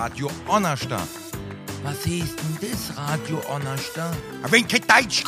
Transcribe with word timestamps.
Radio 0.00 0.30
Onnersta. 0.46 0.96
Was 1.82 2.06
heißt 2.06 2.36
denn 2.38 2.70
das, 2.70 2.96
Radio 2.96 3.42
Onnersta? 3.52 4.12
Wenn 4.48 4.68
kein 4.68 4.82
Deutsch 4.86 5.24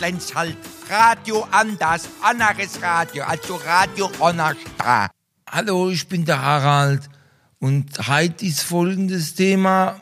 lernst 0.00 0.32
halt 0.32 0.56
Radio 0.88 1.44
anders, 1.50 2.08
anderes 2.22 2.80
Radio, 2.80 3.24
also 3.24 3.56
Radio 3.56 4.08
Onnersta. 4.20 5.10
Hallo, 5.50 5.90
ich 5.90 6.06
bin 6.06 6.24
der 6.24 6.40
Harald 6.40 7.10
und 7.58 7.98
heute 8.06 8.46
ist 8.46 8.62
folgendes 8.62 9.34
Thema, 9.34 10.00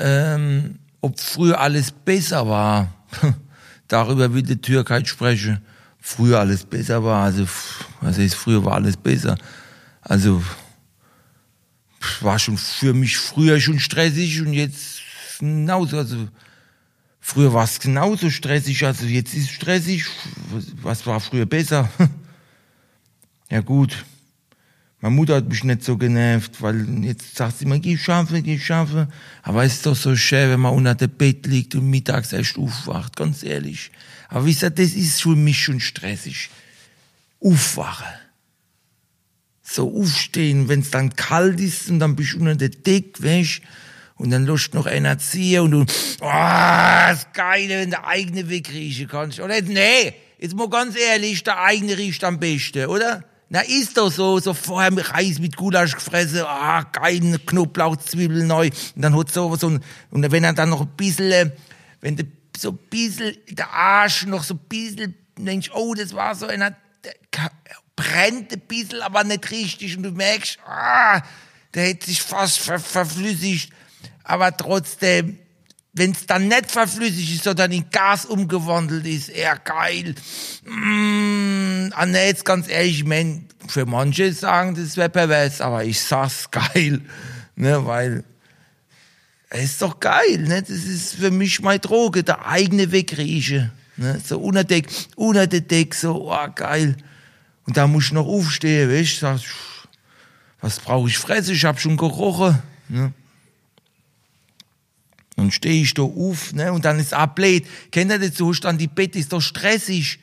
ähm, 0.00 0.80
ob 1.00 1.20
früher 1.20 1.60
alles 1.60 1.92
besser 1.92 2.48
war. 2.48 2.88
Darüber 3.86 4.34
will 4.34 4.42
die 4.42 4.60
Türkei 4.60 5.04
sprechen. 5.04 5.64
Früher 6.00 6.40
alles 6.40 6.64
besser 6.64 7.04
war, 7.04 7.22
also 7.22 7.46
was 8.00 8.18
heißt 8.18 8.34
früher 8.34 8.64
war 8.64 8.74
alles 8.74 8.96
besser? 8.96 9.38
Also 10.00 10.42
war 12.22 12.38
schon 12.38 12.58
für 12.58 12.94
mich 12.94 13.16
früher 13.16 13.60
schon 13.60 13.78
stressig 13.78 14.40
und 14.40 14.52
jetzt 14.52 15.00
genauso. 15.38 15.98
Also 15.98 16.28
früher 17.20 17.52
war 17.52 17.64
es 17.64 17.80
genauso 17.80 18.30
stressig, 18.30 18.84
also 18.84 19.06
jetzt 19.06 19.34
ist 19.34 19.44
es 19.44 19.50
stressig. 19.50 20.04
Was 20.82 21.06
war 21.06 21.20
früher 21.20 21.46
besser? 21.46 21.90
ja 23.50 23.60
gut. 23.60 24.04
Meine 25.00 25.14
Mutter 25.14 25.36
hat 25.36 25.48
mich 25.48 25.62
nicht 25.62 25.84
so 25.84 25.96
genervt, 25.96 26.62
weil 26.62 27.04
jetzt 27.04 27.36
sagt 27.36 27.58
sie 27.58 27.64
immer, 27.64 27.78
geh 27.78 27.98
schaffen, 27.98 28.42
geh 28.42 28.58
schaffen. 28.58 29.08
Aber 29.42 29.62
es 29.62 29.74
ist 29.74 29.86
doch 29.86 29.94
so 29.94 30.16
schön, 30.16 30.50
wenn 30.50 30.60
man 30.60 30.74
unter 30.74 30.94
dem 30.94 31.10
Bett 31.10 31.46
liegt 31.46 31.74
und 31.74 31.88
mittags 31.90 32.32
erst 32.32 32.58
aufwacht, 32.58 33.14
ganz 33.14 33.42
ehrlich. 33.42 33.90
Aber 34.28 34.46
wisst 34.46 34.62
ihr, 34.62 34.70
das 34.70 34.94
ist 34.94 35.22
für 35.22 35.36
mich 35.36 35.62
schon 35.62 35.80
stressig. 35.80 36.50
Aufwachen 37.40 38.06
so 39.76 39.94
aufstehen, 39.96 40.68
wenn 40.68 40.80
es 40.80 40.90
dann 40.90 41.14
kalt 41.14 41.60
ist 41.60 41.88
und 41.88 42.00
dann 42.00 42.16
bist 42.16 42.32
du 42.32 42.38
unter 42.38 42.56
der 42.56 42.70
Deck, 42.70 43.22
weißt 43.22 43.60
und 44.16 44.30
dann 44.30 44.46
lust 44.46 44.74
noch 44.74 44.86
einer 44.86 45.18
ziehen 45.18 45.60
und 45.60 45.70
du, 45.70 45.80
oh, 46.20 46.30
das 46.30 47.26
Geile, 47.32 47.80
wenn 47.80 47.90
der 47.90 48.06
eigene 48.06 48.48
wegriechen 48.48 49.08
kannst. 49.08 49.40
Oder? 49.40 49.60
Nee, 49.62 50.14
jetzt 50.38 50.54
mal 50.54 50.68
ganz 50.68 50.96
ehrlich, 50.98 51.44
der 51.44 51.62
eigene 51.62 51.96
riecht 51.96 52.24
am 52.24 52.40
besten, 52.40 52.86
oder? 52.86 53.24
Na, 53.48 53.60
ist 53.60 53.96
doch 53.96 54.10
so, 54.10 54.40
so 54.40 54.54
vorher 54.54 54.90
mit 54.90 55.12
Reis 55.12 55.38
mit 55.38 55.56
Gulasch 55.56 55.94
gefressen, 55.94 56.40
ah, 56.44 56.82
geil, 56.82 57.38
Knoblauch, 57.46 57.96
Zwiebeln 57.96 58.48
neu, 58.48 58.70
und 58.96 59.02
dann 59.02 59.16
hat 59.16 59.30
so, 59.30 59.54
so, 59.54 59.68
und 59.68 59.82
wenn 60.10 60.42
er 60.42 60.52
dann 60.52 60.70
noch 60.70 60.80
ein 60.80 60.96
bisschen, 60.96 61.52
wenn 62.00 62.16
der, 62.16 62.26
so 62.56 62.70
ein 62.70 62.78
bisschen, 62.90 63.36
der 63.48 63.70
Arsch 63.70 64.26
noch 64.26 64.42
so 64.42 64.54
ein 64.54 64.60
bisschen, 64.68 65.14
denkst, 65.38 65.70
oh, 65.74 65.94
das 65.94 66.12
war 66.14 66.34
so 66.34 66.46
einer, 66.46 66.74
brennt 67.96 68.52
ein 68.52 68.60
bisschen, 68.60 69.00
aber 69.00 69.24
nicht 69.24 69.50
richtig. 69.50 69.96
Und 69.96 70.04
du 70.04 70.12
merkst, 70.12 70.58
ah, 70.66 71.22
der 71.74 71.86
hätte 71.86 72.06
sich 72.06 72.22
fast 72.22 72.58
ver 72.58 72.78
verflüssigt. 72.78 73.72
Aber 74.22 74.56
trotzdem, 74.56 75.38
wenn 75.92 76.10
es 76.10 76.26
dann 76.26 76.48
nicht 76.48 76.70
verflüssigt 76.70 77.34
ist, 77.34 77.44
sondern 77.44 77.72
in 77.72 77.88
Gas 77.90 78.26
umgewandelt 78.26 79.06
ist, 79.06 79.30
eher 79.30 79.56
geil. 79.56 80.14
Mmh, 80.64 81.90
ah, 81.94 82.06
nee, 82.06 82.26
jetzt 82.26 82.44
ganz 82.44 82.68
ehrlich, 82.68 82.98
ich 82.98 83.04
mein, 83.04 83.48
für 83.66 83.86
manche 83.86 84.32
sagen, 84.32 84.74
das 84.74 84.96
wäre 84.96 85.08
pervers, 85.08 85.60
aber 85.60 85.84
ich 85.84 86.00
sag's 86.00 86.50
geil, 86.50 87.00
ne, 87.56 87.86
weil 87.86 88.24
es 89.48 89.64
ist 89.64 89.82
doch 89.82 90.00
geil, 90.00 90.38
ne? 90.38 90.60
Das 90.60 90.70
ist 90.70 91.14
für 91.14 91.30
mich 91.30 91.60
meine 91.60 91.78
Droge, 91.78 92.24
der 92.24 92.46
eigene 92.46 92.90
Wegrieche, 92.90 93.70
ne? 93.96 94.20
So 94.24 94.38
unter 94.40 94.64
Deck, 94.64 94.88
unter 95.14 95.46
Deck, 95.46 95.94
so, 95.94 96.30
oh, 96.32 96.48
geil. 96.54 96.96
Und 97.66 97.76
da 97.76 97.86
muss 97.86 98.06
ich 98.06 98.12
noch 98.12 98.26
aufstehen, 98.26 98.90
weißt 98.90 99.16
du, 99.16 99.20
sag, 99.20 99.40
was 100.60 100.80
brauche 100.80 101.08
ich 101.08 101.18
fressen? 101.18 101.54
Ich 101.54 101.64
hab 101.64 101.80
schon 101.80 101.96
gerochen. 101.96 102.62
Ne? 102.88 103.12
Dann 105.36 105.50
stehe 105.50 105.82
ich 105.82 105.92
da 105.92 106.02
auf, 106.02 106.54
ne? 106.54 106.72
Und 106.72 106.84
dann 106.84 106.98
ist 106.98 107.12
ablehnt. 107.12 107.66
Kennt 107.90 108.10
ihr 108.10 108.18
das 108.18 108.36
so? 108.36 108.50
Hast 108.50 108.62
dann 108.62 108.78
die 108.78 108.86
Bett, 108.86 109.14
ist 109.16 109.32
doch 109.32 109.40
stressig. 109.40 110.18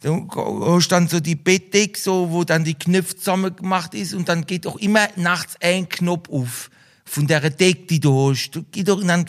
Du 0.00 0.28
hast 0.66 0.88
dann 0.88 1.08
so 1.08 1.20
die 1.20 1.34
Bettdecke, 1.34 1.98
so, 1.98 2.30
wo 2.30 2.44
dann 2.44 2.64
die 2.64 2.74
Knöpfe 2.74 3.16
zusammen 3.16 3.54
gemacht 3.54 3.94
ist, 3.94 4.14
und 4.14 4.28
dann 4.28 4.46
geht 4.46 4.66
auch 4.66 4.76
immer 4.76 5.08
nachts 5.16 5.56
ein 5.60 5.88
Knopf 5.88 6.28
auf. 6.28 6.70
Von 7.04 7.26
der 7.26 7.50
Decke, 7.50 7.86
die 7.86 8.00
du 8.00 8.30
hast. 8.30 8.50
Du 8.52 8.64
doch, 8.84 8.98
und 8.98 9.08
dann 9.08 9.26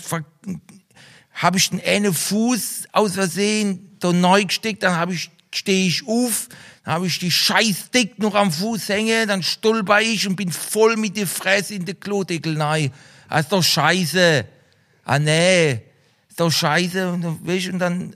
habe 1.33 1.57
ich 1.57 1.69
den 1.69 1.81
einen 1.83 2.13
Fuß 2.13 2.83
aus 2.91 3.13
Versehen 3.13 3.97
da 3.99 4.13
neu 4.13 4.45
gesteckt, 4.45 4.83
dann 4.83 4.95
habe 4.95 5.13
ich, 5.13 5.31
stehe 5.53 5.87
ich 5.87 6.07
auf, 6.07 6.49
dann 6.83 6.95
habe 6.95 7.07
ich 7.07 7.17
die 7.19 7.31
Scheißdick 7.31 8.19
noch 8.19 8.35
am 8.35 8.51
Fuß 8.51 8.89
hängen, 8.89 9.27
dann 9.27 9.41
stolper 9.41 10.01
ich 10.01 10.27
und 10.27 10.35
bin 10.35 10.51
voll 10.51 10.97
mit 10.97 11.15
der 11.15 11.27
Fresse 11.27 11.75
in 11.75 11.85
den 11.85 11.99
Klodeckel 11.99 12.61
rein. 12.61 12.91
Das 13.29 13.41
ist 13.41 13.51
doch 13.51 13.63
scheiße. 13.63 14.45
Ah, 15.05 15.19
nee. 15.19 15.81
Ist 16.29 16.39
doch 16.39 16.51
scheiße. 16.51 17.09
Und 17.11 17.21
dann, 17.21 17.47
weißt, 17.47 17.69
dann, 17.77 18.15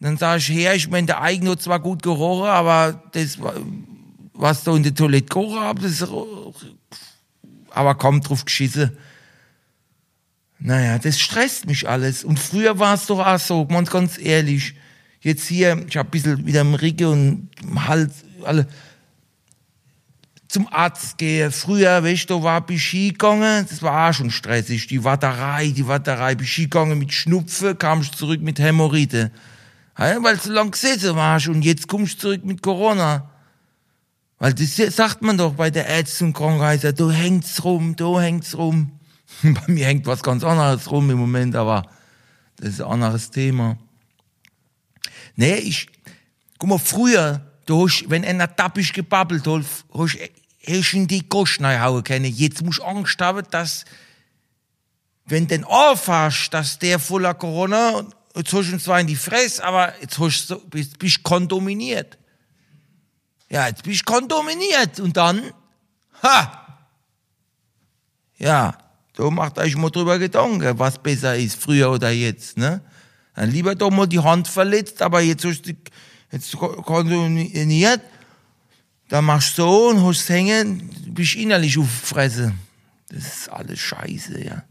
dann 0.00 0.16
sag 0.16 0.38
ich 0.38 0.48
her, 0.48 0.74
ich 0.74 0.88
meine, 0.88 1.08
der 1.08 1.22
Eigen 1.22 1.48
hat 1.48 1.60
zwar 1.60 1.80
gut 1.80 2.02
gerochen, 2.02 2.48
aber 2.48 3.02
das, 3.12 3.36
was 4.32 4.62
da 4.62 4.76
in 4.76 4.84
der 4.84 4.94
Toilette 4.94 5.26
gerochen 5.26 5.60
habe, 5.60 5.82
das, 5.82 6.06
aber 7.70 7.94
kaum 7.96 8.20
drauf 8.20 8.44
geschissen. 8.44 8.96
Naja, 10.60 10.98
das 10.98 11.18
stresst 11.18 11.66
mich 11.66 11.88
alles. 11.88 12.22
Und 12.22 12.38
früher 12.38 12.78
war 12.78 12.94
es 12.94 13.06
doch 13.06 13.18
auch 13.18 13.40
so, 13.40 13.66
ganz 13.66 14.18
ehrlich 14.18 14.74
jetzt 15.24 15.46
hier, 15.46 15.84
ich 15.88 15.96
habe 15.96 16.08
ein 16.08 16.10
bisschen 16.10 16.46
wieder 16.46 16.60
im 16.60 16.74
Ricke 16.74 17.08
und 17.08 17.48
im 17.62 17.88
Hals, 17.88 18.24
alle 18.44 18.68
zum 20.46 20.68
Arzt 20.70 21.18
gehe. 21.18 21.50
Früher, 21.50 22.04
weißt 22.04 22.30
du, 22.30 22.42
war 22.44 22.64
ich 22.68 22.92
gegangen, 22.92 23.66
das 23.68 23.82
war 23.82 24.08
auch 24.08 24.14
schon 24.14 24.30
stressig. 24.30 24.86
Die 24.86 25.02
Warterei, 25.02 25.68
die 25.68 25.88
Warterei, 25.88 26.36
bin 26.36 26.46
Ski 26.46 26.64
gegangen 26.64 26.98
mit 26.98 27.12
Schnupfen, 27.12 27.76
kamst 27.76 28.14
zurück 28.14 28.40
mit 28.40 28.60
Hämorrhoide. 28.60 29.32
Ja, 29.98 30.22
weil 30.22 30.36
du 30.36 30.52
lang 30.52 30.70
gesessen 30.70 31.16
warst 31.16 31.48
und 31.48 31.62
jetzt 31.62 31.88
kommst 31.88 32.16
du 32.16 32.28
zurück 32.28 32.44
mit 32.44 32.62
Corona. 32.62 33.30
Weil 34.38 34.52
das 34.52 34.76
sagt 34.76 35.22
man 35.22 35.38
doch 35.38 35.54
bei 35.54 35.70
der 35.70 35.86
Ärzte 35.86 36.24
und 36.24 36.34
Krankenhäuser, 36.34 36.92
du 36.92 37.10
hängst 37.10 37.64
rum, 37.64 37.96
du 37.96 38.20
hängst 38.20 38.56
rum. 38.56 38.92
bei 39.42 39.72
mir 39.72 39.86
hängt 39.86 40.06
was 40.06 40.22
ganz 40.22 40.44
anderes 40.44 40.90
rum 40.90 41.10
im 41.10 41.18
Moment, 41.18 41.56
aber 41.56 41.86
das 42.58 42.70
ist 42.70 42.80
ein 42.80 42.90
anderes 42.90 43.30
Thema. 43.30 43.76
Nee, 45.36 45.56
ich, 45.56 45.88
guck 46.58 46.68
mal, 46.68 46.78
früher, 46.78 47.40
du 47.66 47.84
hast, 47.84 48.08
wenn 48.08 48.24
einer 48.24 48.54
tappisch 48.54 48.92
gebabbelt 48.92 49.46
hat, 49.46 49.64
hast, 49.92 50.18
hast 50.66 50.94
in 50.94 51.06
die 51.06 51.26
Kosten 51.28 51.66
hauen 51.66 52.04
können. 52.04 52.26
Jetzt 52.26 52.62
musst 52.62 52.78
du 52.78 52.84
Angst 52.84 53.20
haben, 53.20 53.44
dass, 53.50 53.84
wenn 55.26 55.44
du 55.44 55.56
den 55.56 55.64
anfasst, 55.64 56.54
dass 56.54 56.78
der 56.78 56.98
voller 56.98 57.34
Corona, 57.34 58.04
jetzt 58.34 58.52
hast 58.52 58.68
du 58.68 58.72
ihn 58.72 58.80
zwar 58.80 59.00
in 59.00 59.06
die 59.06 59.16
Fresse, 59.16 59.64
aber 59.64 59.94
jetzt 60.00 60.18
hast 60.18 60.50
du, 60.50 60.60
bist, 60.68 60.98
bist 60.98 61.22
kondominiert. 61.22 62.18
Ja, 63.50 63.68
jetzt 63.68 63.82
bist 63.82 64.00
du 64.00 64.12
kondominiert. 64.12 65.00
Und 65.00 65.16
dann, 65.16 65.52
ha! 66.22 66.60
Ja, 68.36 68.76
da 69.14 69.30
macht 69.30 69.58
euch 69.58 69.76
mal 69.76 69.90
drüber 69.90 70.18
Gedanken, 70.18 70.78
was 70.78 70.98
besser 70.98 71.36
ist, 71.36 71.60
früher 71.60 71.90
oder 71.90 72.10
jetzt, 72.10 72.58
ne? 72.58 72.80
Dann 73.34 73.50
lieber 73.50 73.74
doch 73.74 73.90
mal 73.90 74.06
die 74.06 74.20
Hand 74.20 74.48
verletzt, 74.48 75.02
aber 75.02 75.20
jetzt 75.20 75.44
hast 75.44 75.62
du, 75.62 75.72
jetzt 76.30 76.56
kondoniert, 76.56 78.00
dann 79.08 79.24
machst 79.24 79.58
du 79.58 79.62
so 79.62 79.88
und 79.90 80.04
hast 80.04 80.28
hängen, 80.28 80.90
bist 81.08 81.34
innerlich 81.34 81.78
auffressen. 81.78 82.58
Das 83.08 83.24
ist 83.24 83.48
alles 83.48 83.80
scheiße, 83.80 84.42
ja. 84.42 84.64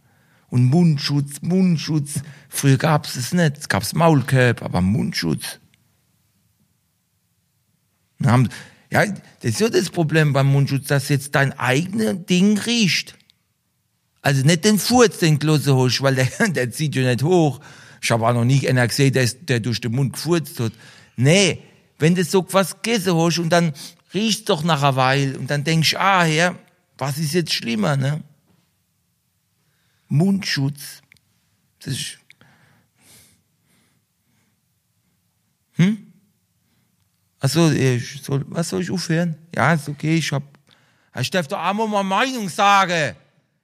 Und 0.50 0.66
Mundschutz, 0.66 1.41
Mundschutz. 1.41 2.22
Früher 2.50 2.78
gab's 2.78 3.16
es 3.16 3.34
nicht. 3.34 3.57
Es 3.57 3.69
gab's 3.69 3.94
Maulkorb, 3.94 4.62
aber 4.62 4.81
Mundschutz. 4.81 5.59
Haben, 8.24 8.50
ja, 8.91 9.06
das 9.06 9.51
ist 9.51 9.59
ja 9.59 9.69
das 9.69 9.90
Problem 9.90 10.34
beim 10.34 10.47
Mundschutz, 10.47 10.88
dass 10.88 11.09
jetzt 11.09 11.35
dein 11.35 11.57
eigenes 11.57 12.25
Ding 12.25 12.57
riecht. 12.59 13.18
Also 14.22 14.45
nicht 14.45 14.63
den 14.63 14.80
Furz, 14.80 15.18
den 15.18 15.40
du 15.40 15.53
hast, 15.53 16.01
weil 16.01 16.16
der, 16.16 16.27
der 16.50 16.71
zieht 16.71 16.95
ja 16.95 17.04
nicht 17.04 17.24
hoch. 17.24 17.59
Ich 18.03 18.11
habe 18.11 18.27
auch 18.27 18.33
noch 18.33 18.44
nie 18.44 18.67
einer 18.67 18.85
gesehen, 18.85 19.13
der, 19.13 19.25
der 19.25 19.61
durch 19.61 19.79
den 19.79 19.94
Mund 19.94 20.11
gefurzt 20.11 20.59
hat. 20.59 20.73
Nee, 21.15 21.63
wenn 22.00 22.15
du 22.15 22.23
so 22.25 22.45
was 22.51 22.81
gegessen 22.81 23.15
hast 23.15 23.39
und 23.39 23.47
dann 23.47 23.73
riechst 24.13 24.50
doch 24.50 24.61
nach 24.61 24.83
einer 24.83 24.97
Weile 24.97 25.39
und 25.39 25.50
dann 25.50 25.63
denkst, 25.63 25.95
ah, 25.95 26.23
Herr, 26.25 26.59
was 26.97 27.17
ist 27.17 27.33
jetzt 27.33 27.53
schlimmer, 27.53 27.95
ne? 27.95 28.21
Mundschutz. 30.09 31.01
Das 31.79 31.94
ist, 31.94 32.19
hm? 35.75 36.11
Achso, 37.39 37.69
soll, 38.21 38.44
was 38.49 38.67
soll 38.67 38.81
ich 38.81 38.91
aufhören? 38.91 39.38
Ja, 39.56 39.75
ist 39.75 39.88
okay, 39.88 40.17
ich 40.17 40.29
hab, 40.33 40.44
ich 41.21 41.31
darf 41.31 41.47
doch 41.47 41.57
einmal 41.57 41.88
mal 41.88 42.03
Meinung 42.03 42.49
sagen. 42.49 43.15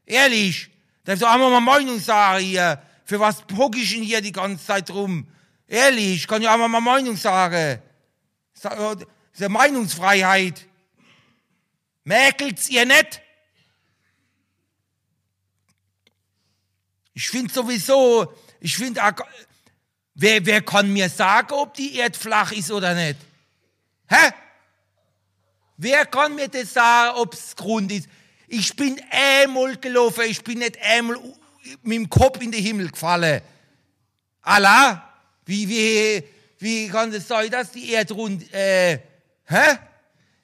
Ehrlich, 0.05 0.69
ich 0.69 0.69
darf 1.03 1.19
doch 1.19 1.29
einmal 1.29 1.51
mal 1.51 1.59
Meinung 1.59 1.99
sagen 1.99 2.45
hier. 2.45 2.81
Für 3.09 3.19
was 3.19 3.43
hock 3.57 3.75
ich 3.75 3.91
denn 3.91 4.03
hier 4.03 4.21
die 4.21 4.31
ganze 4.31 4.63
Zeit 4.63 4.91
rum? 4.91 5.27
Ehrlich, 5.65 6.17
ich 6.17 6.27
kann 6.27 6.43
ja 6.43 6.53
auch 6.53 6.59
mal 6.59 6.67
meine 6.67 6.85
Meinung 6.85 7.17
sagen. 7.17 7.81
Das 8.53 8.71
ist 8.71 9.39
ja 9.39 9.49
Meinungsfreiheit. 9.49 10.67
Mäkelt's 12.03 12.69
ihr 12.69 12.85
nicht? 12.85 13.19
Ich 17.15 17.27
finde 17.31 17.51
sowieso, 17.51 18.31
ich 18.59 18.77
finde, 18.77 19.01
wer, 20.13 20.45
wer 20.45 20.61
kann 20.61 20.93
mir 20.93 21.09
sagen, 21.09 21.53
ob 21.53 21.73
die 21.73 21.95
Erde 21.95 22.15
flach 22.15 22.51
ist 22.51 22.71
oder 22.71 22.93
nicht? 22.93 23.17
Hä? 24.07 24.33
Wer 25.77 26.05
kann 26.05 26.35
mir 26.35 26.47
das 26.47 26.73
sagen, 26.73 27.17
ob 27.17 27.33
es 27.33 27.55
Grund 27.55 27.91
ist? 27.91 28.07
Ich 28.47 28.75
bin 28.75 29.01
einmal 29.09 29.77
gelaufen, 29.77 30.25
ich 30.27 30.43
bin 30.43 30.59
nicht 30.59 30.79
einmal 30.83 31.17
mit 31.83 31.97
dem 31.97 32.09
Kopf 32.09 32.41
in 32.41 32.51
den 32.51 32.63
Himmel 32.63 32.89
gefallen. 32.89 33.41
Allah, 34.41 35.09
wie, 35.45 35.67
wie, 35.67 36.23
wie 36.59 36.87
kann 36.89 37.11
das 37.11 37.27
sein, 37.27 37.49
dass 37.49 37.71
die 37.71 37.91
Erde 37.91 38.13
rund, 38.13 38.53
äh, 38.53 38.99
hä? 39.45 39.77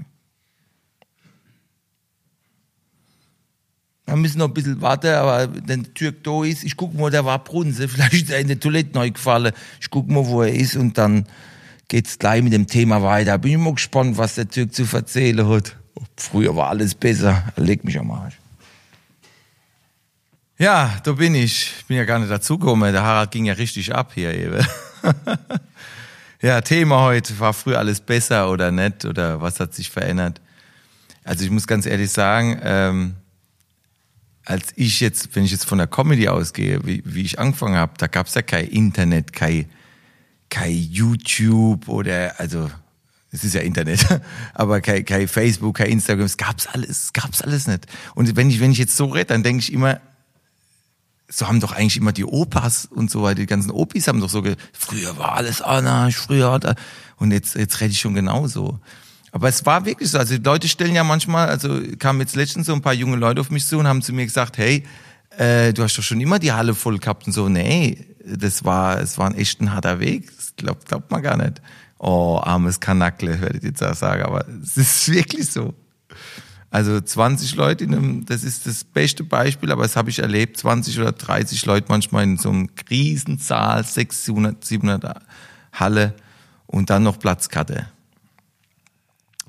Wir 4.05 4.15
müssen 4.15 4.39
noch 4.39 4.47
ein 4.47 4.53
bisschen 4.53 4.81
warten, 4.81 5.13
aber 5.13 5.49
wenn 5.67 5.83
der 5.83 5.93
Türk 5.93 6.23
da 6.23 6.43
ist, 6.43 6.63
ich 6.63 6.75
gucke 6.75 6.97
mal, 6.97 7.11
der 7.11 7.23
war 7.23 7.43
Brunse, 7.43 7.87
vielleicht 7.87 8.13
ist 8.13 8.29
er 8.31 8.39
in 8.39 8.47
der 8.47 8.59
Toilette 8.59 8.93
neu 8.93 9.11
gefallen. 9.11 9.53
Ich 9.79 9.89
gucke 9.89 10.11
mal, 10.11 10.25
wo 10.25 10.41
er 10.41 10.53
ist 10.53 10.75
und 10.75 10.97
dann 10.97 11.25
geht's 11.87 12.19
gleich 12.19 12.41
mit 12.41 12.53
dem 12.53 12.67
Thema 12.67 13.01
weiter. 13.03 13.37
Bin 13.37 13.51
ich 13.51 13.57
mal 13.57 13.73
gespannt, 13.73 14.17
was 14.17 14.35
der 14.35 14.49
Türk 14.49 14.73
zu 14.73 14.85
erzählen 14.91 15.47
hat. 15.47 15.75
Früher 16.17 16.55
war 16.55 16.69
alles 16.69 16.95
besser. 16.95 17.43
Leg 17.55 17.83
mich 17.83 17.99
am 17.99 18.11
Arsch. 18.11 18.37
Ja, 20.57 20.99
da 21.03 21.13
bin 21.13 21.35
ich. 21.35 21.73
Bin 21.87 21.97
ja 21.97 22.05
gar 22.05 22.19
nicht 22.19 22.31
dazugekommen. 22.31 22.91
Der 22.91 23.03
Harald 23.03 23.31
ging 23.31 23.45
ja 23.45 23.53
richtig 23.53 23.93
ab 23.93 24.11
hier 24.13 24.33
eben. 24.33 24.65
Ja, 26.43 26.59
Thema 26.61 27.03
heute, 27.03 27.39
war 27.39 27.53
früher 27.53 27.77
alles 27.77 27.99
besser 27.99 28.49
oder 28.49 28.71
nett 28.71 29.05
oder 29.05 29.41
was 29.41 29.59
hat 29.59 29.75
sich 29.75 29.91
verändert? 29.91 30.41
Also 31.23 31.43
ich 31.43 31.51
muss 31.51 31.67
ganz 31.67 31.85
ehrlich 31.85 32.09
sagen, 32.09 32.59
ähm, 32.63 33.15
als 34.51 34.73
ich 34.75 34.99
jetzt, 34.99 35.33
wenn 35.33 35.45
ich 35.45 35.51
jetzt 35.51 35.65
von 35.65 35.77
der 35.77 35.87
Comedy 35.87 36.27
ausgehe, 36.27 36.85
wie, 36.85 37.01
wie 37.05 37.21
ich 37.21 37.39
angefangen 37.39 37.75
habe, 37.75 37.93
da 37.97 38.07
gab's 38.07 38.35
ja 38.35 38.41
kein 38.41 38.67
Internet, 38.67 39.31
kein, 39.31 39.69
kein 40.49 40.73
YouTube 40.73 41.87
oder, 41.87 42.37
also 42.37 42.69
es 43.31 43.45
ist 43.45 43.55
ja 43.55 43.61
Internet, 43.61 44.05
aber 44.53 44.81
kein, 44.81 45.05
kein 45.05 45.29
Facebook, 45.29 45.77
kein 45.77 45.89
Instagram, 45.89 46.25
es 46.25 46.35
gab's 46.35 46.67
alles, 46.67 46.89
es 46.89 47.13
gab's 47.13 47.41
alles 47.41 47.65
nicht. 47.65 47.85
Und 48.13 48.35
wenn 48.35 48.49
ich, 48.49 48.59
wenn 48.59 48.73
ich 48.73 48.77
jetzt 48.77 48.97
so 48.97 49.05
rede, 49.05 49.27
dann 49.27 49.41
denke 49.41 49.63
ich 49.63 49.71
immer, 49.71 50.01
so 51.29 51.47
haben 51.47 51.61
doch 51.61 51.71
eigentlich 51.71 51.95
immer 51.95 52.11
die 52.11 52.25
Opas 52.25 52.85
und 52.85 53.09
so 53.09 53.23
weiter, 53.23 53.35
die 53.35 53.45
ganzen 53.45 53.71
Opis 53.71 54.09
haben 54.09 54.19
doch 54.19 54.29
so, 54.29 54.43
früher 54.73 55.17
war 55.17 55.35
alles 55.35 55.61
anarch, 55.61 56.17
früher 56.17 56.51
hat 56.51 56.65
er, 56.65 56.75
und 57.15 57.31
jetzt, 57.31 57.55
jetzt 57.55 57.79
rede 57.79 57.93
ich 57.93 58.01
schon 58.01 58.15
genauso. 58.15 58.81
Aber 59.31 59.47
es 59.47 59.65
war 59.65 59.85
wirklich 59.85 60.11
so, 60.11 60.17
also 60.17 60.37
die 60.37 60.43
Leute 60.43 60.67
stellen 60.67 60.93
ja 60.93 61.03
manchmal, 61.03 61.47
also 61.47 61.79
kamen 61.97 62.19
jetzt 62.19 62.35
letztens 62.35 62.67
so 62.67 62.73
ein 62.73 62.81
paar 62.81 62.93
junge 62.93 63.15
Leute 63.15 63.39
auf 63.41 63.49
mich 63.49 63.65
zu 63.65 63.77
und 63.77 63.87
haben 63.87 64.01
zu 64.01 64.13
mir 64.13 64.25
gesagt, 64.25 64.57
hey, 64.57 64.83
äh, 65.37 65.73
du 65.73 65.83
hast 65.83 65.97
doch 65.97 66.03
schon 66.03 66.19
immer 66.19 66.39
die 66.39 66.51
Halle 66.51 66.75
voll 66.75 66.97
gehabt 66.97 67.27
und 67.27 67.33
so, 67.33 67.47
nee, 67.47 68.05
das 68.25 68.65
war, 68.65 68.99
es 68.99 69.17
war 69.17 69.27
ein 69.27 69.35
echt 69.35 69.61
ein 69.61 69.73
harter 69.73 69.99
Weg, 69.99 70.35
das 70.35 70.53
glaubt, 70.55 70.87
glaubt 70.87 71.11
man 71.11 71.21
gar 71.21 71.37
nicht. 71.37 71.61
Oh, 71.97 72.39
armes 72.41 72.79
Kanackle, 72.79 73.39
werde 73.41 73.57
ich 73.57 73.63
jetzt 73.63 73.83
auch 73.83 73.95
sagen, 73.95 74.23
aber 74.23 74.45
es 74.61 74.75
ist 74.75 75.09
wirklich 75.11 75.49
so. 75.49 75.73
Also 76.69 77.01
20 77.01 77.55
Leute 77.55 77.83
in 77.83 77.93
einem, 77.93 78.25
das 78.25 78.43
ist 78.43 78.65
das 78.65 78.83
beste 78.85 79.23
Beispiel, 79.23 79.71
aber 79.71 79.83
das 79.83 79.95
habe 79.97 80.09
ich 80.09 80.19
erlebt, 80.19 80.57
20 80.57 80.99
oder 80.99 81.11
30 81.11 81.65
Leute 81.65 81.87
manchmal 81.89 82.23
in 82.23 82.37
so 82.37 82.49
einem 82.49 82.69
Riesensaal, 82.89 83.83
600, 83.83 84.63
700 84.63 85.21
Halle 85.73 86.15
und 86.67 86.89
dann 86.89 87.03
noch 87.03 87.19
Platzkarte. 87.19 87.87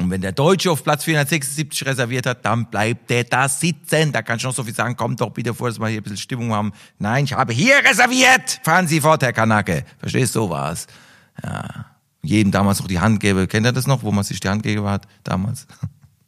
Und 0.02 0.10
wenn 0.10 0.20
der 0.20 0.32
Deutsche 0.32 0.70
auf 0.70 0.82
Platz 0.82 1.04
476 1.04 1.87
reserviert 1.87 2.26
hat, 2.26 2.44
dann 2.44 2.66
bleibt 2.66 3.10
der 3.10 3.25
da 3.25 3.49
sitzen. 3.49 4.12
Da 4.12 4.22
kann 4.22 4.38
ich 4.38 4.44
noch 4.44 4.54
so 4.54 4.64
viel 4.64 4.75
sagen, 4.75 4.96
kommt 4.96 5.20
doch 5.20 5.31
bitte 5.31 5.54
vor, 5.54 5.69
dass 5.69 5.78
wir 5.78 5.88
hier 5.88 6.00
ein 6.00 6.02
bisschen 6.02 6.19
Stimmung 6.19 6.52
haben. 6.52 6.72
Nein, 6.99 7.25
ich 7.25 7.32
habe 7.32 7.52
hier 7.52 7.76
reserviert. 7.84 8.60
Fahren 8.64 8.87
Sie 8.87 9.00
fort, 9.00 9.22
Herr 9.22 9.32
Kanake. 9.32 9.84
Verstehst 9.99 10.34
du, 10.34 10.40
so 10.40 10.50
war's. 10.50 10.87
Ja. 11.43 11.87
Jedem 12.22 12.52
damals 12.52 12.81
noch 12.81 12.87
die 12.87 13.00
Hand 13.00 13.20
gebe. 13.20 13.46
Kennt 13.46 13.66
ihr 13.66 13.72
das 13.72 13.87
noch, 13.87 14.02
wo 14.02 14.12
man 14.12 14.25
sich 14.25 14.38
die 14.40 14.49
Hand 14.49 14.62
gegeben 14.62 14.87
hat? 14.87 15.06
Damals. 15.25 15.66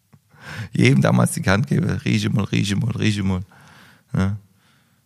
jedem 0.72 1.00
damals 1.00 1.32
die 1.32 1.42
Hand 1.42 1.66
gebe, 1.66 1.86
mal, 1.86 1.96
mal, 1.96 2.44
rieche 2.44 3.22
mal. 3.22 3.40
Ja. 4.16 4.36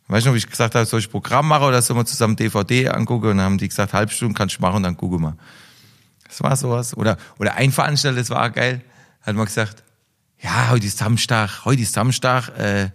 Weißt 0.08 0.24
du 0.24 0.30
noch, 0.30 0.34
wie 0.34 0.38
ich 0.38 0.48
gesagt 0.48 0.74
habe, 0.74 0.86
soll 0.86 1.00
ich 1.00 1.10
Programm 1.10 1.48
machen 1.48 1.64
oder 1.64 1.82
soll 1.82 1.94
man 1.94 2.06
zusammen 2.06 2.34
DVD 2.34 2.88
angucken? 2.88 3.28
Und 3.28 3.36
dann 3.36 3.46
haben 3.46 3.58
die 3.58 3.68
gesagt, 3.68 3.92
halb 3.92 4.10
Stunde 4.10 4.34
kannst 4.34 4.56
du 4.56 4.62
machen 4.62 4.76
und 4.76 4.82
dann 4.84 4.96
gucken 4.96 5.20
wir. 5.20 5.36
Das 6.28 6.42
war 6.42 6.56
sowas. 6.56 6.96
Oder, 6.96 7.16
oder 7.38 7.54
ein 7.54 7.72
Veranstalter, 7.72 8.18
das 8.18 8.30
war 8.30 8.50
geil, 8.50 8.82
hat 9.22 9.34
mal 9.34 9.44
gesagt, 9.44 9.82
ja, 10.40 10.70
heute 10.70 10.86
ist 10.86 10.98
Samstag, 10.98 11.64
heute 11.64 11.82
ist 11.82 11.92
Samstag, 11.92 12.50
äh, 12.50 12.90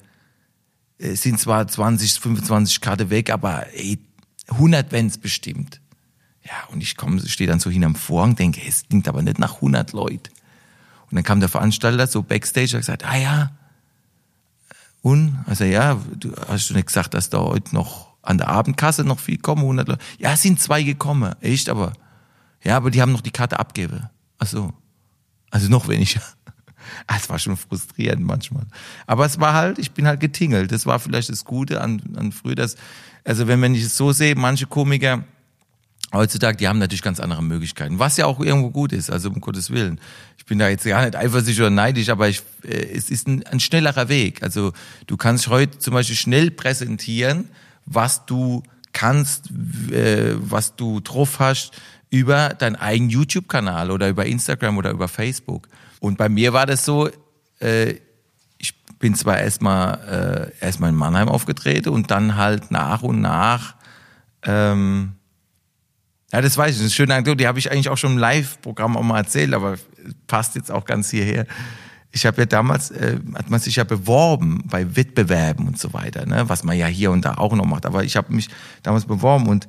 es 0.98 1.22
sind 1.22 1.40
zwar 1.40 1.68
20, 1.68 2.20
25 2.20 2.80
Karte 2.80 3.10
weg, 3.10 3.30
aber 3.30 3.66
ey, 3.74 4.00
100 4.48 4.92
wenn's 4.92 5.18
bestimmt. 5.18 5.82
Ja, 6.44 6.72
und 6.72 6.82
ich 6.82 6.96
komme, 6.96 7.26
stehe 7.28 7.50
dann 7.50 7.60
so 7.60 7.70
hin 7.70 7.84
am 7.84 7.96
Vorhang, 7.96 8.36
denke, 8.36 8.62
es 8.66 8.88
klingt 8.88 9.08
aber 9.08 9.22
nicht 9.22 9.40
nach 9.40 9.56
100 9.56 9.92
Leuten. 9.94 10.32
Und 11.10 11.16
dann 11.16 11.24
kam 11.24 11.40
der 11.40 11.50
Veranstalter 11.50 12.08
so 12.08 12.24
backstage 12.24 12.72
und 12.72 12.74
hat 12.76 12.82
gesagt, 12.82 13.06
ah 13.06 13.18
ja, 13.18 13.52
und? 15.04 15.44
Also 15.46 15.66
ja, 15.66 16.00
du 16.16 16.34
hast 16.48 16.70
du 16.70 16.74
nicht 16.74 16.88
gesagt, 16.88 17.14
dass 17.14 17.30
da 17.30 17.40
heute 17.40 17.76
noch 17.76 18.14
an 18.22 18.38
der 18.38 18.48
Abendkasse 18.48 19.04
noch 19.04 19.20
viel 19.20 19.38
kommen, 19.38 19.62
100 19.62 19.88
Leute? 19.88 20.04
Ja, 20.18 20.34
es 20.34 20.42
sind 20.42 20.62
zwei 20.62 20.82
gekommen, 20.82 21.36
echt, 21.42 21.70
aber, 21.70 21.94
ja, 22.64 22.78
aber 22.78 22.92
die 22.92 23.02
haben 23.02 23.12
noch 23.12 23.22
die 23.22 23.32
Karte 23.32 23.60
abgegeben. 23.60 24.10
Ach 24.40 24.48
so. 24.48 24.74
Also 25.52 25.70
noch 25.70 25.88
weniger. 25.88 26.22
Ah, 27.08 27.16
es 27.18 27.30
war 27.30 27.40
schon 27.40 27.56
frustrierend 27.56 28.24
manchmal. 28.24 28.66
Aber 29.08 29.26
es 29.26 29.40
war 29.40 29.54
halt, 29.54 29.80
ich 29.80 29.92
bin 29.92 30.06
halt 30.06 30.20
getingelt. 30.20 30.72
Das 30.72 30.86
war 30.86 31.00
vielleicht 31.00 31.30
das 31.30 31.46
Gute 31.46 31.80
an, 31.80 32.02
an 32.18 32.34
früher, 32.34 32.56
dass, 32.56 32.76
also 33.24 33.48
wenn, 33.48 33.62
wenn 33.62 33.74
ich 33.74 33.84
es 33.84 33.96
so 33.96 34.12
sehe, 34.12 34.36
manche 34.36 34.68
Komiker, 34.68 35.24
heutzutage, 36.14 36.58
die 36.58 36.68
haben 36.68 36.80
natürlich 36.80 37.02
ganz 37.02 37.20
andere 37.20 37.42
Möglichkeiten, 37.42 38.00
was 38.00 38.18
ja 38.18 38.26
auch 38.26 38.40
irgendwo 38.40 38.70
gut 38.70 38.94
ist, 38.94 39.10
also 39.10 39.30
um 39.30 39.42
Gottes 39.42 39.72
Willen. 39.72 40.00
Ich 40.38 40.46
bin 40.46 40.60
da 40.60 40.68
jetzt 40.68 40.86
gar 40.86 41.04
nicht 41.04 41.16
eifersüchtig 41.16 41.62
oder 41.62 41.70
neidisch, 41.70 42.10
aber 42.10 42.30
ich, 42.30 42.42
äh, 42.64 42.70
es 42.70 43.10
ist 43.10 43.28
ein, 43.28 43.46
ein 43.48 43.60
schnellerer 43.60 44.10
Weg. 44.10 44.44
Also 44.44 44.74
du 45.08 45.18
kannst 45.18 45.48
heute 45.48 45.80
zum 45.80 45.94
Beispiel 45.94 46.18
schnell 46.18 46.52
präsentieren, 46.52 47.50
was 47.86 48.26
du 48.26 48.64
kannst, 48.92 49.50
äh, 49.92 50.36
was 50.38 50.76
du 50.76 51.00
drauf 51.00 51.40
hast 51.40 51.72
über 52.14 52.50
deinen 52.50 52.76
eigenen 52.76 53.10
YouTube-Kanal 53.10 53.90
oder 53.90 54.08
über 54.08 54.28
Instagram 54.28 54.78
oder 54.78 54.92
über 54.92 55.08
Facebook. 55.08 55.68
Und 56.00 56.20
bei 56.20 56.30
mir 56.30 56.54
war 56.54 56.68
das 56.68 56.86
so, 56.86 57.10
äh, 57.60 57.96
ich 58.60 58.76
bin 59.00 59.16
zwar 59.16 59.40
erstmal 59.40 60.52
äh, 60.62 60.64
erstmal 60.64 60.92
in 60.92 60.96
Mannheim 60.96 61.28
aufgetreten 61.28 61.90
und 61.90 62.12
dann 62.12 62.36
halt 62.36 62.70
nach 62.70 63.02
und 63.02 63.20
nach 63.20 63.74
ähm, 64.44 65.14
ja, 66.32 66.42
das 66.42 66.56
weiß 66.56 66.70
ich. 66.70 66.78
Das 66.78 66.86
ist 66.86 66.92
eine 66.92 66.92
schöne 66.92 67.14
Anekdote, 67.16 67.38
die 67.38 67.48
habe 67.48 67.58
ich 67.58 67.72
eigentlich 67.72 67.90
auch 67.90 67.98
schon 67.98 68.14
im 68.14 68.18
Live-Programm 68.20 68.96
auch 68.96 69.02
mal 69.02 69.18
erzählt, 69.18 69.52
aber 69.52 69.78
passt 70.28 70.54
jetzt 70.54 70.70
auch 70.70 70.86
ganz 70.86 71.10
hierher. 71.10 71.48
ich 72.12 72.28
habe 72.28 72.42
ja 72.42 72.46
damals, 72.46 72.92
äh, 72.92 73.18
hat 73.34 73.50
man 73.50 73.60
sich 73.60 73.78
ja 73.78 73.86
beworben 73.86 74.62
bei 74.66 74.96
Wettbewerben 74.96 75.68
und 75.68 75.80
so 75.80 75.94
weiter, 75.94 76.28
ne? 76.28 76.48
was 76.48 76.64
man 76.64 76.78
ja 76.78 76.86
hier 76.86 77.10
und 77.10 77.26
da 77.26 77.36
auch 77.36 77.56
noch 77.56 77.66
macht. 77.66 77.88
Aber 77.88 78.04
ich 78.04 78.16
habe 78.16 78.32
mich 78.32 78.50
damals 78.84 79.06
beworben 79.06 79.48
und 79.48 79.68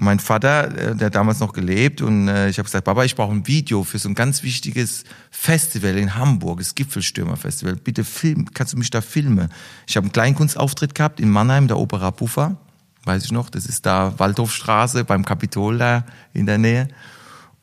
mein 0.00 0.20
Vater, 0.20 0.76
äh, 0.76 0.94
der 0.94 1.06
hat 1.06 1.14
damals 1.14 1.40
noch 1.40 1.52
gelebt 1.52 2.00
und 2.02 2.28
äh, 2.28 2.48
ich 2.48 2.58
habe 2.58 2.66
gesagt, 2.66 2.84
Papa, 2.84 3.04
ich 3.04 3.16
brauche 3.16 3.32
ein 3.32 3.46
Video 3.46 3.82
für 3.82 3.98
so 3.98 4.08
ein 4.08 4.14
ganz 4.14 4.42
wichtiges 4.42 5.04
Festival 5.30 5.96
in 5.98 6.14
Hamburg, 6.14 6.58
das 6.58 6.74
Gipfelstürmerfestival. 6.74 7.76
Bitte 7.76 8.04
film, 8.04 8.46
kannst 8.54 8.74
du 8.74 8.78
mich 8.78 8.90
da 8.90 9.00
filmen? 9.00 9.48
Ich 9.86 9.96
habe 9.96 10.04
einen 10.04 10.12
Kleinkunstauftritt 10.12 10.94
gehabt 10.94 11.18
in 11.18 11.30
Mannheim, 11.30 11.66
der 11.66 11.78
Opera 11.78 12.10
Buffer, 12.10 12.56
weiß 13.04 13.24
ich 13.24 13.32
noch, 13.32 13.50
das 13.50 13.66
ist 13.66 13.86
da 13.86 14.14
Waldhofstraße 14.18 15.04
beim 15.04 15.24
Kapitol 15.24 15.78
da 15.78 16.04
in 16.32 16.46
der 16.46 16.58
Nähe. 16.58 16.88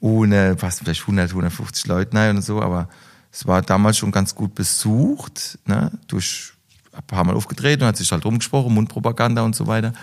Und 0.01 0.33
äh, 0.33 0.61
was, 0.61 0.79
vielleicht 0.79 1.01
100, 1.01 1.29
150 1.29 1.87
Leute 1.87 2.15
nein, 2.15 2.35
und 2.35 2.41
so, 2.41 2.61
aber 2.61 2.89
es 3.31 3.47
war 3.47 3.61
damals 3.61 3.97
schon 3.97 4.11
ganz 4.11 4.35
gut 4.35 4.55
besucht, 4.55 5.57
ne, 5.65 5.91
durch 6.07 6.51
ein 6.91 7.03
paar 7.07 7.23
Mal 7.23 7.35
aufgetreten 7.35 7.83
und 7.83 7.87
hat 7.87 7.97
sich 7.97 8.11
halt 8.11 8.25
rumgesprochen, 8.25 8.73
Mundpropaganda 8.73 9.41
und 9.41 9.55
so 9.55 9.67
weiter. 9.67 9.93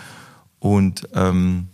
Und 0.59 1.07
ähm, 1.13 1.67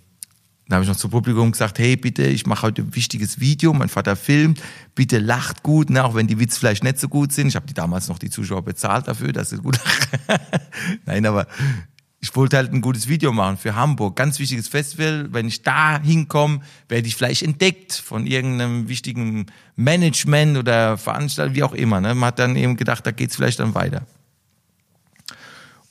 dann 0.70 0.76
habe 0.76 0.84
ich 0.84 0.90
noch 0.90 0.98
zum 0.98 1.10
Publikum 1.10 1.52
gesagt, 1.52 1.80
hey 1.80 1.96
bitte, 1.96 2.24
ich 2.28 2.46
mache 2.46 2.62
heute 2.62 2.84
ein 2.84 2.96
wichtiges 2.96 3.40
Video, 3.40 3.74
mein 3.74 3.90
Vater 3.90 4.16
filmt, 4.16 4.62
bitte 4.94 5.18
lacht 5.18 5.64
gut, 5.64 5.90
ne, 5.90 6.06
auch 6.06 6.14
wenn 6.14 6.28
die 6.28 6.40
Witze 6.40 6.60
vielleicht 6.60 6.84
nicht 6.84 7.00
so 7.00 7.10
gut 7.10 7.34
sind. 7.34 7.48
Ich 7.48 7.56
habe 7.56 7.66
die 7.66 7.74
damals 7.74 8.08
noch 8.08 8.20
die 8.20 8.30
Zuschauer 8.30 8.62
bezahlt 8.62 9.08
dafür, 9.08 9.34
dass 9.34 9.50
sie 9.50 9.58
gut 9.58 9.80
Nein, 11.08 11.26
aber 11.26 11.48
ich 12.20 12.36
wollte 12.36 12.58
halt 12.58 12.72
ein 12.72 12.82
gutes 12.82 13.08
Video 13.08 13.32
machen 13.32 13.58
für 13.58 13.76
Hamburg. 13.76 14.16
Ganz 14.16 14.38
wichtiges 14.38 14.68
Festival. 14.68 15.30
Wenn 15.32 15.48
ich 15.48 15.64
da 15.64 16.00
hinkomme, 16.00 16.60
werde 16.88 17.08
ich 17.08 17.16
vielleicht 17.16 17.42
entdeckt 17.42 17.94
von 17.94 18.28
irgendeinem 18.28 18.90
wichtigen 18.90 19.48
Management 19.76 20.58
oder 20.58 20.98
Veranstalter, 20.98 21.56
wie 21.56 21.64
auch 21.64 21.74
immer. 21.74 22.00
Ne? 22.00 22.14
Man 22.14 22.28
hat 22.28 22.38
dann 22.38 22.56
eben 22.56 22.76
gedacht, 22.76 23.08
da 23.08 23.12
geht's 23.12 23.38
vielleicht 23.38 23.60
dann 23.60 23.74
weiter. 23.74 24.06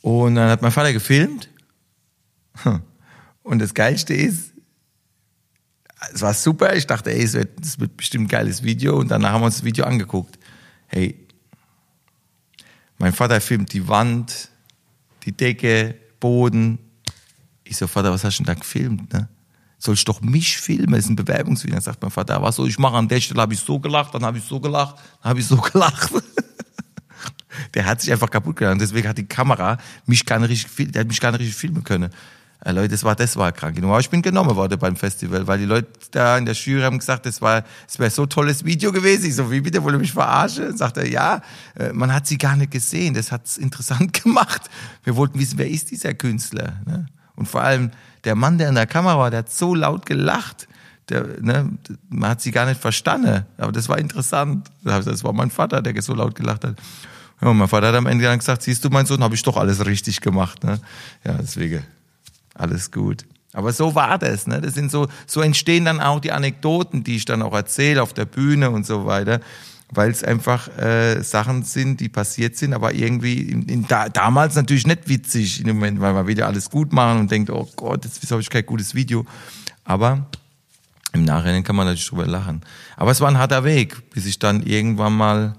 Und 0.02 0.37
dann 0.37 0.50
hat 0.50 0.62
mein 0.62 0.70
Vater 0.70 0.92
gefilmt. 0.92 1.49
Und 3.42 3.61
das 3.61 3.75
Geilste 3.75 4.14
ist, 4.14 4.52
es 6.12 6.23
war 6.23 6.35
super. 6.35 6.75
Ich 6.76 6.87
dachte, 6.87 7.12
ey, 7.12 7.23
es 7.23 7.35
wird, 7.35 7.59
das 7.61 7.78
wird 7.78 7.97
bestimmt 7.97 8.25
ein 8.25 8.28
geiles 8.28 8.62
Video. 8.62 8.97
Und 8.97 9.11
danach 9.11 9.33
haben 9.33 9.43
wir 9.43 9.47
uns 9.47 9.57
das 9.57 9.64
Video 9.64 9.85
angeguckt. 9.85 10.38
Hey, 10.87 11.26
mein 12.99 13.12
Vater 13.12 13.40
filmt 13.40 13.73
die 13.73 13.87
Wand, 13.87 14.49
die 15.25 15.33
Decke, 15.33 15.95
Boden. 16.21 16.78
Ich 17.64 17.76
so, 17.76 17.87
Vater, 17.87 18.11
was 18.11 18.25
hast 18.25 18.38
du 18.38 18.45
denn 18.45 18.55
da 18.55 18.59
gefilmt? 18.59 19.12
Ne? 19.12 19.28
Soll 19.78 19.95
ich 19.95 20.05
doch 20.05 20.21
mich 20.21 20.59
filmen? 20.59 20.93
Das 20.93 21.05
ist 21.05 21.11
ein 21.11 21.17
Bewerbungsvideo. 21.17 21.75
Dann 21.75 21.83
sagt 21.83 22.02
mein 22.02 22.11
Vater, 22.11 22.43
was 22.43 22.57
soll 22.57 22.69
ich 22.69 22.78
machen? 22.78 22.97
An 22.97 23.09
der 23.09 23.21
Stelle 23.21 23.40
habe 23.40 23.55
ich 23.55 23.61
so 23.61 23.78
gelacht, 23.78 24.14
dann 24.14 24.25
habe 24.25 24.38
ich 24.38 24.45
so 24.45 24.59
gelacht, 24.59 24.97
dann 25.23 25.31
habe 25.31 25.40
ich 25.40 25.47
so 25.47 25.57
gelacht. 25.73 26.12
der 27.75 27.85
hat 27.85 28.00
sich 28.00 28.11
einfach 28.11 28.31
kaputt 28.31 28.57
gemacht. 28.57 28.81
Deswegen 28.81 29.09
hat 29.09 29.19
die 29.19 29.26
Kamera 29.26 29.78
mich 30.07 30.25
gar 30.25 30.38
nicht 30.40 30.50
richtig, 30.50 30.93
der 30.93 31.00
hat 31.00 31.09
mich 31.09 31.21
gar 31.21 31.33
nicht 31.33 31.40
richtig 31.40 31.57
filmen 31.57 31.85
können. 31.85 32.11
Äh, 32.64 32.72
Leute, 32.72 32.88
das 32.88 33.04
war, 33.04 33.14
das 33.14 33.36
war 33.36 33.52
krank 33.52 33.76
genug. 33.76 33.90
Aber 33.90 34.00
ich 34.00 34.10
bin 34.10 34.22
genommen 34.22 34.54
worden 34.56 34.78
beim 34.78 34.96
Festival, 34.96 35.46
weil 35.46 35.58
die 35.58 35.64
Leute 35.64 35.88
da 36.10 36.36
in 36.36 36.44
der 36.44 36.54
Jury 36.54 36.82
haben 36.82 36.98
gesagt, 36.98 37.26
das 37.26 37.40
war, 37.40 37.64
es 37.86 37.98
wäre 37.98 38.10
so 38.10 38.26
tolles 38.26 38.64
Video 38.64 38.90
gewesen. 38.92 39.26
Ich 39.26 39.36
so, 39.36 39.50
wie 39.50 39.60
bitte, 39.60 39.82
wollte 39.82 39.98
mich 39.98 40.12
verarschen? 40.12 40.76
Sagt 40.76 40.96
er, 40.96 41.08
ja, 41.08 41.40
äh, 41.78 41.92
man 41.92 42.12
hat 42.12 42.26
sie 42.26 42.38
gar 42.38 42.56
nicht 42.56 42.72
gesehen. 42.72 43.14
Das 43.14 43.30
hat's 43.30 43.56
interessant 43.58 44.24
gemacht. 44.24 44.62
Wir 45.04 45.14
wollten 45.16 45.38
wissen, 45.38 45.58
wer 45.58 45.68
ist 45.68 45.90
dieser 45.90 46.14
Künstler? 46.14 46.74
Ne? 46.84 47.06
Und 47.36 47.46
vor 47.48 47.62
allem 47.62 47.90
der 48.24 48.34
Mann, 48.34 48.58
der 48.58 48.68
in 48.68 48.74
der 48.74 48.86
Kamera 48.86 49.18
war, 49.18 49.30
der 49.30 49.40
hat 49.40 49.52
so 49.52 49.74
laut 49.74 50.04
gelacht. 50.04 50.66
Der, 51.08 51.24
ne, 51.40 51.70
man 52.08 52.30
hat 52.30 52.42
sie 52.42 52.50
gar 52.50 52.66
nicht 52.66 52.80
verstanden. 52.80 53.46
Aber 53.56 53.72
das 53.72 53.88
war 53.88 53.98
interessant. 53.98 54.68
Das 54.82 55.24
war 55.24 55.32
mein 55.32 55.50
Vater, 55.50 55.80
der 55.80 56.02
so 56.02 56.14
laut 56.14 56.34
gelacht 56.34 56.64
hat. 56.64 56.76
Ja, 57.40 57.52
mein 57.52 57.68
Vater 57.68 57.88
hat 57.88 57.94
am 57.94 58.06
Ende 58.06 58.24
dann 58.24 58.38
gesagt, 58.38 58.62
siehst 58.62 58.84
du, 58.84 58.90
mein 58.90 59.06
Sohn, 59.06 59.22
habe 59.22 59.36
ich 59.36 59.42
doch 59.42 59.56
alles 59.56 59.86
richtig 59.86 60.20
gemacht. 60.20 60.64
Ne? 60.64 60.80
Ja, 61.24 61.34
deswegen 61.34 61.84
alles 62.58 62.90
gut. 62.90 63.24
Aber 63.52 63.72
so 63.72 63.94
war 63.94 64.18
das, 64.18 64.46
ne? 64.46 64.60
Das 64.60 64.74
sind 64.74 64.90
so, 64.90 65.08
so 65.26 65.40
entstehen 65.40 65.84
dann 65.86 66.00
auch 66.00 66.20
die 66.20 66.32
Anekdoten, 66.32 67.02
die 67.02 67.16
ich 67.16 67.24
dann 67.24 67.42
auch 67.42 67.54
erzähle 67.54 68.02
auf 68.02 68.12
der 68.12 68.26
Bühne 68.26 68.70
und 68.70 68.86
so 68.86 69.06
weiter, 69.06 69.40
weil 69.90 70.10
es 70.10 70.22
einfach 70.22 70.68
äh, 70.78 71.22
Sachen 71.22 71.62
sind, 71.62 72.00
die 72.00 72.10
passiert 72.10 72.56
sind, 72.56 72.74
aber 72.74 72.92
irgendwie 72.92 73.40
in, 73.40 73.62
in 73.62 73.88
da, 73.88 74.10
damals 74.10 74.54
natürlich 74.54 74.86
nicht 74.86 75.08
witzig 75.08 75.62
im 75.62 75.76
Moment, 75.76 76.00
weil 76.00 76.12
man 76.12 76.26
wieder 76.26 76.46
alles 76.46 76.68
gut 76.68 76.92
machen 76.92 77.20
und 77.20 77.30
denkt, 77.30 77.48
oh 77.50 77.68
Gott, 77.74 78.04
jetzt 78.04 78.30
habe 78.30 78.42
ich 78.42 78.50
kein 78.50 78.66
gutes 78.66 78.94
Video. 78.94 79.24
Aber 79.84 80.26
im 81.14 81.24
Nachhinein 81.24 81.64
kann 81.64 81.74
man 81.74 81.86
natürlich 81.86 82.08
drüber 82.08 82.26
lachen. 82.26 82.60
Aber 82.96 83.10
es 83.10 83.20
war 83.20 83.28
ein 83.28 83.38
harter 83.38 83.64
Weg, 83.64 84.10
bis 84.10 84.26
ich 84.26 84.38
dann 84.38 84.62
irgendwann 84.62 85.16
mal 85.16 85.54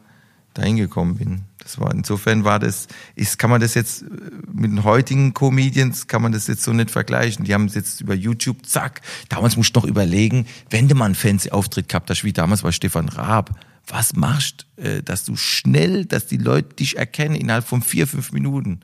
dahin 0.60 0.78
gekommen 0.78 1.16
bin. 1.16 1.42
Das 1.60 1.80
war, 1.80 1.94
insofern 1.94 2.44
war 2.44 2.60
das, 2.60 2.88
ist, 3.16 3.38
kann 3.38 3.50
man 3.50 3.62
das 3.62 3.74
jetzt 3.74 4.04
äh, 4.04 4.06
mit 4.52 4.72
den 4.72 4.84
heutigen 4.84 5.34
Comedians, 5.34 6.08
kann 6.08 6.22
man 6.22 6.32
das 6.32 6.48
jetzt 6.48 6.64
so 6.64 6.74
nicht 6.74 6.92
vergleichen. 6.92 7.46
Die 7.46 7.54
haben 7.54 7.66
es 7.66 7.76
jetzt 7.76 8.02
über 8.02 8.14
YouTube, 8.14 8.66
zack. 8.66 9.02
Damals 9.30 9.58
musst 9.58 9.76
du 9.76 9.80
noch 9.80 9.88
überlegen, 9.88 10.46
wenn 10.70 10.88
du 10.88 10.96
mal 10.96 11.06
einen 11.06 11.16
Fernsehauftritt 11.16 11.90
gehabt 11.90 12.10
hast, 12.10 12.24
wie 12.24 12.34
damals 12.34 12.62
bei 12.62 12.72
Stefan 12.72 13.10
Raab, 13.10 13.52
was 13.88 14.16
machst, 14.16 14.68
äh, 14.78 15.02
dass 15.04 15.24
du 15.26 15.36
schnell, 15.36 16.06
dass 16.06 16.28
die 16.28 16.38
Leute 16.38 16.76
dich 16.76 16.98
erkennen 16.98 17.36
innerhalb 17.36 17.68
von 17.68 17.82
vier, 17.82 18.08
fünf 18.08 18.32
Minuten. 18.32 18.82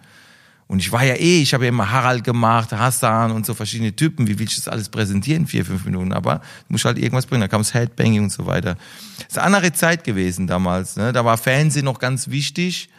Und 0.68 0.80
ich 0.80 0.92
war 0.92 1.04
ja 1.04 1.14
eh, 1.14 1.42
ich 1.42 1.54
habe 1.54 1.66
ja 1.66 1.70
immer 1.70 1.92
Harald 1.92 2.24
gemacht, 2.24 2.72
Hassan 2.72 3.32
und 3.32 3.46
so 3.46 3.54
verschiedene 3.54 3.96
Typen. 3.96 4.28
Wie 4.28 4.40
will 4.40 4.48
ich 4.48 4.56
das 4.56 4.68
alles 4.68 4.90
präsentieren, 4.90 5.46
vier, 5.46 5.64
fünf 5.64 5.86
Minuten? 5.86 6.12
Aber 6.12 6.42
muss 6.70 6.86
halt 6.86 6.98
irgendwas 6.98 7.28
bringen. 7.28 7.42
Da 7.42 7.48
kam 7.48 7.62
das 7.62 7.74
Headbanging 7.74 8.24
und 8.24 8.32
so 8.32 8.48
weiter. 8.48 8.76
Das 9.18 9.28
ist 9.30 9.38
eine 9.38 9.46
andere 9.46 9.74
Zeit 9.74 10.04
gewesen 10.04 10.48
damals. 10.48 10.96
Ne? 10.96 11.14
Da 11.14 11.24
war 11.24 11.38
Fernsehen 11.38 11.86
noch 11.86 12.00
ganz 12.00 12.30
wichtig. 12.30 12.90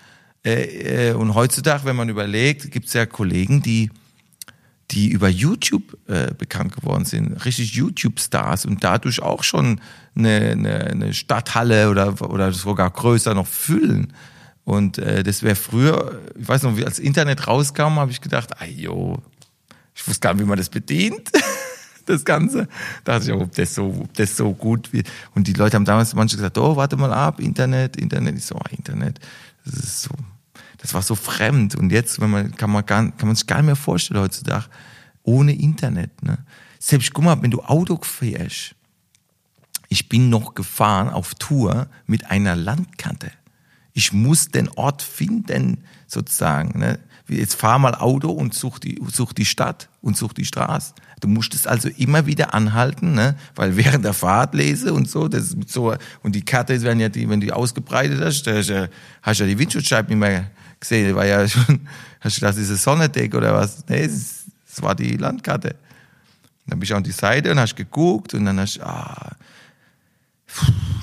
Äh, 0.45 1.11
äh, 1.11 1.13
und 1.15 1.35
heutzutage, 1.35 1.85
wenn 1.85 1.97
man 1.97 2.09
überlegt, 2.09 2.71
gibt 2.71 2.87
es 2.87 2.93
ja 2.93 3.05
Kollegen, 3.05 3.63
die 3.63 3.91
die 4.93 5.09
über 5.09 5.29
YouTube 5.29 5.99
äh, 6.07 6.33
bekannt 6.33 6.75
geworden 6.75 7.05
sind, 7.05 7.45
richtig 7.45 7.75
YouTube-Stars 7.75 8.67
und 8.67 8.85
dadurch 8.85 9.21
auch 9.21 9.43
schon 9.43 9.81
eine, 10.15 10.53
eine, 10.53 10.85
eine 10.85 11.15
Stadthalle 11.15 11.91
oder, 11.91 12.21
oder 12.23 12.53
sogar 12.53 12.91
größer 12.91 13.35
noch 13.35 13.49
füllen. 13.49 14.13
Und 14.67 14.99
äh, 14.99 15.23
das 15.23 15.45
wäre 15.45 15.55
früher, 15.55 16.21
ich 16.37 16.49
weiß 16.49 16.65
noch, 16.65 16.77
als 16.79 16.99
Internet 16.99 17.47
rauskam, 17.47 18.01
habe 18.01 18.11
ich 18.11 18.21
gedacht, 18.21 18.61
ayo, 18.61 19.23
ich 19.95 20.07
wusste 20.09 20.19
gar 20.19 20.35
nicht, 20.35 20.43
wie 20.43 20.49
man 20.49 20.59
das 20.59 20.69
bedient, 20.69 21.31
das 22.05 22.25
Ganze. 22.25 22.67
Da 23.05 23.17
dachte 23.21 23.31
ich, 23.31 23.41
ob 23.41 23.55
das 23.55 23.77
so, 23.77 23.87
ob 23.87 24.13
das 24.15 24.37
so 24.37 24.53
gut 24.53 24.93
wird. 24.93 25.09
Und 25.37 25.47
die 25.47 25.53
Leute 25.53 25.77
haben 25.77 25.85
damals 25.85 26.15
manche 26.15 26.35
gesagt, 26.35 26.59
oh, 26.59 26.75
warte 26.75 26.97
mal 26.97 27.13
ab, 27.13 27.39
Internet, 27.39 27.97
Internet. 27.97 28.39
Ich 28.39 28.45
so, 28.45 28.57
oh, 28.57 28.77
Internet, 28.77 29.21
das 29.65 29.75
ist 29.75 30.03
so, 30.03 30.11
das 30.79 30.93
war 30.95 31.03
so 31.03 31.15
fremd. 31.15 31.77
Und 31.77 31.93
jetzt, 31.93 32.21
wenn 32.21 32.31
man, 32.31 32.51
kann 32.57 32.73
man 32.73 32.85
gar, 32.85 33.09
kann 33.13 33.29
man 33.29 33.37
sich 33.37 33.47
gar 33.47 33.59
nicht 33.59 33.67
mehr 33.67 33.77
vorstellen 33.77 34.21
heutzutage, 34.21 34.65
ohne 35.23 35.55
Internet, 35.55 36.25
ne? 36.25 36.39
Selbst, 36.81 37.15
guck 37.15 37.25
mal, 37.25 37.41
wenn 37.41 37.53
du 37.53 37.63
Auto 37.63 38.01
fährst, 38.03 38.75
ich 39.89 40.09
bin 40.09 40.29
noch 40.29 40.55
gefahren 40.55 41.09
auf 41.09 41.37
Tour 41.37 41.87
mit 42.07 42.33
einer 42.33 42.57
Landkarte. 42.57 43.31
Ich 43.97 44.13
muss 44.13 44.49
den 44.49 44.69
Ort 44.77 45.01
finden, 45.01 45.83
sozusagen. 46.07 46.79
Ne? 46.79 46.99
Jetzt 47.29 47.55
fahr 47.55 47.79
mal 47.79 47.95
Auto 47.95 48.31
und 48.31 48.53
such 48.53 48.79
die, 48.79 49.01
such 49.11 49.33
die 49.33 49.47
Stadt 49.47 49.89
und 50.03 50.19
such 50.19 50.35
die 50.35 50.45
Straße. 50.45 50.93
Du 51.21 51.29
musst 51.29 51.55
es 51.55 51.67
also 51.67 51.89
immer 51.89 52.27
wieder 52.27 52.53
anhalten, 52.53 53.15
ne? 53.15 53.37
weil 53.55 53.75
während 53.79 54.05
der 54.05 54.13
Fahrt 54.13 54.55
lese 54.55 54.93
und 54.93 55.09
so, 55.09 55.29
das 55.29 55.55
ist 55.55 55.71
so, 55.71 55.97
und 56.23 56.35
die 56.35 56.45
Karte 56.45 56.83
werden 56.83 57.01
ja, 57.01 57.09
die, 57.09 57.27
wenn 57.27 57.41
du 57.41 57.47
die 57.47 57.55
ausgebreitet 57.55 58.21
hast, 58.21 58.47
hast 58.47 58.69
du 58.69 58.91
hast 59.23 59.41
ja 59.41 59.47
die 59.47 59.59
Windschutzscheibe 59.59 60.11
nicht 60.11 60.21
mehr 60.21 60.51
gesehen, 60.79 61.17
war 61.17 61.25
ja 61.25 61.49
schon, 61.49 61.89
hast 62.21 62.37
du 62.37 62.43
das 62.43 62.57
diese 62.57 62.77
Sonnendeck 62.77 63.35
oder 63.35 63.55
was? 63.55 63.83
Nee, 63.89 64.03
es, 64.05 64.45
war 64.83 64.95
die 64.95 65.17
Landkarte. 65.17 65.75
Dann 66.67 66.79
bist 66.79 66.93
du 66.93 66.97
an 66.97 67.03
die 67.03 67.13
Seite 67.13 67.51
und 67.51 67.59
hast 67.59 67.77
geguckt 67.77 68.35
und 68.35 68.45
dann 68.45 68.61
hast 68.61 68.77
du, 68.77 68.87
ah, 68.87 69.37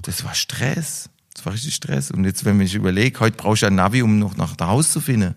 das 0.04 0.24
war 0.24 0.36
Stress. 0.36 1.10
Das 1.34 1.46
war 1.46 1.54
richtig 1.54 1.76
Stress. 1.76 2.12
Und 2.12 2.26
jetzt, 2.26 2.46
wenn 2.46 2.60
ich 2.62 2.76
überlege, 2.76 3.20
heute 3.20 3.38
brauche 3.38 3.56
ich 3.56 3.66
ein 3.66 3.76
Navi, 3.76 4.02
um 4.02 4.20
noch 4.20 4.38
nach 4.38 4.56
Hause 4.60 4.90
zu 4.90 5.02
finden. 5.02 5.36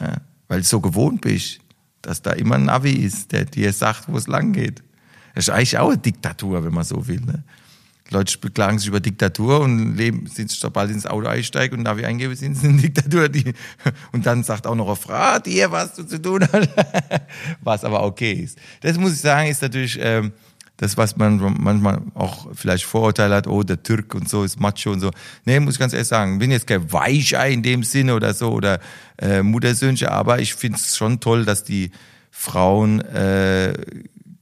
Ja, 0.00 0.18
weil 0.48 0.60
du 0.60 0.66
so 0.66 0.80
gewohnt 0.80 1.22
bist, 1.22 1.60
dass 2.02 2.22
da 2.22 2.32
immer 2.32 2.56
ein 2.56 2.64
Navi 2.64 2.92
ist, 2.92 3.32
der 3.32 3.44
dir 3.44 3.72
sagt, 3.72 4.08
wo 4.08 4.16
es 4.16 4.26
lang 4.26 4.52
geht. 4.52 4.82
Das 5.34 5.48
ist 5.48 5.50
eigentlich 5.50 5.78
auch 5.78 5.88
eine 5.88 5.98
Diktatur, 5.98 6.64
wenn 6.64 6.74
man 6.74 6.84
so 6.84 7.06
will. 7.06 7.20
Ne? 7.20 7.44
Leute 8.10 8.36
beklagen 8.38 8.78
sich 8.78 8.88
über 8.88 9.00
Diktatur 9.00 9.60
und 9.60 9.96
leben, 9.96 10.26
sind 10.26 10.50
sobald 10.50 10.90
ins 10.90 11.06
Auto 11.06 11.26
einsteigen 11.26 11.78
und 11.78 11.84
Navi 11.84 12.04
eingeben, 12.04 12.34
sind 12.36 12.54
sie 12.54 12.66
in 12.66 12.78
Diktatur. 12.78 13.28
Die, 13.28 13.54
und 14.12 14.26
dann 14.26 14.44
sagt 14.44 14.66
auch 14.66 14.74
noch 14.74 14.86
eine 14.86 14.96
Frau, 14.96 15.38
dir 15.38 15.70
was 15.72 15.94
du 15.94 16.04
zu 16.04 16.20
tun 16.20 16.46
hast. 16.52 16.68
was 17.62 17.84
aber 17.84 18.04
okay 18.04 18.32
ist. 18.32 18.58
Das 18.82 18.98
muss 18.98 19.14
ich 19.14 19.20
sagen, 19.20 19.48
ist 19.48 19.62
natürlich, 19.62 19.98
ähm, 20.00 20.32
das, 20.76 20.96
was 20.96 21.16
man 21.16 21.38
manchmal 21.60 22.00
auch 22.14 22.48
vielleicht 22.54 22.84
Vorurteile 22.84 23.36
hat, 23.36 23.46
oh, 23.46 23.62
der 23.62 23.82
Türk 23.82 24.14
und 24.14 24.28
so 24.28 24.42
ist 24.42 24.58
Macho 24.58 24.90
und 24.90 25.00
so. 25.00 25.10
Nee, 25.44 25.60
muss 25.60 25.74
ich 25.74 25.80
ganz 25.80 25.92
ehrlich 25.92 26.08
sagen, 26.08 26.38
bin 26.38 26.50
jetzt 26.50 26.66
kein 26.66 26.90
Weichei 26.92 27.52
in 27.52 27.62
dem 27.62 27.84
Sinne 27.84 28.14
oder 28.14 28.34
so 28.34 28.52
oder 28.52 28.80
äh, 29.18 29.42
Muttersöhnchen, 29.42 30.08
aber 30.08 30.40
ich 30.40 30.54
finde 30.54 30.78
es 30.78 30.96
schon 30.96 31.20
toll, 31.20 31.44
dass 31.44 31.62
die 31.62 31.90
Frauen 32.30 33.00
äh, 33.00 33.74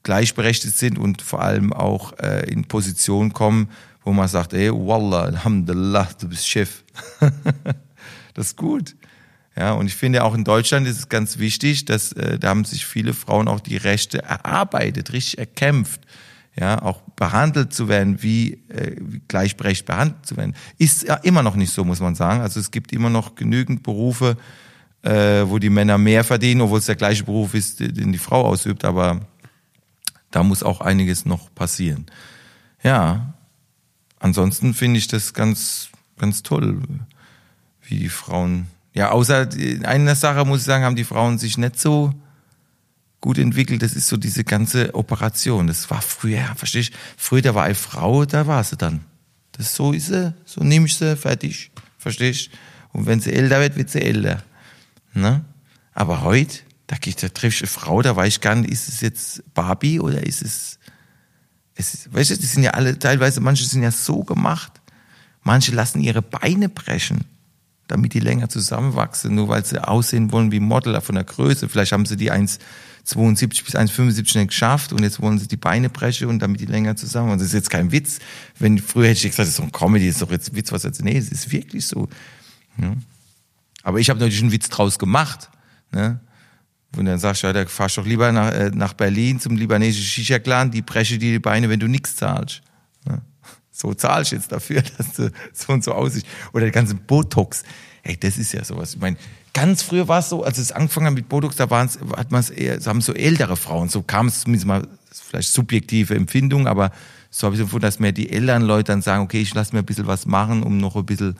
gleichberechtigt 0.02 0.78
sind 0.78 0.98
und 0.98 1.20
vor 1.20 1.42
allem 1.42 1.72
auch 1.72 2.18
äh, 2.18 2.50
in 2.50 2.64
Position 2.64 3.32
kommen, 3.32 3.68
wo 4.02 4.12
man 4.12 4.28
sagt, 4.28 4.54
ey, 4.54 4.70
Wallah, 4.72 5.24
Alhamdulillah, 5.24 6.08
du 6.18 6.28
bist 6.28 6.48
Chef. 6.48 6.84
das 8.34 8.48
ist 8.48 8.56
gut. 8.56 8.94
Ja, 9.56 9.72
und 9.72 9.86
ich 9.86 9.96
finde 9.96 10.24
auch 10.24 10.34
in 10.34 10.44
Deutschland 10.44 10.86
ist 10.86 10.98
es 10.98 11.08
ganz 11.08 11.38
wichtig, 11.38 11.84
dass 11.84 12.12
äh, 12.12 12.38
da 12.38 12.50
haben 12.50 12.64
sich 12.64 12.86
viele 12.86 13.14
Frauen 13.14 13.48
auch 13.48 13.60
die 13.60 13.76
Rechte 13.76 14.22
erarbeitet, 14.22 15.12
richtig 15.12 15.38
erkämpft. 15.38 16.00
Ja, 16.56 16.82
auch 16.82 17.00
behandelt 17.14 17.72
zu 17.72 17.88
werden, 17.88 18.22
wie, 18.22 18.54
äh, 18.68 18.96
wie 19.00 19.20
gleichberechtigt 19.28 19.86
behandelt 19.86 20.26
zu 20.26 20.36
werden, 20.36 20.54
ist 20.78 21.04
ja 21.04 21.14
immer 21.14 21.42
noch 21.42 21.54
nicht 21.54 21.72
so, 21.72 21.84
muss 21.84 22.00
man 22.00 22.16
sagen. 22.16 22.40
Also 22.40 22.58
es 22.58 22.70
gibt 22.70 22.92
immer 22.92 23.08
noch 23.08 23.34
genügend 23.34 23.82
Berufe, 23.82 24.36
äh, 25.02 25.44
wo 25.46 25.58
die 25.58 25.70
Männer 25.70 25.96
mehr 25.96 26.24
verdienen, 26.24 26.60
obwohl 26.60 26.80
es 26.80 26.86
der 26.86 26.96
gleiche 26.96 27.24
Beruf 27.24 27.54
ist, 27.54 27.80
den 27.80 28.12
die 28.12 28.18
Frau 28.18 28.44
ausübt, 28.44 28.84
aber 28.84 29.20
da 30.30 30.42
muss 30.42 30.62
auch 30.62 30.80
einiges 30.80 31.24
noch 31.24 31.54
passieren. 31.54 32.06
Ja, 32.82 33.34
ansonsten 34.18 34.74
finde 34.74 34.98
ich 34.98 35.08
das 35.08 35.34
ganz, 35.34 35.88
ganz 36.18 36.42
toll, 36.42 36.82
wie 37.82 37.98
die 37.98 38.08
Frauen, 38.08 38.66
ja, 38.92 39.10
außer 39.10 39.48
einer 39.84 40.16
Sache 40.16 40.44
muss 40.44 40.60
ich 40.60 40.66
sagen, 40.66 40.84
haben 40.84 40.96
die 40.96 41.04
Frauen 41.04 41.38
sich 41.38 41.56
nicht 41.58 41.78
so 41.78 42.12
gut 43.20 43.38
entwickelt. 43.38 43.82
Das 43.82 43.94
ist 43.94 44.08
so 44.08 44.16
diese 44.16 44.44
ganze 44.44 44.94
Operation. 44.94 45.66
Das 45.66 45.90
war 45.90 46.02
früher, 46.02 46.44
verstehst 46.56 46.92
du? 46.92 46.96
Früher, 47.16 47.42
da 47.42 47.54
war 47.54 47.64
eine 47.64 47.74
Frau, 47.74 48.24
da 48.24 48.46
war 48.46 48.64
sie 48.64 48.76
dann. 48.76 49.00
Das 49.52 49.74
so 49.74 49.92
ist 49.92 50.06
sie, 50.06 50.34
so 50.44 50.62
nehme 50.62 50.86
ich 50.86 50.96
sie, 50.96 51.16
fertig. 51.16 51.70
Verstehst 51.98 52.46
du? 52.46 52.98
Und 52.98 53.06
wenn 53.06 53.20
sie 53.20 53.32
älter 53.32 53.60
wird, 53.60 53.76
wird 53.76 53.90
sie 53.90 54.02
älter. 54.02 54.42
Ne? 55.14 55.44
Aber 55.92 56.22
heute, 56.22 56.60
da, 56.86 56.96
da 56.96 57.28
triff 57.28 57.54
ich 57.54 57.62
eine 57.62 57.68
Frau, 57.68 58.02
da 58.02 58.16
weiß 58.16 58.34
ich 58.34 58.40
gar 58.40 58.54
nicht, 58.54 58.70
ist 58.70 58.88
es 58.88 59.00
jetzt 59.00 59.54
Barbie 59.54 60.00
oder 60.00 60.26
ist 60.26 60.42
es, 60.42 60.78
es 61.74 62.12
weißt 62.12 62.30
du, 62.30 62.38
die 62.38 62.46
sind 62.46 62.62
ja 62.62 62.72
alle, 62.72 62.98
teilweise, 62.98 63.40
manche 63.40 63.64
sind 63.64 63.82
ja 63.82 63.90
so 63.90 64.24
gemacht. 64.24 64.72
Manche 65.42 65.72
lassen 65.72 66.00
ihre 66.00 66.22
Beine 66.22 66.68
brechen, 66.68 67.24
damit 67.90 68.14
die 68.14 68.20
länger 68.20 68.48
zusammenwachsen, 68.48 69.34
nur 69.34 69.48
weil 69.48 69.64
sie 69.64 69.82
aussehen 69.82 70.32
wollen 70.32 70.52
wie 70.52 70.60
Model 70.60 71.00
von 71.00 71.14
der 71.14 71.24
Größe. 71.24 71.68
Vielleicht 71.68 71.92
haben 71.92 72.06
sie 72.06 72.16
die 72.16 72.30
1,72 72.30 73.64
bis 73.64 73.74
1,75 73.74 74.38
nicht 74.38 74.48
geschafft 74.48 74.92
und 74.92 75.02
jetzt 75.02 75.20
wollen 75.20 75.38
sie 75.38 75.48
die 75.48 75.56
Beine 75.56 75.90
brechen 75.90 76.28
und 76.28 76.40
damit 76.40 76.60
die 76.60 76.66
länger 76.66 76.96
zusammen. 76.96 77.32
Und 77.32 77.40
das 77.40 77.48
ist 77.48 77.54
jetzt 77.54 77.70
kein 77.70 77.92
Witz. 77.92 78.18
Wenn 78.58 78.78
früher 78.78 79.08
hätte 79.08 79.18
ich 79.18 79.32
gesagt, 79.32 79.40
das 79.40 79.48
ist 79.48 79.56
so 79.56 79.62
ein 79.62 79.72
Comedy, 79.72 80.06
das 80.06 80.16
ist 80.16 80.22
doch 80.22 80.30
jetzt 80.30 80.52
ein 80.52 80.56
Witz, 80.56 80.72
was 80.72 80.82
jetzt. 80.84 81.02
Nee, 81.02 81.16
es 81.16 81.30
ist 81.30 81.50
wirklich 81.50 81.86
so. 81.86 82.08
Ja. 82.80 82.94
Aber 83.82 83.98
ich 83.98 84.10
habe 84.10 84.20
natürlich 84.20 84.42
einen 84.42 84.52
Witz 84.52 84.68
draus 84.68 84.98
gemacht. 84.98 85.50
Ne? 85.92 86.20
Und 86.96 87.04
dann 87.04 87.18
sagst 87.18 87.42
du, 87.42 87.46
ja, 87.46 87.52
da 87.52 87.66
fahrst 87.66 87.98
doch 87.98 88.06
lieber 88.06 88.32
nach, 88.32 88.52
äh, 88.52 88.70
nach 88.74 88.94
Berlin 88.94 89.40
zum 89.40 89.56
libanesischen 89.56 90.24
Shisha-Clan, 90.24 90.70
die 90.70 90.82
breche 90.82 91.18
dir 91.18 91.32
die 91.32 91.38
Beine, 91.38 91.68
wenn 91.68 91.80
du 91.80 91.86
nichts 91.86 92.16
zahlst. 92.16 92.62
So 93.80 93.94
zahlst 93.94 94.32
jetzt 94.32 94.52
dafür, 94.52 94.82
dass 94.98 95.14
du 95.14 95.30
so 95.54 95.72
und 95.72 95.82
so 95.82 95.92
aussiehst. 95.92 96.26
Oder 96.52 96.64
der 96.64 96.72
ganze 96.72 96.94
Botox. 96.94 97.62
Ey, 98.02 98.18
das 98.18 98.36
ist 98.36 98.52
ja 98.52 98.62
sowas. 98.62 98.94
Ich 98.94 99.00
meine, 99.00 99.16
ganz 99.54 99.82
früher 99.82 100.06
war 100.06 100.18
es 100.18 100.28
so, 100.28 100.44
als 100.44 100.58
es 100.58 100.70
angefangen 100.70 101.06
hat 101.06 101.14
mit 101.14 101.28
Botox, 101.28 101.56
da 101.56 101.70
waren's, 101.70 101.98
hat 102.16 102.30
man 102.30 102.40
es 102.40 102.50
eher, 102.50 102.78
haben 102.84 103.00
so 103.00 103.14
ältere 103.14 103.56
Frauen, 103.56 103.88
so 103.88 104.02
kam 104.02 104.26
es 104.26 104.42
zumindest 104.42 104.66
mal, 104.66 104.86
vielleicht 105.10 105.50
subjektive 105.52 106.14
Empfindung, 106.14 106.66
aber 106.66 106.92
so 107.30 107.46
habe 107.46 107.56
ich 107.56 107.62
empfunden, 107.62 107.82
dass 107.82 107.98
mir 107.98 108.12
die 108.12 108.30
älteren 108.30 108.62
Leute 108.62 108.92
dann 108.92 109.02
sagen, 109.02 109.22
okay, 109.22 109.40
ich 109.40 109.54
lasse 109.54 109.74
mir 109.74 109.80
ein 109.80 109.86
bisschen 109.86 110.06
was 110.06 110.26
machen, 110.26 110.62
um 110.62 110.78
noch 110.78 110.96
ein 110.96 111.06
bisschen 111.06 111.36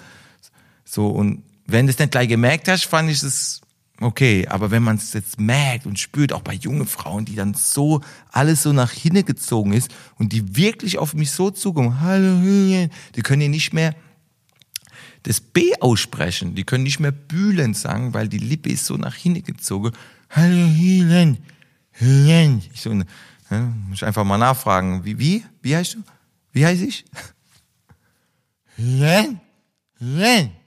so 0.85 1.09
und 1.09 1.43
wenn 1.67 1.87
du 1.87 1.93
es 1.93 1.99
nicht 1.99 2.11
gleich 2.11 2.29
gemerkt 2.29 2.69
hast, 2.69 2.85
fand 2.85 3.11
ich 3.11 3.23
es 3.23 3.61
okay. 4.01 4.47
Aber 4.49 4.71
wenn 4.71 4.83
man 4.83 4.97
es 4.97 5.13
jetzt 5.13 5.39
merkt 5.39 5.87
und 5.87 5.99
spürt, 5.99 6.33
auch 6.33 6.43
bei 6.43 6.55
jungen 6.55 6.87
Frauen, 6.87 7.25
die 7.25 7.37
dann 7.37 7.55
so 7.55 8.01
alles 8.31 8.63
so 8.63 8.73
nach 8.73 8.91
hinten 8.91 9.25
gezogen 9.25 9.73
ist 9.73 9.91
und 10.17 10.33
die 10.33 10.57
wirklich 10.57 10.99
auf 10.99 11.15
mich 11.15 11.31
so 11.31 11.51
zukommen, 11.51 12.01
hallo, 12.01 12.41
die 13.15 13.23
können 13.23 13.43
ja 13.43 13.49
nicht 13.49 13.73
mehr 13.73 13.95
das 15.23 15.41
B 15.41 15.73
aussprechen. 15.81 16.55
Die 16.55 16.65
können 16.65 16.85
nicht 16.85 17.01
mehr 17.01 17.13
bühlen 17.13 17.75
sagen, 17.75 18.15
weil 18.15 18.29
die 18.29 18.39
Lippe 18.39 18.71
ist 18.71 18.87
so 18.87 18.97
nach 18.97 19.15
hinten 19.15 19.45
gezogen. 19.45 19.93
Hallo, 20.31 20.67
Helen, 20.67 21.39
Helen. 21.91 22.63
Ich 22.73 22.81
so, 22.81 22.93
ja, 22.93 23.61
muss 23.89 23.99
ich 23.99 24.05
einfach 24.05 24.25
mal 24.25 24.39
nachfragen. 24.39 25.05
Wie, 25.05 25.19
wie? 25.19 25.45
Wie 25.63 25.77
heißt 25.77 25.95
du? 25.95 25.99
Wie 26.53 26.65
heiße 26.65 26.87
ich? 26.87 27.05
Helen, 28.77 29.41
Helen. 29.99 30.60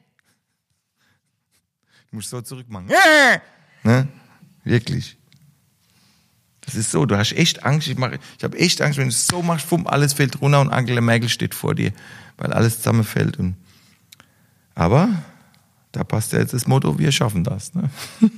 Musst 2.13 2.29
so 2.29 2.41
zurückmachen. 2.41 2.89
Ne? 3.83 4.07
Wirklich. 4.63 5.17
Das 6.61 6.75
ist 6.75 6.91
so, 6.91 7.05
du 7.05 7.17
hast 7.17 7.33
echt 7.33 7.65
Angst. 7.65 7.87
Ich, 7.87 7.97
ich 7.97 8.43
habe 8.43 8.57
echt 8.57 8.81
Angst, 8.81 8.97
wenn 8.97 9.09
du 9.09 9.13
es 9.13 9.27
so 9.27 9.41
machst, 9.41 9.65
fumm, 9.65 9.87
alles 9.87 10.13
fällt 10.13 10.39
runter 10.39 10.61
und 10.61 10.69
Angela 10.69 11.01
Merkel 11.01 11.27
steht 11.27 11.55
vor 11.55 11.75
dir, 11.75 11.91
weil 12.37 12.53
alles 12.53 12.77
zusammenfällt. 12.77 13.37
Und, 13.37 13.55
aber 14.75 15.09
da 15.91 16.03
passt 16.03 16.33
ja 16.33 16.39
jetzt 16.39 16.53
das 16.53 16.67
Motto, 16.67 16.99
wir 16.99 17.11
schaffen 17.11 17.43
das. 17.43 17.73
Ne? 17.73 17.89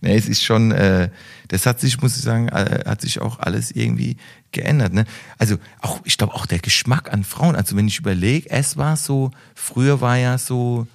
nee, 0.00 0.16
es 0.16 0.28
ist 0.28 0.42
schon, 0.42 0.72
äh, 0.72 1.10
das 1.46 1.64
hat 1.64 1.80
sich, 1.80 2.02
muss 2.02 2.16
ich 2.16 2.22
sagen, 2.22 2.48
äh, 2.48 2.82
hat 2.86 3.00
sich 3.00 3.20
auch 3.20 3.38
alles 3.38 3.70
irgendwie 3.70 4.16
geändert. 4.50 4.92
Ne? 4.92 5.04
Also 5.38 5.58
auch, 5.80 6.00
ich 6.04 6.18
glaube 6.18 6.34
auch 6.34 6.46
der 6.46 6.58
Geschmack 6.58 7.12
an 7.12 7.22
Frauen. 7.24 7.54
Also 7.54 7.76
wenn 7.76 7.86
ich 7.86 8.00
überlege, 8.00 8.50
es 8.50 8.76
war 8.76 8.96
so, 8.96 9.30
früher 9.54 10.00
war 10.00 10.18
ja 10.18 10.36
so, 10.38 10.88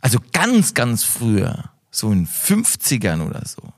also 0.00 0.18
ganz, 0.32 0.74
ganz 0.74 1.04
früher, 1.04 1.70
so 1.90 2.10
in 2.12 2.26
50ern 2.26 3.26
oder 3.26 3.42
so, 3.46 3.72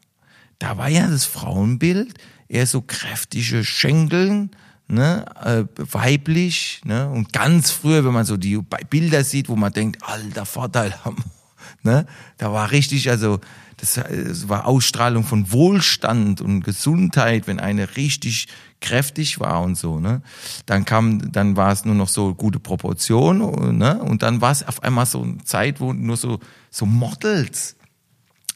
da 0.59 0.77
war 0.77 0.89
ja 0.89 1.09
das 1.09 1.25
Frauenbild 1.25 2.15
eher 2.49 2.67
so 2.67 2.83
kräftige 2.83 3.65
Schenkeln, 3.65 4.51
ne, 4.89 5.25
äh, 5.43 5.65
weiblich, 5.77 6.81
ne, 6.85 7.09
und 7.09 7.33
ganz 7.33 7.71
früher, 7.71 8.05
wenn 8.05 8.13
man 8.13 8.27
so 8.27 8.37
die 8.37 8.59
Bilder 8.91 9.25
sieht, 9.25 9.49
wo 9.49 9.57
man 9.57 9.73
denkt, 9.73 10.03
alter 10.03 10.47
Vorteil 10.47 10.95
haben, 11.05 11.25
ne, 11.83 12.07
da 12.39 12.53
war 12.53 12.71
richtig, 12.71 13.09
also 13.09 13.41
das, 13.81 13.95
das 13.95 14.49
war 14.49 14.67
Ausstrahlung 14.67 15.25
von 15.25 15.51
Wohlstand 15.53 16.41
und 16.41 16.63
Gesundheit, 16.63 17.47
wenn 17.47 17.59
eine 17.59 17.97
richtig 17.97 18.49
kräftig 18.81 19.41
war 19.41 19.63
und 19.63 19.77
so, 19.77 20.01
ne? 20.01 20.23
Dann 20.67 20.85
kam, 20.85 21.33
dann 21.33 21.57
war 21.57 21.73
es 21.73 21.85
nur 21.85 21.95
noch 21.95 22.09
so 22.09 22.35
gute 22.35 22.61
Proportion, 22.61 23.79
ne? 23.79 24.03
Und 24.03 24.23
dann 24.23 24.41
war 24.41 24.53
es 24.53 24.67
auf 24.67 24.83
einmal 24.83 25.07
so 25.07 25.23
eine 25.23 25.39
Zeit, 25.45 25.81
wo 25.81 25.93
nur 25.93 26.17
so, 26.17 26.41
so 26.71 26.87
Models, 26.87 27.77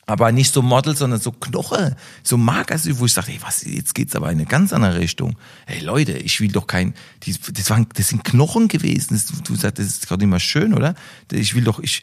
aber 0.07 0.33
nicht 0.33 0.53
so 0.53 0.61
Models, 0.61 0.99
sondern 0.99 1.21
so 1.21 1.33
Knoche, 1.33 1.97
so 2.23 2.37
Magersü, 2.37 2.99
wo 2.99 3.07
ich 3.07 3.13
sage, 3.13 3.33
ey, 3.33 3.39
was, 3.41 3.65
jetzt 3.65 3.95
geht's 3.95 4.15
aber 4.15 4.31
in 4.31 4.39
eine 4.39 4.47
ganz 4.47 4.73
andere 4.73 4.99
Richtung. 4.99 5.37
Hey 5.67 5.81
Leute, 5.81 6.13
ich 6.13 6.41
will 6.41 6.53
doch 6.53 6.67
kein, 6.67 6.95
die, 7.23 7.35
das 7.53 7.71
waren, 7.71 7.87
das 7.95 8.09
sind 8.09 8.25
Knochen 8.25 8.69
gewesen. 8.69 9.15
Das, 9.15 9.27
du 9.43 9.55
sagst, 9.55 9.79
das 9.79 9.87
ist 9.87 10.07
gerade 10.07 10.25
immer 10.25 10.41
schön, 10.41 10.75
oder? 10.75 10.95
Ich 11.33 11.55
will 11.55 11.65
doch, 11.65 11.81
ich, 11.81 12.03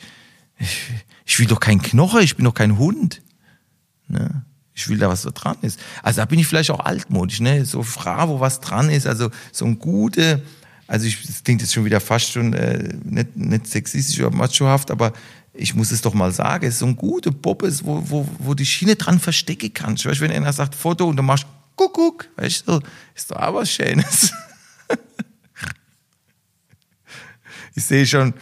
ich, 0.59 0.77
ich 1.25 1.39
will 1.39 1.47
doch 1.47 1.59
kein 1.59 1.81
Knoche, 1.81 2.21
ich 2.21 2.35
bin 2.35 2.45
doch 2.45 2.53
kein 2.53 2.77
Hund. 2.77 3.21
Ne? 4.07 4.43
Ich 4.73 4.87
will 4.89 4.97
da, 4.97 5.09
was 5.09 5.23
da 5.23 5.31
dran 5.31 5.57
ist. 5.61 5.79
Also 6.01 6.21
da 6.21 6.25
bin 6.25 6.39
ich 6.39 6.47
vielleicht 6.47 6.71
auch 6.71 6.79
altmodisch, 6.79 7.39
ne? 7.39 7.65
So 7.65 7.83
Fra, 7.83 8.29
wo 8.29 8.39
was 8.39 8.61
dran 8.61 8.89
ist, 8.89 9.05
also 9.05 9.29
so 9.51 9.65
ein 9.65 9.79
gute, 9.79 10.41
also 10.87 11.05
ich, 11.05 11.25
das 11.25 11.43
klingt 11.43 11.61
jetzt 11.61 11.73
schon 11.73 11.85
wieder 11.85 11.99
fast 11.99 12.31
schon 12.31 12.53
äh, 12.53 12.95
nicht, 13.03 13.35
nicht 13.35 13.67
sexistisch 13.67 14.19
oder 14.19 14.35
machohaft, 14.35 14.91
aber 14.91 15.13
ich 15.53 15.75
muss 15.75 15.91
es 15.91 16.01
doch 16.01 16.13
mal 16.13 16.31
sagen, 16.31 16.65
es 16.65 16.75
ist 16.75 16.79
so 16.79 16.85
ein 16.85 16.95
gute 16.95 17.31
Puppe, 17.31 17.71
wo, 17.83 18.09
wo, 18.09 18.27
wo 18.39 18.53
die 18.53 18.65
Schiene 18.65 18.95
dran 18.95 19.19
verstecken 19.19 19.73
kannst. 19.73 20.05
Weißt, 20.05 20.21
wenn 20.21 20.31
einer 20.31 20.53
sagt 20.53 20.75
Foto 20.75 21.07
und 21.07 21.17
du 21.17 21.23
machst 21.23 21.45
Kuckuck, 21.75 22.29
weißt 22.37 22.67
du, 22.67 22.79
ist 23.13 23.31
doch 23.31 23.53
was 23.53 23.71
Schönes. 23.71 24.31
ich 27.75 27.83
sehe 27.83 28.05
schon, 28.05 28.33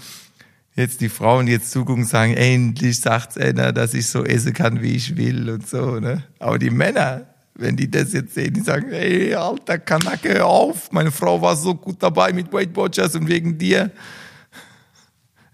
jetzt 0.80 1.02
die 1.02 1.10
Frauen 1.10 1.48
jetzt 1.48 1.72
zugucken 1.72 2.06
sagen, 2.06 2.34
endlich 2.34 3.00
sagt's 3.00 3.38
einer, 3.38 3.72
dass 3.72 3.94
ich 3.94 4.08
so 4.08 4.24
essen 4.24 4.54
kann, 4.54 4.82
wie 4.82 4.96
ich 4.96 5.16
will 5.16 5.50
und 5.50 5.68
so, 5.68 6.00
ne? 6.00 6.24
Aber 6.40 6.58
die 6.58 6.72
Männer, 6.72 7.28
wenn 7.54 7.76
die 7.76 7.92
das 7.92 8.14
jetzt 8.14 8.34
sehen, 8.34 8.54
die 8.54 8.62
sagen, 8.62 8.92
ey, 8.92 9.36
alter 9.36 9.78
Kanacke, 9.78 10.34
hör 10.36 10.48
auf, 10.48 10.92
meine 10.92 11.12
Frau 11.12 11.42
war 11.42 11.56
so 11.56 11.76
gut 11.76 12.02
dabei 12.02 12.34
mit 12.34 12.52
Weight 12.52 12.76
Watchers 12.76 13.16
und 13.16 13.28
wegen 13.28 13.58
dir. 13.58 13.92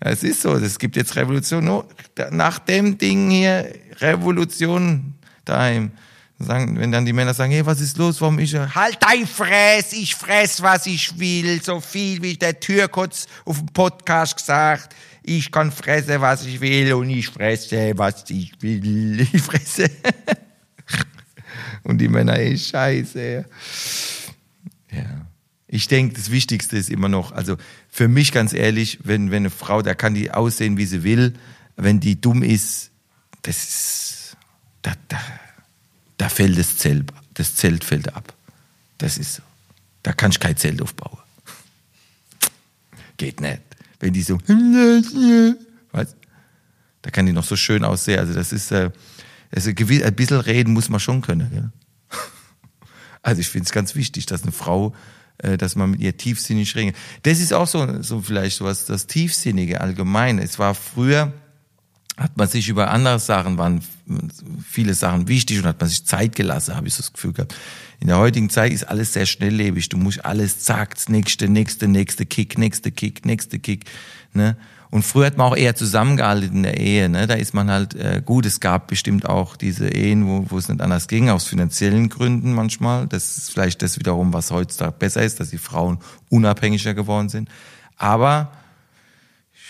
Ja, 0.04 0.12
es 0.12 0.24
ist 0.24 0.42
so, 0.42 0.54
es 0.54 0.78
gibt 0.78 0.96
jetzt 0.96 1.16
Revolution, 1.16 1.84
nach 2.32 2.60
dem 2.60 2.98
Ding 2.98 3.30
hier, 3.30 3.74
Revolution 4.00 5.16
daheim. 5.44 5.92
Sagen, 6.38 6.78
wenn 6.78 6.92
dann 6.92 7.06
die 7.06 7.14
Männer 7.14 7.34
sagen, 7.34 7.54
hey, 7.54 7.66
was 7.66 7.80
ist 7.80 7.98
los, 7.98 8.20
warum 8.20 8.38
ich... 8.40 8.54
Halt 8.54 8.98
dein 9.00 9.26
Fress, 9.26 9.94
ich 9.94 10.16
fress, 10.16 10.62
was 10.62 10.86
ich 10.86 11.18
will, 11.18 11.62
so 11.64 11.80
viel 11.80 12.22
wie 12.22 12.36
der 12.36 12.60
Türkotz 12.60 13.26
auf 13.46 13.60
dem 13.60 13.68
Podcast 13.68 14.36
gesagt 14.36 14.94
ich 15.28 15.52
kann 15.52 15.72
fressen, 15.72 16.22
was 16.22 16.46
ich 16.46 16.62
will 16.62 16.94
und 16.94 17.10
ich 17.10 17.30
fresse, 17.30 17.94
was 17.96 18.30
ich 18.30 18.62
will. 18.62 19.28
Ich 19.34 19.42
fresse. 19.42 19.90
und 21.84 21.98
die 21.98 22.08
Männer, 22.08 22.36
ey, 22.36 22.58
scheiße. 22.58 23.46
Ja. 24.92 25.28
Ich 25.68 25.88
denke, 25.88 26.14
das 26.16 26.30
Wichtigste 26.30 26.78
ist 26.78 26.92
immer 26.92 27.10
noch, 27.10 27.32
also 27.32 27.58
für 27.90 28.08
mich 28.08 28.32
ganz 28.32 28.54
ehrlich, 28.54 29.00
wenn, 29.04 29.32
wenn 29.32 29.44
eine 29.44 29.50
Frau, 29.50 29.82
da 29.82 29.96
kann 29.96 30.14
die 30.14 30.30
aussehen, 30.30 30.78
wie 30.78 30.86
sie 30.86 31.04
will, 31.04 31.34
wenn 31.76 32.00
die 32.00 32.22
dumm 32.22 32.44
ist, 32.44 32.92
das 33.42 33.58
ist, 33.64 34.38
da, 34.84 34.94
da, 35.08 35.20
da 36.18 36.30
fällt 36.30 36.58
das 36.58 36.78
Zelt, 36.78 37.12
das 37.34 37.56
Zelt 37.56 37.84
fällt 37.84 38.14
ab. 38.14 38.34
Das 39.00 39.18
ist 39.18 39.36
so. 39.36 39.44
Da 40.04 40.14
kann 40.14 40.30
ich 40.32 40.40
kein 40.40 40.56
Zelt 40.56 40.82
aufbauen. 40.82 41.18
Geht 43.18 43.42
nicht. 43.42 43.75
Wenn 44.00 44.14
die 44.14 44.22
so, 44.22 44.38
weißt, 45.92 46.16
da 47.02 47.12
kann 47.12 47.26
die 47.26 47.34
noch 47.34 47.44
so 47.44 47.56
schön 47.56 47.84
aussehen. 47.84 48.20
Also 48.20 48.34
das 48.34 48.52
ist, 48.52 48.72
äh, 48.72 48.92
also 49.54 49.70
ein 49.70 50.16
bisschen 50.16 50.40
reden 50.40 50.74
muss 50.74 50.90
man 50.90 51.00
schon 51.00 51.22
können. 51.22 51.50
Gell? 51.52 51.72
Also 53.22 53.42
ich 53.42 53.50
finde 53.50 53.66
es 53.66 53.72
ganz 53.72 53.96
wichtig, 53.96 54.28
dass 54.28 54.44
eine 54.44 54.52
Frau, 54.52 54.94
äh, 55.40 55.58
dass 55.58 55.76
man 55.76 55.92
mit 55.92 56.00
ihr 56.00 56.16
tiefsinnig 56.16 56.76
redet. 56.76 56.96
Das 57.24 57.40
ist 57.40 57.54
auch 57.54 57.68
so, 57.68 58.02
so 58.04 58.22
vielleicht 58.22 58.62
was, 58.62 58.86
das 58.86 59.08
Tiefsinnige 59.08 59.82
allgemein. 59.82 60.38
Es 60.38 60.60
war 60.60 60.76
früher, 60.76 61.34
hat 62.18 62.38
man 62.38 62.48
sich 62.48 62.70
über 62.70 62.92
andere 62.92 63.20
Sachen, 63.20 63.58
waren 63.58 63.82
viele 64.66 64.94
Sachen 64.94 65.28
wichtig 65.28 65.60
und 65.60 65.66
hat 65.66 65.80
man 65.80 65.90
sich 65.90 66.06
Zeit 66.06 66.36
gelassen, 66.36 66.76
habe 66.76 66.88
ich 66.88 66.94
so 66.94 67.02
das 67.02 67.12
Gefühl 67.12 67.34
gehabt. 67.34 67.56
In 68.00 68.08
der 68.08 68.18
heutigen 68.18 68.50
Zeit 68.50 68.72
ist 68.72 68.84
alles 68.84 69.14
sehr 69.14 69.26
schnelllebig. 69.26 69.90
Du 69.90 69.98
musst 69.98 70.24
alles 70.24 70.60
zack, 70.60 70.96
nächste, 71.10 71.50
nächste, 71.50 71.88
nächste 71.88 72.26
Kick, 72.26 72.58
nächste 72.58 72.92
Kick, 72.92 73.26
nächste 73.26 73.60
Kick. 73.60 73.86
Ne? 74.34 74.56
Und 74.92 75.04
früher 75.04 75.26
hat 75.26 75.38
man 75.38 75.52
auch 75.52 75.58
eher 75.58 75.76
zusammengehalten 75.76 76.58
in 76.58 76.64
der 76.64 76.80
Ehe. 76.80 77.10
Ne? 77.10 77.28
Da 77.28 77.34
ist 77.34 77.54
man 77.54 77.70
halt 77.70 77.96
äh, 77.96 78.22
gut. 78.24 78.46
Es 78.46 78.60
gab 78.60 78.88
bestimmt 78.88 79.28
auch 79.28 79.58
diese 79.58 79.88
Ehen, 79.88 80.28
wo, 80.28 80.46
wo 80.50 80.58
es 80.58 80.70
nicht 80.70 80.82
anders 80.82 81.08
ging, 81.08 81.30
aus 81.30 81.46
finanziellen 81.46 82.10
Gründen 82.10 82.54
manchmal. 82.54 83.08
Das 83.08 83.38
ist 83.38 83.52
vielleicht 83.52 83.82
das 83.82 83.98
wiederum, 84.00 84.34
was 84.34 84.52
heutzutage 84.52 84.94
besser 84.98 85.24
ist, 85.24 85.40
dass 85.40 85.50
die 85.50 85.58
Frauen 85.58 85.98
unabhängiger 86.30 86.94
geworden 86.94 87.30
sind. 87.30 87.50
Aber 87.98 88.52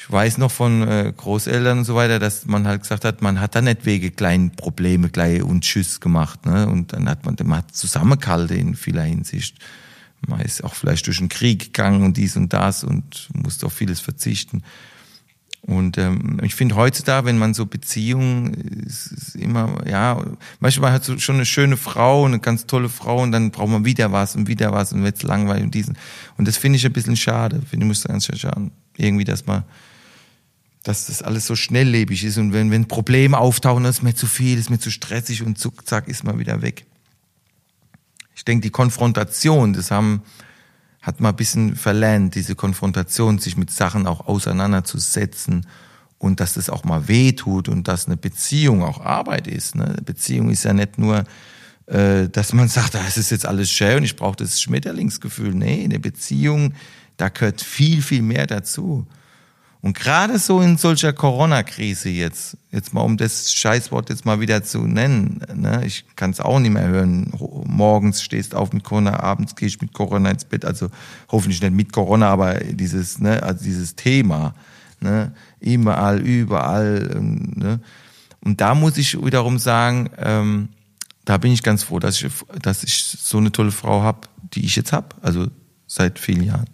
ich 0.06 0.12
weiß 0.12 0.38
noch 0.38 0.52
von 0.52 0.88
äh, 0.88 1.12
Großeltern 1.18 1.80
und 1.80 1.84
so 1.84 1.96
weiter, 1.96 2.20
dass 2.20 2.46
man 2.46 2.68
halt 2.68 2.84
gesagt 2.84 3.06
hat, 3.06 3.24
man 3.24 3.41
hat 3.41 3.56
da 3.56 3.62
nicht 3.62 3.88
wegen 3.88 4.15
kleinen 4.15 4.52
Probleme 4.52 5.10
gleich 5.10 5.41
und 5.41 5.62
Tschüss 5.62 6.00
gemacht. 6.00 6.46
Ne? 6.46 6.68
Und 6.68 6.94
dann 6.94 7.10
hat 7.10 7.26
man, 7.26 7.36
man 7.44 7.58
hat 7.58 7.76
zusammengehalten 7.76 8.56
in 8.56 8.76
vieler 8.76 9.02
Hinsicht. 9.02 9.58
Man 10.28 10.41
ist 10.41 10.63
auch 10.63 10.76
vielleicht 10.76 11.08
durch 11.08 11.18
den 11.18 11.30
Krieg 11.30 11.74
gegangen 11.74 12.04
und 12.04 12.18
dies 12.18 12.38
und 12.38 12.54
das 12.54 12.84
und 12.84 13.30
musste 13.34 13.65
auf 13.65 13.74
vieles 13.74 14.00
verzichten. 14.00 14.62
Und 15.62 15.98
ähm, 15.98 16.39
ich 16.44 16.54
finde 16.54 16.76
heutzutage, 16.76 17.26
wenn 17.26 17.39
man 17.39 17.56
so 17.56 17.65
Beziehungen, 17.65 18.54
ist, 18.86 19.08
ist 19.08 19.36
immer, 19.36 19.88
ja, 19.89 20.24
manchmal 20.60 20.91
hat 20.91 21.04
so 21.04 21.18
schon 21.18 21.38
eine 21.38 21.48
schöne 21.48 21.78
Frau, 21.78 22.26
eine 22.26 22.39
ganz 22.39 22.68
tolle 22.68 22.89
Frau 22.89 23.24
und 23.24 23.32
dann 23.32 23.50
braucht 23.50 23.70
man 23.70 23.86
wieder 23.86 24.12
was 24.12 24.36
und 24.36 24.48
wieder 24.48 24.72
was 24.72 24.94
und 24.94 25.04
wird's 25.04 25.24
langweilig 25.24 25.63
und 25.63 25.74
diesen. 25.74 25.98
Und 26.38 26.48
das 26.48 26.58
finde 26.58 26.78
ich 26.78 26.86
ein 26.86 26.94
bisschen 26.94 27.18
schade. 27.18 27.63
Finde 27.68 27.86
ich, 27.86 27.88
muss 27.88 28.04
ganz 28.04 28.30
schade. 28.38 28.70
Irgendwie, 28.98 29.24
dass 29.24 29.48
man, 29.48 29.63
dass 30.86 31.08
das 31.08 31.24
alles 31.24 31.48
so 31.48 31.56
schnelllebig 31.56 32.24
ist 32.24 32.38
und 32.38 32.54
wenn, 32.54 32.69
wenn 32.69 32.88
Probleme 32.88 33.38
auftauchen, 33.38 33.84
dann 33.84 33.89
ist 33.89 34.04
mir 34.04 34.13
zu 34.13 34.28
viel, 34.28 34.60
ist 34.60 34.69
mir 34.69 34.80
zu 34.80 34.91
stressig 34.91 35.43
und 35.43 35.58
zuck, 35.58 35.86
zack, 35.88 36.08
ist 36.08 36.24
man 36.24 36.38
wieder 36.38 36.62
weg. 36.62 36.86
Ich 38.36 38.45
denke, 38.45 38.62
die 38.62 38.69
Konfrontation, 38.69 39.74
das 39.74 39.91
haben 39.91 40.21
hat 41.02 41.19
man 41.19 41.34
ein 41.34 41.36
bisschen 41.36 41.76
verlernt, 41.76 42.34
diese 42.34 42.56
Konfrontation, 42.56 43.38
sich 43.38 43.58
mit 43.58 43.69
Sachen 43.69 44.08
auch 44.08 44.28
auseinanderzusetzen 44.28 45.67
und 46.17 46.39
dass 46.39 46.56
das 46.56 46.69
auch 46.69 46.84
mal 46.84 47.08
weh 47.08 47.34
tut 47.34 47.69
und 47.69 47.88
dass 47.88 48.08
eine 48.08 48.17
Beziehung 48.17 48.82
auch 48.84 49.02
Arbeit 49.02 49.48
ist. 49.48 49.76
Ne? 49.76 49.98
Beziehung 50.04 50.50
ist 50.50 50.63
ja 50.63 50.74
nicht 50.74 50.98
nur, 50.98 51.26
äh, 51.86 52.28
dass 52.30 52.54
man 52.54 52.69
sagt, 52.69 52.95
das 52.95 53.17
ah, 53.17 53.19
ist 53.19 53.30
jetzt 53.30 53.45
alles 53.45 53.69
schön 53.69 54.04
ich 54.04 54.15
brauche 54.15 54.36
das 54.36 54.60
Schmetterlingsgefühl. 54.60 55.54
Nee, 55.54 55.84
eine 55.84 56.00
Beziehung, 56.00 56.74
da 57.17 57.30
gehört 57.30 57.62
viel, 57.62 58.02
viel 58.02 58.24
mehr 58.24 58.48
dazu. 58.48 59.06
Und 59.86 59.95
gerade 59.95 60.39
so 60.39 60.62
in 60.62 60.78
solcher 60.78 61.13
Corona-Krise 61.13 62.10
jetzt, 62.10 62.58
jetzt 62.71 62.95
mal 62.95 63.02
um 63.02 63.17
das 63.17 63.54
Scheißwort 63.54 64.10
jetzt 64.10 64.26
mal 64.26 64.39
wieder 64.39 64.63
zu 64.63 64.88
nennen, 64.88 65.41
ne? 65.54 65.84
ich 65.86 66.06
kann 66.15 66.32
es 66.32 66.39
auch 66.39 66.58
nicht 66.58 66.71
mehr 66.71 66.88
hören. 66.88 67.32
Morgens 67.67 68.24
stehst 68.24 68.56
auf 68.56 68.74
mit 68.74 68.84
Corona, 68.84 69.19
abends 69.19 69.56
gehst 69.56 69.84
mit 69.84 69.93
Corona 69.93 70.32
ins 70.32 70.43
Bett, 70.43 70.65
also 70.65 70.89
hoffentlich 71.30 71.62
nicht 71.62 71.76
mit 71.76 71.93
Corona, 71.93 72.30
aber 72.30 72.56
dieses, 72.62 73.19
ne, 73.19 73.43
also 73.43 73.63
dieses 73.63 73.95
Thema, 73.95 74.56
ne? 75.02 75.36
überall, 75.60 76.19
überall. 76.19 77.19
Ne? 77.21 77.80
Und 78.43 78.62
da 78.62 78.74
muss 78.74 78.98
ich 78.98 79.24
wiederum 79.24 79.60
sagen, 79.60 80.10
ähm, 80.17 80.69
da 81.26 81.38
bin 81.38 81.52
ich 81.52 81.62
ganz 81.62 81.84
froh, 81.84 82.00
dass 82.00 82.19
ich, 82.19 82.34
dass 82.60 82.84
ich 82.84 83.04
so 83.04 83.38
eine 83.38 83.52
tolle 83.52 83.69
Frau 83.69 84.02
habe, 84.02 84.21
die 84.52 84.65
ich 84.65 84.76
jetzt 84.78 84.93
habe, 84.93 85.10
also 85.21 85.45
seit 85.86 86.17
vielen 86.17 86.41
Jahren 86.41 86.69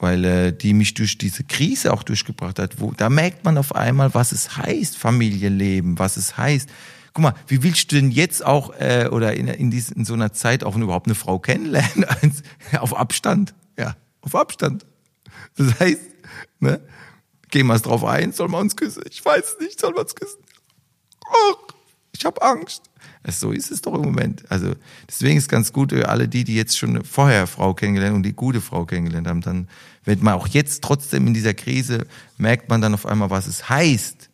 weil 0.00 0.24
äh, 0.24 0.52
die 0.52 0.72
mich 0.72 0.94
durch 0.94 1.18
diese 1.18 1.44
Krise 1.44 1.92
auch 1.92 2.02
durchgebracht 2.02 2.58
hat. 2.58 2.80
Wo, 2.80 2.92
da 2.92 3.08
merkt 3.10 3.44
man 3.44 3.58
auf 3.58 3.74
einmal, 3.74 4.14
was 4.14 4.32
es 4.32 4.56
heißt, 4.56 4.96
Familienleben, 4.96 5.98
was 5.98 6.16
es 6.16 6.36
heißt. 6.36 6.68
Guck 7.12 7.22
mal, 7.22 7.34
wie 7.46 7.62
willst 7.62 7.92
du 7.92 7.96
denn 7.96 8.10
jetzt 8.10 8.44
auch 8.44 8.74
äh, 8.78 9.08
oder 9.10 9.34
in, 9.34 9.48
in, 9.48 9.70
dies, 9.70 9.90
in 9.90 10.04
so 10.04 10.14
einer 10.14 10.32
Zeit 10.32 10.64
auch 10.64 10.76
überhaupt 10.76 11.06
eine 11.06 11.14
Frau 11.14 11.38
kennenlernen? 11.38 12.06
auf 12.78 12.96
Abstand, 12.96 13.54
ja, 13.78 13.96
auf 14.22 14.34
Abstand. 14.34 14.86
Das 15.56 15.78
heißt, 15.78 16.00
ne, 16.60 16.80
gehen 17.50 17.66
wir 17.66 17.74
es 17.74 17.82
drauf 17.82 18.04
ein, 18.04 18.32
soll 18.32 18.48
man 18.48 18.62
uns 18.62 18.76
küssen? 18.76 19.02
Ich 19.10 19.24
weiß 19.24 19.56
nicht, 19.60 19.80
soll 19.80 19.90
man 19.90 20.02
uns 20.02 20.14
küssen? 20.14 20.42
Oh, 21.26 21.54
ich 22.20 22.26
habe 22.26 22.42
Angst. 22.42 22.82
So 23.26 23.50
ist 23.50 23.70
es 23.70 23.80
doch 23.80 23.94
im 23.94 24.02
Moment. 24.02 24.44
Also 24.50 24.74
deswegen 25.08 25.38
ist 25.38 25.48
ganz 25.48 25.72
gut, 25.72 25.92
äh, 25.92 26.02
alle 26.02 26.28
die, 26.28 26.44
die 26.44 26.54
jetzt 26.54 26.76
schon 26.76 27.02
vorher 27.02 27.46
Frau 27.46 27.72
kennengelernt 27.72 28.14
und 28.14 28.24
die 28.24 28.34
gute 28.34 28.60
Frau 28.60 28.84
kennengelernt 28.84 29.26
haben, 29.26 29.40
dann 29.40 29.68
wenn 30.04 30.22
man 30.22 30.34
auch 30.34 30.46
jetzt 30.46 30.82
trotzdem 30.82 31.26
in 31.26 31.34
dieser 31.34 31.54
Krise 31.54 32.06
merkt 32.36 32.68
man 32.68 32.82
dann 32.82 32.92
auf 32.92 33.06
einmal, 33.06 33.30
was 33.30 33.46
es 33.46 33.70
heißt, 33.70 34.28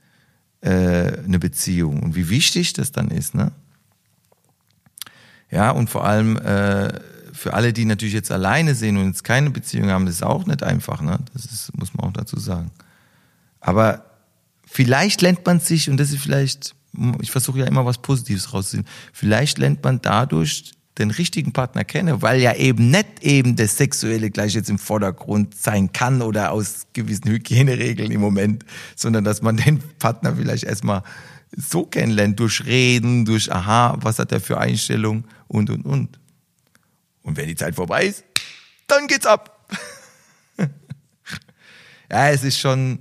äh, 0.62 0.68
eine 0.68 1.38
Beziehung 1.38 2.02
und 2.02 2.16
wie 2.16 2.28
wichtig 2.28 2.72
das 2.72 2.90
dann 2.90 3.08
ist, 3.08 3.34
ne? 3.34 3.52
Ja, 5.48 5.70
und 5.70 5.88
vor 5.88 6.04
allem 6.04 6.36
äh, 6.38 6.92
für 7.32 7.54
alle, 7.54 7.72
die 7.72 7.84
natürlich 7.84 8.14
jetzt 8.14 8.32
alleine 8.32 8.74
sind 8.74 8.96
und 8.96 9.06
jetzt 9.06 9.22
keine 9.22 9.50
Beziehung 9.50 9.90
haben, 9.90 10.06
das 10.06 10.16
ist 10.16 10.22
auch 10.24 10.44
nicht 10.46 10.64
einfach, 10.64 11.02
ne? 11.02 11.18
Das 11.34 11.44
ist, 11.44 11.76
muss 11.76 11.94
man 11.94 12.08
auch 12.08 12.12
dazu 12.12 12.38
sagen. 12.38 12.72
Aber 13.60 14.04
vielleicht 14.66 15.22
lernt 15.22 15.46
man 15.46 15.60
sich, 15.60 15.88
und 15.88 15.98
das 15.98 16.10
ist 16.10 16.20
vielleicht 16.20 16.74
ich 17.20 17.30
versuche 17.30 17.60
ja 17.60 17.66
immer 17.66 17.84
was 17.84 17.98
Positives 17.98 18.52
rauszuziehen. 18.52 18.86
Vielleicht 19.12 19.58
lernt 19.58 19.82
man 19.84 20.00
dadurch 20.00 20.72
den 20.98 21.10
richtigen 21.10 21.52
Partner 21.52 21.84
kennen, 21.84 22.22
weil 22.22 22.40
ja 22.40 22.54
eben 22.54 22.90
nicht 22.90 23.22
eben 23.22 23.56
das 23.56 23.76
Sexuelle 23.76 24.30
gleich 24.30 24.54
jetzt 24.54 24.70
im 24.70 24.78
Vordergrund 24.78 25.54
sein 25.54 25.92
kann 25.92 26.22
oder 26.22 26.52
aus 26.52 26.86
gewissen 26.94 27.30
Hygieneregeln 27.30 28.10
im 28.10 28.20
Moment, 28.20 28.64
sondern 28.94 29.24
dass 29.24 29.42
man 29.42 29.56
den 29.64 29.80
Partner 29.98 30.36
vielleicht 30.36 30.64
erstmal 30.64 31.02
so 31.54 31.84
kennenlernt, 31.84 32.40
durch 32.40 32.64
Reden, 32.64 33.24
durch 33.24 33.52
Aha, 33.52 33.98
was 34.00 34.18
hat 34.18 34.32
er 34.32 34.40
für 34.40 34.58
Einstellung 34.58 35.24
und, 35.48 35.70
und, 35.70 35.84
und. 35.84 36.18
Und 37.22 37.36
wenn 37.36 37.48
die 37.48 37.56
Zeit 37.56 37.74
vorbei 37.74 38.06
ist, 38.06 38.24
dann 38.86 39.06
geht's 39.06 39.26
ab. 39.26 39.68
ja, 42.10 42.30
es 42.30 42.44
ist 42.44 42.58
schon, 42.58 43.00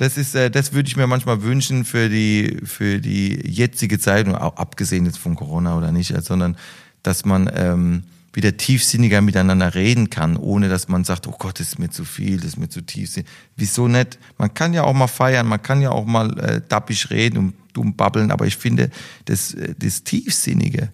das 0.00 0.16
ist, 0.16 0.34
äh, 0.34 0.50
das 0.50 0.72
würde 0.72 0.88
ich 0.88 0.96
mir 0.96 1.06
manchmal 1.06 1.42
wünschen 1.42 1.84
für 1.84 2.08
die, 2.08 2.56
für 2.64 3.00
die 3.00 3.46
jetzige 3.46 3.98
Zeit, 3.98 4.26
auch 4.28 4.56
abgesehen 4.56 5.04
jetzt 5.04 5.18
von 5.18 5.36
Corona 5.36 5.76
oder 5.76 5.92
nicht, 5.92 6.14
sondern 6.24 6.56
dass 7.02 7.26
man 7.26 7.50
ähm, 7.54 8.04
wieder 8.32 8.56
tiefsinniger 8.56 9.20
miteinander 9.20 9.74
reden 9.74 10.08
kann, 10.08 10.38
ohne 10.38 10.70
dass 10.70 10.88
man 10.88 11.04
sagt, 11.04 11.26
oh 11.26 11.34
Gott, 11.38 11.60
das 11.60 11.68
ist 11.68 11.78
mir 11.78 11.90
zu 11.90 12.06
viel, 12.06 12.38
das 12.38 12.46
ist 12.46 12.56
mir 12.56 12.70
zu 12.70 12.80
tiefsinnig. 12.80 13.28
Wieso 13.56 13.88
nicht? 13.88 14.18
Man 14.38 14.54
kann 14.54 14.72
ja 14.72 14.84
auch 14.84 14.94
mal 14.94 15.06
feiern, 15.06 15.46
man 15.46 15.60
kann 15.60 15.82
ja 15.82 15.90
auch 15.90 16.06
mal 16.06 16.38
äh, 16.38 16.62
dappisch 16.66 17.10
reden 17.10 17.36
und 17.36 17.54
dumm 17.74 17.94
babbeln, 17.94 18.30
aber 18.30 18.46
ich 18.46 18.56
finde, 18.56 18.88
das, 19.26 19.52
äh, 19.52 19.74
das 19.78 20.02
Tiefsinnige, 20.02 20.88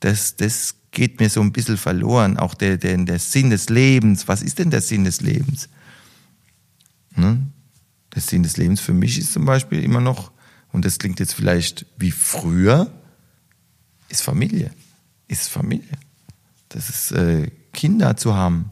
das, 0.00 0.34
das 0.36 0.76
geht 0.92 1.20
mir 1.20 1.28
so 1.28 1.42
ein 1.42 1.52
bisschen 1.52 1.76
verloren. 1.76 2.38
Auch 2.38 2.54
der, 2.54 2.78
der, 2.78 2.96
der 2.96 3.18
Sinn 3.18 3.50
des 3.50 3.68
Lebens. 3.68 4.28
Was 4.28 4.40
ist 4.40 4.58
denn 4.58 4.70
der 4.70 4.80
Sinn 4.80 5.04
des 5.04 5.20
Lebens? 5.20 5.68
Ne? 7.14 7.48
Der 8.16 8.22
Sinn 8.22 8.42
des 8.42 8.56
Lebens 8.56 8.80
für 8.80 8.94
mich 8.94 9.18
ist 9.18 9.34
zum 9.34 9.44
Beispiel 9.44 9.84
immer 9.84 10.00
noch, 10.00 10.32
und 10.72 10.86
das 10.86 10.98
klingt 10.98 11.20
jetzt 11.20 11.34
vielleicht 11.34 11.84
wie 11.98 12.10
früher, 12.10 12.90
ist 14.08 14.22
Familie. 14.22 14.70
Ist 15.28 15.48
Familie. 15.48 15.98
Das 16.70 16.88
ist 16.88 17.12
äh, 17.12 17.50
Kinder 17.74 18.16
zu 18.16 18.34
haben. 18.34 18.70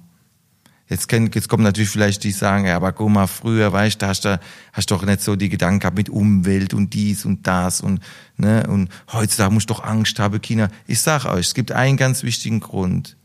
Jetzt, 0.89 1.09
kann, 1.09 1.31
jetzt 1.35 1.49
kommen 1.49 1.63
natürlich 1.63 1.91
vielleicht 1.91 2.25
die, 2.25 2.29
die 2.29 2.33
sagen, 2.33 2.65
ja, 2.65 2.77
aber 2.77 2.93
guck 2.93 3.11
mal, 3.11 3.27
früher, 3.27 3.71
weißt 3.71 4.01
du, 4.01 4.07
hast 4.07 4.25
du 4.25 4.41
hast 4.73 4.91
doch 4.91 5.05
nicht 5.05 5.21
so 5.21 5.37
die 5.37 5.51
Gedanken 5.51 5.81
gehabt 5.81 5.97
mit 5.97 6.09
Umwelt 6.09 6.73
und 6.73 6.95
dies 6.95 7.27
und 7.27 7.47
das 7.47 7.83
und, 7.83 8.01
ne, 8.39 8.67
und 8.67 8.89
heutzutage 9.13 9.53
musst 9.53 9.69
du 9.69 9.75
doch 9.75 9.85
Angst 9.85 10.19
haben, 10.19 10.41
Kinder. 10.41 10.71
Ich 10.87 11.01
sag 11.01 11.27
euch, 11.27 11.49
es 11.49 11.55
gibt 11.55 11.73
einen 11.73 11.99
ganz 11.99 12.23
wichtigen 12.23 12.61
Grund, 12.61 13.19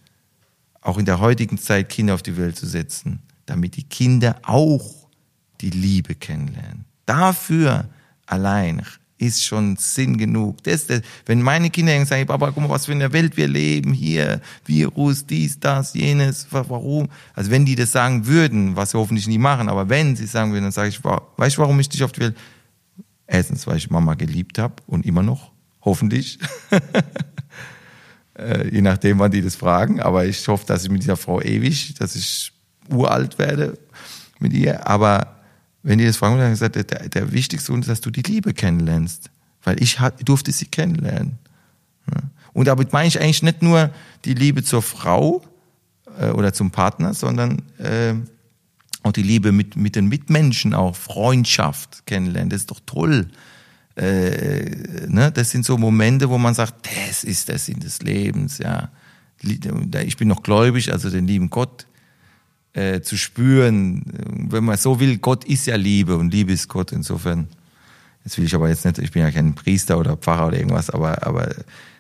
auch 0.82 0.98
in 0.98 1.06
der 1.06 1.20
heutigen 1.22 1.58
Zeit 1.58 1.88
Kinder 1.88 2.14
auf 2.14 2.24
die 2.24 2.36
Welt 2.36 2.58
zu 2.58 2.66
setzen, 2.66 3.22
damit 3.46 3.78
die 3.78 3.84
Kinder 3.84 4.36
auch 4.44 4.99
die 5.62 5.70
Liebe 5.70 6.16
kennenlernen. 6.16 6.86
Dafür 7.06 7.90
allein 8.26 8.84
ist 9.20 9.44
schon 9.44 9.76
Sinn 9.76 10.18
genug. 10.18 10.64
Das, 10.64 10.88
das, 10.88 11.02
wenn 11.26 11.42
meine 11.42 11.70
Kinder 11.70 12.06
sagen, 12.06 12.26
Papa, 12.26 12.52
guck 12.52 12.64
mal, 12.64 12.70
was 12.70 12.86
für 12.86 12.94
eine 12.94 13.12
Welt 13.12 13.36
wir 13.36 13.48
leben, 13.48 13.94
hier, 13.94 14.42
Virus, 14.66 15.26
dies, 15.26 15.60
das, 15.60 15.94
jenes, 15.94 16.48
warum? 16.52 17.10
Also 17.36 17.52
wenn 17.52 17.66
die 17.66 17.76
das 17.76 17.92
sagen 17.92 18.26
würden, 18.26 18.76
was 18.76 18.92
sie 18.92 18.98
hoffentlich 18.98 19.28
nie 19.28 19.38
machen, 19.38 19.68
aber 19.68 19.90
wenn 19.90 20.16
sie 20.16 20.26
sagen 20.26 20.54
würden, 20.54 20.64
dann 20.64 20.72
sage 20.72 20.90
ich, 20.90 21.04
weißt 21.04 21.58
du, 21.58 21.62
warum 21.62 21.80
ich 21.80 21.90
dich 21.90 22.04
auf 22.04 22.14
die 22.14 22.22
Welt? 22.22 22.38
Erstens, 23.28 23.68
weil 23.68 23.78
ich 23.78 23.90
Mama 23.90 24.16
geliebt 24.16 24.58
habe 24.58 24.76
und 24.88 25.06
immer 25.06 25.22
noch, 25.22 25.52
hoffentlich. 25.82 26.40
Äh, 28.38 28.74
je 28.74 28.82
nachdem, 28.82 29.20
wann 29.20 29.32
die 29.32 29.42
das 29.42 29.56
fragen, 29.56 30.00
aber 30.00 30.26
ich 30.26 30.48
hoffe, 30.48 30.66
dass 30.66 30.86
ich 30.86 30.90
mit 30.90 31.04
dieser 31.04 31.18
Frau 31.18 31.42
ewig, 31.42 31.96
dass 31.96 32.16
ich 32.16 32.54
uralt 32.90 33.38
werde 33.38 33.78
mit 34.40 34.54
ihr, 34.54 34.88
aber 34.88 35.39
wenn 35.84 35.98
die 35.98 36.06
das 36.06 36.18
fragen, 36.18 36.38
dann 36.38 36.52
gesagt, 36.52 36.76
der, 36.76 36.84
der 36.84 37.32
wichtigste 37.32 37.72
Grund 37.72 37.86
ist, 37.86 37.90
dass 37.90 38.02
du 38.02 38.12
die 38.12 38.22
Liebe 38.22 38.54
kennenlernst. 38.54 39.30
Weil 39.64 39.82
ich 39.82 40.00
durfte 40.24 40.52
sie 40.52 40.66
kennenlernen. 40.66 41.38
Und 42.54 42.68
damit 42.68 42.94
meine 42.94 43.08
ich 43.08 43.20
eigentlich 43.20 43.44
nicht 43.44 43.62
nur 43.62 43.92
die 44.26 44.34
Liebe 44.34 44.64
zur 44.64 44.82
Frau 44.82 45.44
äh, 46.20 46.30
oder 46.30 46.54
zum 46.54 46.72
Partner, 46.72 47.14
sondern 47.14 47.62
äh, 47.78 48.16
auch 49.04 49.12
die 49.12 49.24
Liebe 49.24 49.52
mit, 49.52 49.76
mit 49.76 49.96
den 49.96 50.08
Mitmenschen, 50.08 50.74
auch 50.74 50.96
Freundschaft 50.96 52.06
kennenlernen. 52.06 52.50
Das 52.50 52.62
ist 52.62 52.72
doch 52.72 52.82
toll. 52.86 53.30
Äh, 53.96 55.08
ne? 55.08 55.32
Das 55.32 55.52
sind 55.52 55.66
so 55.66 55.78
Momente, 55.78 56.30
wo 56.30 56.38
man 56.38 56.54
sagt, 56.54 56.90
das 57.08 57.24
ist 57.24 57.50
der 57.50 57.60
Sinn 57.60 57.80
des 57.80 58.02
Lebens. 58.02 58.58
Ja, 58.58 58.90
ich 59.42 60.18
bin 60.18 60.28
noch 60.28 60.44
gläubig, 60.44 60.92
also 60.92 61.10
den 61.10 61.28
lieben 61.28 61.50
Gott 61.50 61.86
äh, 62.74 63.02
zu 63.02 63.18
spüren, 63.18 64.04
wenn 64.50 64.64
man 64.64 64.78
so 64.78 65.00
will. 65.00 65.18
Gott 65.18 65.44
ist 65.46 65.68
ja 65.68 65.76
Liebe 65.76 66.18
und 66.18 66.32
Liebe 66.32 66.52
ist 66.52 66.68
Gott. 66.68 66.92
Insofern, 66.92 67.48
jetzt 68.24 68.38
will 68.38 68.46
ich 68.46 68.56
aber 68.56 68.70
jetzt 68.70 68.86
nicht, 68.86 68.98
ich 69.00 69.12
bin 69.12 69.22
ja 69.22 69.32
kein 69.32 69.56
Priester 69.56 69.98
oder 69.98 70.18
Pfarrer 70.18 70.48
oder 70.48 70.58
irgendwas, 70.58 70.90
aber 70.90 71.26
aber 71.26 71.56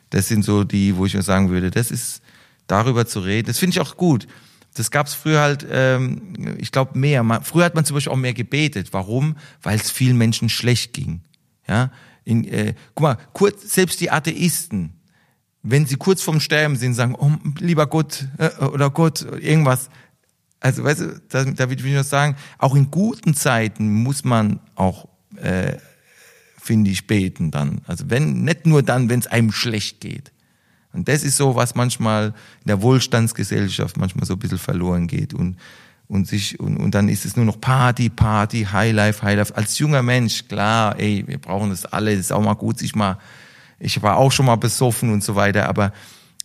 das 0.10 0.28
sind 0.28 0.44
so 0.44 0.64
die, 0.64 0.96
wo 0.96 1.06
ich 1.06 1.14
mir 1.14 1.22
sagen 1.22 1.50
würde, 1.50 1.72
das 1.72 1.92
ist 1.92 2.22
darüber 2.68 3.06
zu 3.06 3.20
reden. 3.20 3.48
Das 3.48 3.60
finde 3.60 3.72
ich 3.72 3.80
auch 3.80 3.98
gut. 3.98 4.28
Das 4.76 4.92
gab 4.92 5.08
es 5.08 5.14
früher 5.14 5.42
halt, 5.42 5.66
ähm, 5.70 6.58
ich 6.60 6.72
glaube, 6.72 6.98
mehr. 6.98 7.24
Man, 7.24 7.44
früher 7.44 7.66
hat 7.66 7.76
man 7.76 7.86
zum 7.86 7.96
Beispiel 7.96 8.14
auch 8.14 8.18
mehr 8.18 8.34
gebetet. 8.34 8.90
Warum? 8.92 9.36
Weil 9.62 9.78
es 9.78 9.92
vielen 9.92 10.18
Menschen 10.18 10.50
schlecht 10.50 10.94
ging. 10.94 11.22
Ja, 11.68 11.92
in, 12.24 12.46
äh, 12.46 12.74
guck 12.96 13.04
mal, 13.04 13.18
kurz, 13.34 13.74
selbst 13.74 14.02
die 14.02 14.12
Atheisten, 14.12 14.94
wenn 15.64 15.86
sie 15.86 15.96
kurz 15.96 16.22
vorm 16.22 16.40
Sterben 16.40 16.76
sind, 16.76 16.94
sagen, 16.94 17.16
oh, 17.16 17.32
lieber 17.60 17.88
Gott 17.88 18.28
äh, 18.38 18.64
oder 18.64 18.90
Gott, 18.90 19.22
irgendwas. 19.22 19.90
Also, 20.60 20.84
weißt 20.84 21.00
du, 21.00 21.22
da, 21.30 21.46
da 21.46 21.70
will 21.70 21.78
ich 21.78 21.94
nur 21.94 22.04
sagen, 22.04 22.36
auch 22.58 22.76
in 22.76 22.92
guten 22.92 23.34
Zeiten 23.34 24.04
muss 24.04 24.24
man 24.24 24.60
auch 24.76 25.08
äh, 25.38 25.78
finde 26.70 26.92
ich, 26.92 27.08
beten 27.08 27.50
dann. 27.50 27.82
Also 27.88 28.12
wenn, 28.12 28.44
nicht 28.44 28.68
nur 28.68 28.84
dann, 28.84 29.10
wenn 29.10 29.20
es 29.20 29.26
einem 29.26 29.52
schlecht 29.52 30.02
geht. 30.02 30.32
Und 30.94 31.08
das 31.08 31.24
ist 31.24 31.38
so, 31.38 31.56
was 31.56 31.74
manchmal 31.74 32.28
in 32.62 32.68
der 32.68 32.84
Wohlstandsgesellschaft 32.84 33.98
manchmal 33.98 34.26
so 34.26 34.34
ein 34.34 34.40
bisschen 34.40 34.60
verloren 34.60 35.08
geht 35.08 35.34
und, 35.34 35.58
und 36.08 36.28
sich, 36.28 36.60
und, 36.60 36.78
und 36.78 36.94
dann 36.94 37.10
ist 37.10 37.26
es 37.26 37.36
nur 37.36 37.46
noch 37.46 37.60
Party, 37.60 38.10
Party, 38.10 38.68
Highlife, 38.72 39.24
Highlife. 39.24 39.56
Als 39.56 39.80
junger 39.80 40.04
Mensch, 40.04 40.48
klar, 40.48 41.00
ey, 41.00 41.24
wir 41.26 41.40
brauchen 41.40 41.72
das 41.72 41.86
alle, 41.86 42.14
ist 42.14 42.32
auch 42.32 42.44
mal 42.44 42.54
gut, 42.54 42.78
sich 42.78 42.96
mal, 42.96 43.18
ich 43.80 44.04
war 44.04 44.18
auch 44.18 44.32
schon 44.32 44.46
mal 44.46 44.58
besoffen 44.58 45.12
und 45.12 45.24
so 45.24 45.36
weiter, 45.36 45.70
aber 45.70 45.92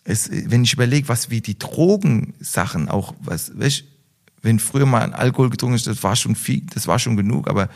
es, 0.05 0.31
wenn 0.31 0.64
ich 0.64 0.72
überlege, 0.72 1.09
was 1.09 1.29
wie 1.29 1.42
die 1.42 1.59
Drogensachen 1.59 2.88
auch, 2.88 3.14
was, 3.20 3.59
weißt, 3.59 3.85
wenn 4.44 4.59
früher 4.59 4.87
mal 4.87 5.12
Alkohol 5.12 5.50
getrunken 5.50 5.76
ist, 5.76 5.87
das 5.87 6.02
war 6.02 6.14
schon 6.16 6.37
viel, 6.37 6.62
das 6.72 6.87
war 6.87 6.98
schon 6.98 7.16
genug, 7.16 7.48
aber 7.48 7.68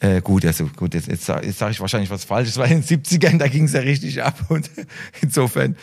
äh, 0.00 0.20
gut, 0.20 0.44
also 0.44 0.68
gut, 0.74 0.94
jetzt, 0.94 1.06
jetzt, 1.06 1.28
jetzt 1.28 1.58
sage 1.58 1.72
ich 1.72 1.80
wahrscheinlich 1.80 2.10
was 2.10 2.24
Falsches, 2.24 2.56
weil 2.56 2.72
in 2.72 2.82
den 2.82 3.02
70ern, 3.02 3.38
da 3.38 3.46
ging 3.46 3.64
es 3.64 3.72
ja 3.72 3.80
richtig 3.80 4.22
ab. 4.22 4.36
Und 4.48 4.68
insofern, 5.20 5.76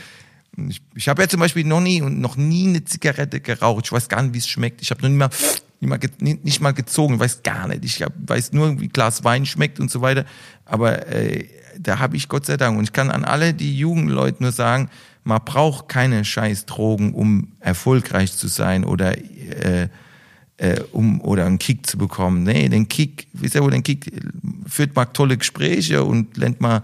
ich, 0.68 0.82
ich 0.96 1.08
habe 1.08 1.22
ja 1.22 1.30
zum 1.30 1.40
Beispiel 1.40 1.64
noch 1.64 1.80
nie 1.80 2.02
und 2.02 2.20
noch 2.20 2.36
nie 2.36 2.68
eine 2.68 2.84
Zigarette 2.84 3.40
geraucht. 3.40 3.86
Ich 3.86 3.92
weiß 3.94 4.10
gar 4.10 4.22
nicht, 4.22 4.34
wie 4.34 4.40
es 4.40 4.48
schmeckt. 4.50 4.82
Ich 4.82 4.92
habe 4.92 5.02
noch 5.04 5.10
nie 5.10 5.16
mal, 5.16 5.30
nie 5.80 5.88
mal, 5.88 6.00
nicht, 6.20 6.60
mal 6.60 6.74
gezogen, 6.74 7.14
ich 7.14 7.20
weiß 7.22 7.44
gar 7.44 7.70
nicht. 7.70 7.86
Ich 7.86 8.02
hab, 8.02 8.12
weiß 8.18 8.52
nur, 8.52 8.82
wie 8.82 8.90
Glas 8.90 9.24
Wein 9.24 9.46
schmeckt 9.46 9.80
und 9.80 9.90
so 9.90 10.02
weiter. 10.02 10.26
Aber 10.66 11.08
äh, 11.08 11.46
da 11.78 12.00
habe 12.00 12.18
ich 12.18 12.28
Gott 12.28 12.46
sei 12.46 12.58
Dank. 12.58 12.78
Und 12.78 12.84
ich 12.84 12.94
kann 12.94 13.12
an 13.12 13.24
alle 13.24 13.54
die 13.54 13.78
Jugendleute 13.78 14.44
nur 14.44 14.52
sagen, 14.52 14.90
man 15.24 15.42
braucht 15.46 15.88
keine 15.88 16.26
scheiß 16.26 16.66
Drogen, 16.66 17.14
um 17.14 17.54
erfolgreich 17.60 18.34
zu 18.34 18.48
sein 18.48 18.84
oder 18.84 19.16
äh, 19.50 19.90
äh, 20.58 20.82
um 20.92 21.22
oder 21.22 21.46
einen 21.46 21.60
Kick 21.60 21.88
zu 21.88 21.98
bekommen. 21.98 22.44
Nee, 22.44 22.70
den 22.70 22.88
Kick, 22.88 23.28
wisst 23.34 23.56
ihr 23.56 23.64
wo 23.64 23.70
den 23.70 23.84
Kick 23.84 24.12
führt 24.68 24.96
mal 24.96 25.06
tolle 25.06 25.38
Gespräche 25.38 26.04
und 26.04 26.38
lernt 26.38 26.62
mal 26.62 26.84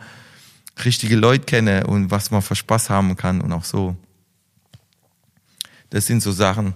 richtige 0.83 1.15
Leute 1.15 1.45
kennen 1.45 1.85
und 1.85 2.11
was 2.11 2.31
man 2.31 2.41
für 2.41 2.55
Spaß 2.55 2.89
haben 2.89 3.15
kann 3.15 3.41
und 3.41 3.51
auch 3.51 3.63
so. 3.63 3.95
Das 5.89 6.05
sind 6.05 6.21
so 6.21 6.31
Sachen. 6.31 6.73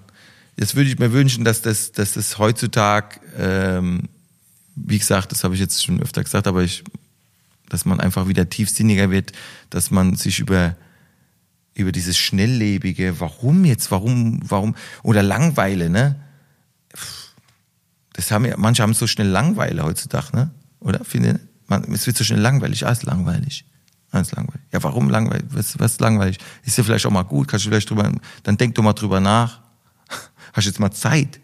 Jetzt 0.58 0.76
würde 0.76 0.90
ich 0.90 1.00
mir 1.00 1.12
wünschen, 1.12 1.46
dass 1.46 1.62
das, 1.62 1.92
dass 1.92 2.14
das 2.14 2.38
heutzutage, 2.38 3.20
ähm, 3.38 4.04
wie 4.76 5.00
gesagt, 5.00 5.32
das 5.32 5.44
habe 5.44 5.54
ich 5.54 5.60
jetzt 5.60 5.84
schon 5.84 6.02
öfter 6.02 6.24
gesagt, 6.24 6.48
aber 6.48 6.64
ich, 6.64 6.84
dass 7.70 7.86
man 7.86 8.00
einfach 8.00 8.28
wieder 8.28 8.50
tiefsinniger 8.50 9.10
wird, 9.10 9.32
dass 9.70 9.90
man 9.90 10.16
sich 10.16 10.40
über 10.40 10.76
über 11.80 11.92
dieses 11.92 12.18
schnelllebige, 12.18 13.20
warum 13.20 13.66
jetzt, 13.66 13.92
warum, 13.92 14.40
warum 14.44 14.76
oder 15.04 15.24
Langweile, 15.24 15.90
ne? 15.90 16.16
das 18.20 18.32
haben 18.32 18.44
ja, 18.44 18.56
manche 18.58 18.84
haben 18.84 18.94
so 18.94 19.08
schnell 19.08 19.30
Langweile 19.30 19.84
heutzutage, 19.84 20.36
ne? 20.36 20.52
Oder? 20.82 21.06
Finde, 21.06 21.40
man, 21.68 21.84
es 21.94 22.06
wird 22.06 22.18
so 22.18 22.26
schnell 22.26 22.42
langweilig. 22.42 22.86
Alles 22.86 23.04
langweilig. 23.04 23.66
Alles 24.12 24.32
langweilig. 24.34 24.62
Ja, 24.74 24.84
warum 24.84 25.10
langweilig? 25.10 25.46
Was, 25.52 25.80
was 25.80 25.94
ist 25.94 26.02
langweilig? 26.02 26.38
Ist 26.64 26.78
ja 26.78 26.84
vielleicht 26.84 27.06
auch 27.06 27.12
mal 27.12 27.24
gut. 27.24 27.48
Kannst 27.48 27.66
du 27.66 27.70
vielleicht 27.70 27.90
drüber, 27.90 28.12
dann 28.44 28.58
denk 28.58 28.76
doch 28.76 28.84
mal 28.84 28.92
drüber 28.92 29.22
nach. 29.22 29.62
Hast 30.54 30.66
jetzt 30.66 30.82
mal 30.82 30.92
Zeit. 30.92 31.40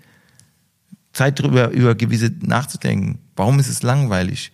Zeit 1.14 1.40
drüber, 1.40 1.70
über 1.70 1.96
gewisse 1.96 2.30
nachzudenken. 2.42 3.20
Warum 3.38 3.58
ist 3.60 3.70
es 3.70 3.82
langweilig? 3.82 4.52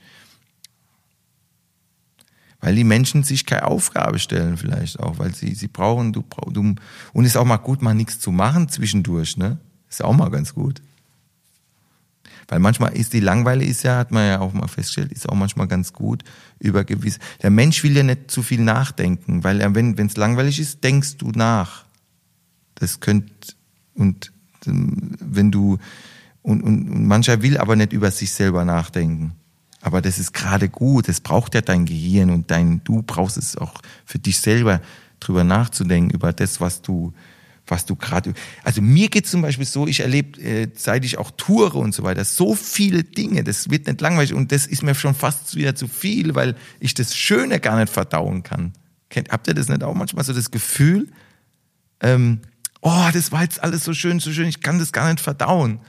Weil 2.62 2.76
die 2.76 2.84
Menschen 2.84 3.24
sich 3.24 3.46
keine 3.46 3.66
Aufgabe 3.66 4.20
stellen 4.20 4.56
vielleicht 4.56 5.00
auch, 5.00 5.18
weil 5.18 5.34
sie, 5.34 5.56
sie 5.56 5.68
brauchen, 5.68 6.14
du, 6.14 6.24
du, 6.52 6.76
und 7.14 7.26
ist 7.26 7.36
auch 7.36 7.46
mal 7.46 7.58
gut, 7.58 7.82
mal 7.82 7.96
nichts 7.96 8.20
zu 8.20 8.32
machen 8.32 8.70
zwischendurch, 8.70 9.36
ne? 9.36 9.58
Ist 9.90 10.04
auch 10.04 10.16
mal 10.16 10.30
ganz 10.30 10.54
gut. 10.54 10.82
Weil 12.48 12.60
manchmal 12.60 12.94
ist 12.94 13.14
die 13.14 13.20
Langweile 13.20 13.64
ist 13.64 13.84
ja, 13.84 13.98
hat 13.98 14.12
man 14.12 14.28
ja 14.28 14.40
auch 14.40 14.54
mal 14.54 14.68
festgestellt, 14.68 15.12
ist 15.12 15.28
auch 15.28 15.36
manchmal 15.36 15.68
ganz 15.68 15.94
gut 15.94 16.24
über 16.60 16.84
gewisse. 16.84 17.20
Der 17.42 17.50
Mensch 17.50 17.84
will 17.84 17.96
ja 17.96 18.04
nicht 18.04 18.30
zu 18.30 18.44
viel 18.44 18.62
nachdenken, 18.62 19.44
weil 19.44 19.60
er, 19.62 19.74
wenn 19.74 19.98
es 19.98 20.18
langweilig 20.18 20.60
ist, 20.60 20.84
denkst 20.84 21.18
du 21.18 21.32
nach. 21.32 21.86
Das 22.76 23.00
könnte 23.00 23.34
und 23.96 24.32
wenn 24.66 25.52
du 25.52 25.78
und, 26.42 26.62
und, 26.64 26.90
und 26.90 27.08
mancher 27.08 27.42
will 27.42 27.58
aber 27.58 27.76
nicht 27.76 27.94
über 27.94 28.12
sich 28.12 28.32
selber 28.32 28.66
nachdenken. 28.66 29.34
Aber 29.82 30.02
das 30.02 30.20
ist 30.20 30.34
gerade 30.34 30.70
gut. 30.70 31.08
Das 31.08 31.20
braucht 31.20 31.56
ja 31.56 31.62
dein 31.62 31.86
Gehirn 31.86 32.30
und 32.30 32.52
dein, 32.52 32.84
du 32.84 33.02
brauchst 33.02 33.38
es 33.38 33.58
auch 33.58 33.74
für 34.06 34.20
dich 34.20 34.40
selber 34.40 34.82
drüber 35.20 35.44
nachzudenken, 35.44 36.12
über 36.12 36.34
das, 36.34 36.62
was 36.62 36.82
du, 36.82 37.14
was 37.68 37.86
du 37.86 37.96
gerade. 37.96 38.34
Also 38.64 38.82
mir 38.82 39.10
geht 39.10 39.28
zum 39.28 39.42
Beispiel 39.42 39.66
so, 39.66 39.88
ich 39.88 40.02
erlebe, 40.02 40.40
äh, 40.42 40.68
seit 40.76 41.06
ich 41.06 41.18
auch 41.18 41.32
toure 41.32 41.78
und 41.78 41.94
so 41.94 42.04
weiter, 42.04 42.26
so 42.26 42.56
viele 42.56 43.04
Dinge, 43.04 43.44
das 43.44 43.70
wird 43.70 43.88
nicht 43.88 44.02
langweilig 44.02 44.34
und 44.34 44.52
das 44.52 44.68
ist 44.68 44.84
mir 44.84 44.96
schon 44.96 45.16
fast 45.16 45.56
wieder 45.56 45.76
zu 45.76 45.88
viel, 45.88 46.36
weil 46.36 46.56
ich 46.80 46.94
das 46.94 47.16
Schöne 47.16 47.60
gar 47.60 47.80
nicht 47.80 47.92
verdauen 47.92 48.44
kann. 48.44 48.74
Kennt, 49.10 49.30
habt 49.30 49.48
ihr 49.48 49.54
das 49.54 49.70
nicht 49.70 49.84
auch 49.84 49.94
manchmal 49.94 50.24
so 50.24 50.34
das 50.34 50.52
Gefühl, 50.52 51.08
ähm, 52.02 52.42
oh, 52.82 53.10
das 53.14 53.32
war 53.32 53.44
jetzt 53.44 53.64
alles 53.64 53.84
so 53.84 53.94
schön, 53.94 54.20
so 54.20 54.32
schön, 54.32 54.48
ich 54.48 54.62
kann 54.62 54.80
das 54.80 54.92
gar 54.92 55.10
nicht 55.10 55.22
verdauen. 55.22 55.80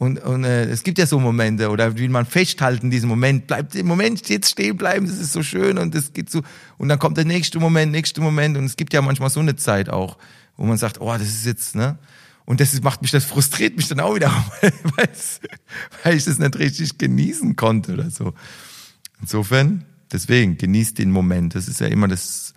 Und, 0.00 0.18
und 0.18 0.42
äh, 0.42 0.64
es 0.64 0.82
gibt 0.82 0.98
ja 0.98 1.06
so 1.06 1.20
Momente, 1.20 1.70
oder 1.70 1.96
wie 1.96 2.08
man 2.08 2.26
festhalten, 2.26 2.90
diesen 2.90 3.08
Moment, 3.08 3.46
bleibt 3.46 3.76
im 3.76 3.86
Moment 3.86 4.28
jetzt 4.28 4.50
stehen 4.50 4.76
bleiben, 4.76 5.06
das 5.06 5.18
ist 5.18 5.32
so 5.32 5.44
schön 5.44 5.78
und 5.78 5.94
das 5.94 6.12
geht 6.12 6.30
so, 6.30 6.42
und 6.78 6.88
dann 6.88 6.98
kommt 6.98 7.16
der 7.16 7.24
nächste 7.26 7.60
Moment, 7.60 7.92
nächste 7.92 8.20
Moment, 8.20 8.56
und 8.56 8.64
es 8.64 8.76
gibt 8.76 8.92
ja 8.92 9.02
manchmal 9.02 9.30
so 9.30 9.40
eine 9.40 9.56
Zeit 9.56 9.88
auch 9.88 10.16
wo 10.60 10.66
man 10.66 10.76
sagt, 10.76 11.00
oh, 11.00 11.10
das 11.10 11.22
ist 11.22 11.46
jetzt, 11.46 11.74
ne? 11.74 11.98
Und 12.44 12.60
das 12.60 12.78
macht 12.82 13.00
mich, 13.00 13.10
das 13.10 13.24
frustriert 13.24 13.76
mich 13.78 13.88
dann 13.88 14.00
auch 14.00 14.14
wieder, 14.14 14.30
weil 16.02 16.16
ich 16.16 16.24
das 16.24 16.38
nicht 16.38 16.58
richtig 16.58 16.98
genießen 16.98 17.56
konnte 17.56 17.94
oder 17.94 18.10
so. 18.10 18.34
Insofern, 19.22 19.86
deswegen, 20.12 20.58
genießt 20.58 20.98
den 20.98 21.12
Moment. 21.12 21.54
Das 21.54 21.66
ist 21.66 21.80
ja 21.80 21.86
immer 21.86 22.08
das, 22.08 22.52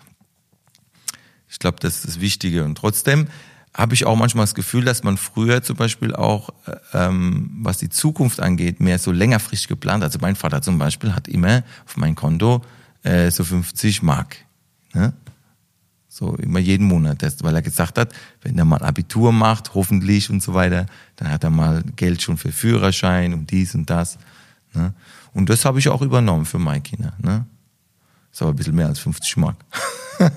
ich 1.47 1.59
glaube, 1.59 1.77
das 1.79 1.95
ist 1.95 2.07
das 2.07 2.19
Wichtige. 2.19 2.65
Und 2.65 2.75
trotzdem 2.75 3.27
habe 3.75 3.95
ich 3.95 4.05
auch 4.05 4.15
manchmal 4.15 4.43
das 4.43 4.53
Gefühl, 4.53 4.85
dass 4.85 5.03
man 5.03 5.17
früher 5.17 5.63
zum 5.63 5.75
Beispiel 5.75 6.15
auch, 6.15 6.51
ähm, 6.93 7.49
was 7.61 7.77
die 7.77 7.89
Zukunft 7.89 8.39
angeht, 8.39 8.79
mehr 8.79 8.99
so 8.99 9.11
längerfristig 9.11 9.67
geplant. 9.67 10.03
Also 10.03 10.19
mein 10.21 10.35
Vater 10.35 10.61
zum 10.61 10.77
Beispiel 10.77 11.13
hat 11.13 11.27
immer 11.27 11.63
auf 11.85 11.97
mein 11.97 12.13
Konto 12.13 12.61
äh, 13.01 13.31
so 13.31 13.43
50 13.43 14.03
Mark. 14.03 14.37
Ne? 14.93 15.13
So 16.07 16.35
immer 16.35 16.59
jeden 16.59 16.85
Monat, 16.85 17.23
weil 17.41 17.55
er 17.55 17.63
gesagt 17.63 17.97
hat, 17.97 18.13
wenn 18.43 18.57
er 18.59 18.65
mal 18.65 18.83
Abitur 18.83 19.31
macht, 19.31 19.73
hoffentlich 19.73 20.29
und 20.29 20.43
so 20.43 20.53
weiter, 20.53 20.85
dann 21.15 21.31
hat 21.31 21.43
er 21.43 21.49
mal 21.49 21.83
Geld 21.95 22.21
schon 22.21 22.37
für 22.37 22.51
Führerschein 22.51 23.33
und 23.33 23.49
dies 23.49 23.73
und 23.73 23.89
das. 23.89 24.19
Ne? 24.73 24.93
Und 25.33 25.49
das 25.49 25.65
habe 25.65 25.79
ich 25.79 25.89
auch 25.89 26.03
übernommen 26.03 26.45
für 26.45 26.59
meine 26.59 26.81
Kinder. 26.81 27.13
Ne? 27.17 27.47
Ist 28.31 28.43
aber 28.43 28.51
ein 28.51 28.55
bisschen 28.55 28.75
mehr 28.75 28.87
als 28.87 28.99
50 28.99 29.37
Mark. 29.37 29.55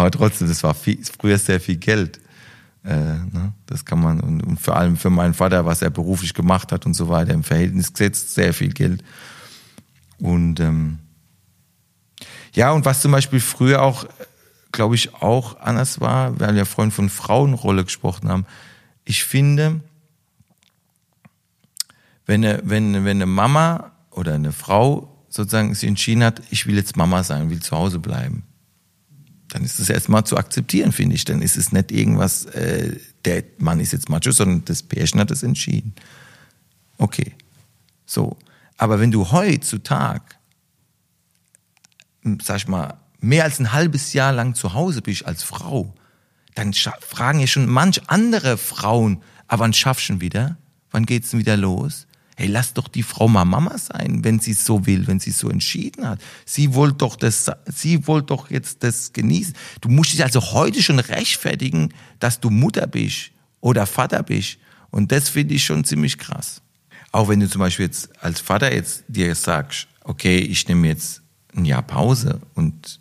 aber 0.00 0.10
trotzdem, 0.10 0.48
das 0.48 0.62
war 0.62 0.74
viel, 0.74 0.98
früher 1.04 1.38
sehr 1.38 1.60
viel 1.60 1.76
Geld. 1.76 2.20
Äh, 2.84 2.94
ne? 2.94 3.52
Das 3.66 3.84
kann 3.84 4.00
man, 4.00 4.20
und, 4.20 4.58
vor 4.58 4.76
allem 4.76 4.96
für 4.96 5.10
meinen 5.10 5.34
Vater, 5.34 5.66
was 5.66 5.82
er 5.82 5.90
beruflich 5.90 6.34
gemacht 6.34 6.72
hat 6.72 6.86
und 6.86 6.94
so 6.94 7.08
weiter, 7.08 7.34
im 7.34 7.44
Verhältnis 7.44 7.92
gesetzt, 7.92 8.34
sehr 8.34 8.54
viel 8.54 8.72
Geld. 8.72 9.04
Und 10.18 10.60
ähm, 10.60 10.98
ja, 12.54 12.72
und 12.72 12.84
was 12.84 13.02
zum 13.02 13.12
Beispiel 13.12 13.40
früher 13.40 13.82
auch, 13.82 14.06
glaube 14.72 14.94
ich, 14.94 15.14
auch 15.14 15.60
anders 15.60 16.00
war, 16.00 16.40
weil 16.40 16.54
wir 16.54 16.66
vorhin 16.66 16.90
von 16.90 17.10
Frauenrolle 17.10 17.84
gesprochen 17.84 18.28
haben. 18.28 18.46
Ich 19.04 19.24
finde, 19.24 19.80
wenn 22.26 22.44
eine, 22.44 22.62
wenn, 22.64 23.04
wenn 23.04 23.18
eine 23.18 23.26
Mama 23.26 23.92
oder 24.10 24.34
eine 24.34 24.52
Frau 24.52 25.14
sozusagen 25.28 25.74
sich 25.74 25.88
entschieden 25.88 26.24
hat, 26.24 26.42
ich 26.50 26.66
will 26.66 26.76
jetzt 26.76 26.96
Mama 26.96 27.22
sein, 27.22 27.50
will 27.50 27.60
zu 27.60 27.76
Hause 27.76 27.98
bleiben, 27.98 28.44
dann 29.50 29.64
ist 29.64 29.80
das 29.80 29.90
erstmal 29.90 30.24
zu 30.24 30.36
akzeptieren, 30.36 30.92
finde 30.92 31.16
ich. 31.16 31.24
Dann 31.24 31.42
ist 31.42 31.56
es 31.56 31.72
nicht 31.72 31.90
irgendwas, 31.90 32.46
äh, 32.46 32.96
der 33.24 33.44
Mann 33.58 33.80
ist 33.80 33.92
jetzt 33.92 34.08
Macho, 34.08 34.30
sondern 34.30 34.64
das 34.64 34.82
Pärchen 34.82 35.20
hat 35.20 35.30
es 35.30 35.42
entschieden. 35.42 35.94
Okay. 36.98 37.34
So. 38.06 38.38
Aber 38.78 39.00
wenn 39.00 39.10
du 39.10 39.30
heutzutage, 39.30 40.24
sag 42.42 42.56
ich 42.58 42.68
mal, 42.68 42.94
mehr 43.20 43.44
als 43.44 43.58
ein 43.58 43.72
halbes 43.72 44.12
Jahr 44.12 44.32
lang 44.32 44.54
zu 44.54 44.72
Hause 44.72 45.02
bist 45.02 45.26
als 45.26 45.42
Frau, 45.42 45.94
dann 46.54 46.72
fragen 46.72 47.40
ja 47.40 47.46
schon 47.46 47.68
manch 47.68 48.00
andere 48.08 48.56
Frauen, 48.56 49.22
aber 49.48 49.64
wann 49.64 49.72
schaffst 49.72 50.04
du 50.04 50.06
schon 50.06 50.20
wieder? 50.20 50.56
Wann 50.90 51.06
geht's 51.06 51.30
denn 51.30 51.40
wieder 51.40 51.56
los? 51.56 52.06
Hey, 52.40 52.48
lass 52.48 52.72
doch 52.72 52.88
die 52.88 53.02
Frau 53.02 53.28
mal 53.28 53.44
Mama 53.44 53.76
sein, 53.76 54.24
wenn 54.24 54.40
sie 54.40 54.54
so 54.54 54.86
will, 54.86 55.06
wenn 55.06 55.20
sie 55.20 55.30
so 55.30 55.50
entschieden 55.50 56.08
hat. 56.08 56.22
Sie 56.46 56.72
wollte 56.72 56.96
doch 56.96 57.16
das, 57.16 57.50
sie 57.66 58.06
wollte 58.06 58.28
doch 58.28 58.50
jetzt 58.50 58.82
das 58.82 59.12
genießen. 59.12 59.54
Du 59.82 59.90
musst 59.90 60.14
dich 60.14 60.24
also 60.24 60.40
heute 60.52 60.82
schon 60.82 61.00
rechtfertigen, 61.00 61.92
dass 62.18 62.40
du 62.40 62.48
Mutter 62.48 62.86
bist 62.86 63.32
oder 63.60 63.84
Vater 63.84 64.22
bist. 64.22 64.56
Und 64.90 65.12
das 65.12 65.28
finde 65.28 65.52
ich 65.52 65.64
schon 65.64 65.84
ziemlich 65.84 66.16
krass. 66.16 66.62
Auch 67.12 67.28
wenn 67.28 67.40
du 67.40 67.48
zum 67.50 67.58
Beispiel 67.58 67.84
jetzt 67.84 68.08
als 68.24 68.40
Vater 68.40 68.72
jetzt 68.72 69.04
dir 69.06 69.34
sagst, 69.34 69.86
okay, 70.04 70.38
ich 70.38 70.66
nehme 70.66 70.88
jetzt 70.88 71.20
ein 71.54 71.66
Jahr 71.66 71.82
Pause 71.82 72.40
und 72.54 73.00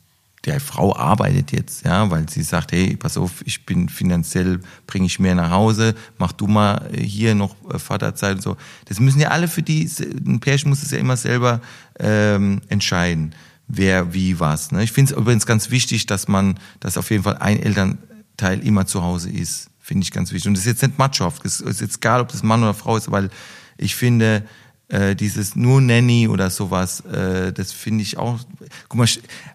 der 0.49 0.59
Frau 0.59 0.95
arbeitet 0.95 1.51
jetzt, 1.51 1.85
ja, 1.85 2.09
weil 2.09 2.27
sie 2.27 2.41
sagt, 2.41 2.71
hey, 2.71 2.95
pass 2.97 3.17
auf, 3.17 3.43
ich 3.45 3.65
bin 3.65 3.87
finanziell, 3.87 4.59
bringe 4.87 5.05
ich 5.05 5.19
mehr 5.19 5.35
nach 5.35 5.51
Hause, 5.51 5.93
mach 6.17 6.31
du 6.31 6.47
mal 6.47 6.89
hier 6.95 7.35
noch 7.35 7.55
äh, 7.71 7.77
Vaterzeit 7.77 8.37
und 8.37 8.41
so. 8.41 8.57
Das 8.85 8.99
müssen 8.99 9.19
ja 9.19 9.29
alle 9.29 9.47
für 9.47 9.61
die, 9.61 9.87
ein 10.25 10.39
Pärchen 10.39 10.69
muss 10.69 10.81
es 10.81 10.89
ja 10.89 10.97
immer 10.97 11.17
selber 11.17 11.61
ähm, 11.99 12.61
entscheiden, 12.67 13.35
wer 13.67 14.13
wie 14.13 14.39
was. 14.39 14.71
Ne? 14.71 14.83
Ich 14.83 14.91
finde 14.91 15.13
es 15.13 15.19
übrigens 15.19 15.45
ganz 15.45 15.69
wichtig, 15.69 16.07
dass 16.07 16.27
man, 16.27 16.59
dass 16.79 16.97
auf 16.97 17.11
jeden 17.11 17.23
Fall 17.23 17.37
ein 17.37 17.59
Elternteil 17.59 18.65
immer 18.65 18.87
zu 18.87 19.03
Hause 19.03 19.29
ist. 19.29 19.69
Finde 19.79 20.03
ich 20.03 20.11
ganz 20.11 20.31
wichtig. 20.31 20.47
Und 20.47 20.55
das 20.55 20.61
ist 20.65 20.71
jetzt 20.71 20.81
nicht 20.81 20.97
machohaft. 20.97 21.45
Es 21.45 21.61
ist 21.61 21.81
jetzt 21.81 21.97
egal, 21.97 22.21
ob 22.21 22.29
das 22.29 22.41
Mann 22.41 22.63
oder 22.63 22.73
Frau 22.73 22.97
ist, 22.97 23.11
weil 23.11 23.29
ich 23.77 23.95
finde, 23.95 24.43
äh, 24.89 25.15
dieses 25.15 25.55
nur 25.55 25.81
Nanny 25.81 26.27
oder 26.27 26.49
sowas, 26.49 27.01
äh, 27.01 27.53
das 27.53 27.71
finde 27.71 28.01
ich 28.01 28.17
auch. 28.17 28.39
Guck 28.87 28.97
mal, 28.97 29.07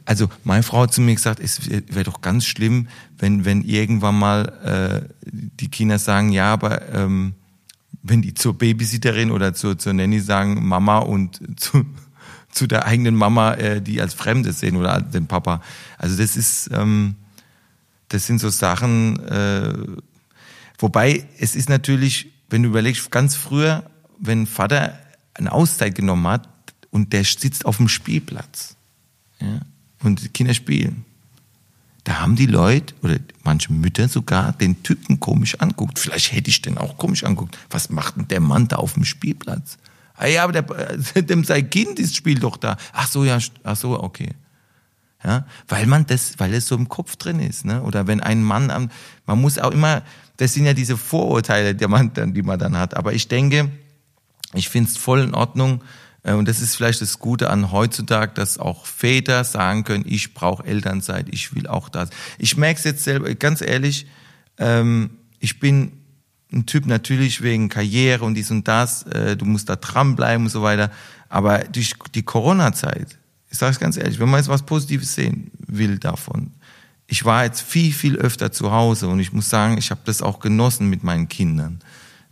also 0.05 0.29
meine 0.45 0.63
Frau 0.63 0.83
hat 0.83 0.95
zu 0.95 1.01
mir 1.01 1.15
gesagt, 1.15 1.41
es 1.41 1.69
wäre 1.69 2.05
doch 2.05 2.21
ganz 2.21 2.47
schlimm, 2.47 2.89
wenn 3.19 3.45
wenn 3.45 3.63
irgendwann 3.63 4.19
mal 4.19 5.07
äh, 5.07 5.09
die 5.27 5.69
Kinder 5.69 5.99
sagen, 5.99 6.31
ja, 6.31 6.53
aber 6.53 6.89
ähm, 6.93 7.35
wenn 8.03 8.23
die 8.23 8.35
zur 8.35 8.57
Babysitterin 8.57 9.31
oder 9.31 9.55
zur 9.55 9.79
zur 9.79 9.93
Nanny 9.93 10.21
sagen 10.21 10.67
Mama 10.67 10.99
und 10.99 11.41
zu 11.61 11.85
zu 12.55 12.69
der 12.69 12.87
eigenen 12.87 13.17
Mama, 13.17 13.55
äh, 13.55 13.83
die 13.83 14.01
als 14.01 14.15
Fremde 14.15 14.53
sehen 14.53 14.77
oder 14.77 15.01
den 15.01 15.27
Papa. 15.27 15.61
Also 15.99 16.17
das 16.17 16.37
ist, 16.37 16.71
ähm, 16.73 17.17
das 18.09 18.27
sind 18.27 18.39
so 18.39 18.49
Sachen. 18.49 19.19
Äh, 19.27 19.75
wobei 20.79 21.27
es 21.39 21.57
ist 21.57 21.69
natürlich, 21.69 22.33
wenn 22.51 22.63
du 22.63 22.69
überlegst, 22.69 23.11
ganz 23.11 23.35
früher, 23.35 23.91
wenn 24.21 24.47
Vater 24.47 24.99
eine 25.35 25.53
Auszeit 25.53 25.95
genommen 25.95 26.27
hat 26.27 26.49
und 26.91 27.13
der 27.13 27.25
sitzt 27.25 27.67
auf 27.67 27.79
dem 27.79 27.89
Spielplatz 27.89 28.77
ja, 29.41 29.61
und 30.03 30.23
die 30.23 30.29
Kinder 30.29 30.55
spielen. 30.55 31.05
Da 32.05 32.21
haben 32.21 32.37
die 32.37 32.47
Leute 32.47 32.95
oder 33.03 33.17
manche 33.45 33.73
Mütter 33.73 34.09
sogar 34.09 34.53
den 34.53 34.83
Typen 34.83 35.21
komisch 35.21 35.59
anguckt. 35.61 35.99
Vielleicht 35.99 36.33
hätte 36.33 36.51
ich 36.51 36.61
den 36.61 36.77
auch 36.77 36.99
komisch 36.99 37.25
anguckt. 37.25 37.59
Was 37.71 37.89
macht 37.89 38.17
denn 38.17 38.29
der 38.29 38.41
Mann 38.41 38.69
da 38.69 38.77
auf 38.77 38.93
dem 38.93 39.07
Spielplatz? 39.07 39.79
Ah 40.17 40.27
ja, 40.27 40.45
aber 40.45 40.53
der, 40.53 41.23
dem 41.23 41.45
sein 41.45 41.69
Kind 41.71 41.99
ist, 41.99 42.15
spielt 42.15 42.43
doch 42.43 42.59
da. 42.59 42.77
Ach 42.93 43.09
so, 43.09 43.25
ja, 43.25 43.39
ach 43.63 43.77
so, 43.77 44.01
okay. 44.01 44.31
Ja, 45.25 45.47
weil 45.69 45.87
man 45.87 46.05
das, 46.07 46.39
weil 46.39 46.53
es 46.53 46.67
so 46.67 46.75
im 46.75 46.91
Kopf 46.91 47.17
drin 47.17 47.41
ist, 47.41 47.65
ne? 47.65 47.83
Oder 47.83 48.07
wenn 48.07 48.21
ein 48.21 48.43
Mann 48.43 48.71
am, 48.71 48.91
man 49.25 49.41
muss 49.41 49.59
auch 49.59 49.71
immer, 49.71 50.03
das 50.37 50.53
sind 50.53 50.67
ja 50.67 50.75
diese 50.75 50.99
Vorurteile, 50.99 51.75
die 51.75 51.87
man 51.87 52.13
dann, 52.13 52.35
die 52.35 52.43
man 52.43 52.59
dann 52.59 52.77
hat. 52.77 52.95
Aber 52.95 53.15
ich 53.15 53.27
denke, 53.29 53.71
ich 54.55 54.69
finde 54.69 54.91
es 54.91 54.97
voll 54.97 55.21
in 55.21 55.35
Ordnung. 55.35 55.83
Äh, 56.23 56.33
und 56.33 56.49
das 56.49 56.61
ist 56.61 56.75
vielleicht 56.77 57.01
das 57.01 57.19
Gute 57.19 57.51
an 57.51 57.71
heutzutage, 57.71 58.33
dass 58.35 58.59
auch 58.59 58.87
Väter 58.87 59.45
sagen 59.45 59.85
können, 59.85 60.05
ich 60.07 60.35
brauche 60.35 60.65
Elternzeit, 60.65 61.27
ich 61.31 61.55
will 61.55 61.67
auch 61.67 61.89
das. 61.89 62.11
Ich 62.39 62.57
merke 62.57 62.79
es 62.79 62.85
jetzt 62.85 63.05
selber, 63.05 63.33
ganz 63.35 63.61
ehrlich, 63.61 64.07
ähm, 64.59 65.11
ich 65.39 65.61
bin 65.61 65.93
ein 66.53 66.67
Typ 66.67 66.87
natürlich 66.87 67.43
wegen 67.43 67.69
Karriere 67.69 68.25
und 68.25 68.35
dies 68.35 68.51
und 68.51 68.67
das, 68.69 69.03
äh, 69.05 69.37
du 69.37 69.45
musst 69.45 69.69
da 69.69 69.77
dranbleiben 69.77 70.47
und 70.47 70.51
so 70.51 70.63
weiter. 70.63 70.91
Aber 71.29 71.59
durch 71.59 71.95
die 72.15 72.23
Corona-Zeit, 72.23 73.19
ich 73.51 73.59
sage 73.59 73.73
es 73.73 73.81
ganz 73.81 73.97
ehrlich, 73.97 74.19
wenn 74.19 74.31
man 74.31 74.41
jetzt 74.41 74.49
was 74.49 74.63
Positives 74.63 75.15
sehen 75.15 75.51
will 75.59 75.99
davon, 75.99 76.53
ich 77.07 77.25
war 77.25 77.45
jetzt 77.45 77.61
viel, 77.61 77.93
viel 77.93 78.17
öfter 78.17 78.51
zu 78.51 78.73
Hause 78.73 79.09
und 79.09 79.21
ich 79.21 79.33
muss 79.33 79.51
sagen, 79.51 79.77
ich 79.77 79.91
habe 79.91 80.01
das 80.05 80.23
auch 80.23 80.39
genossen 80.41 80.89
mit 80.89 81.05
meinen 81.05 81.29
Kindern. 81.29 81.81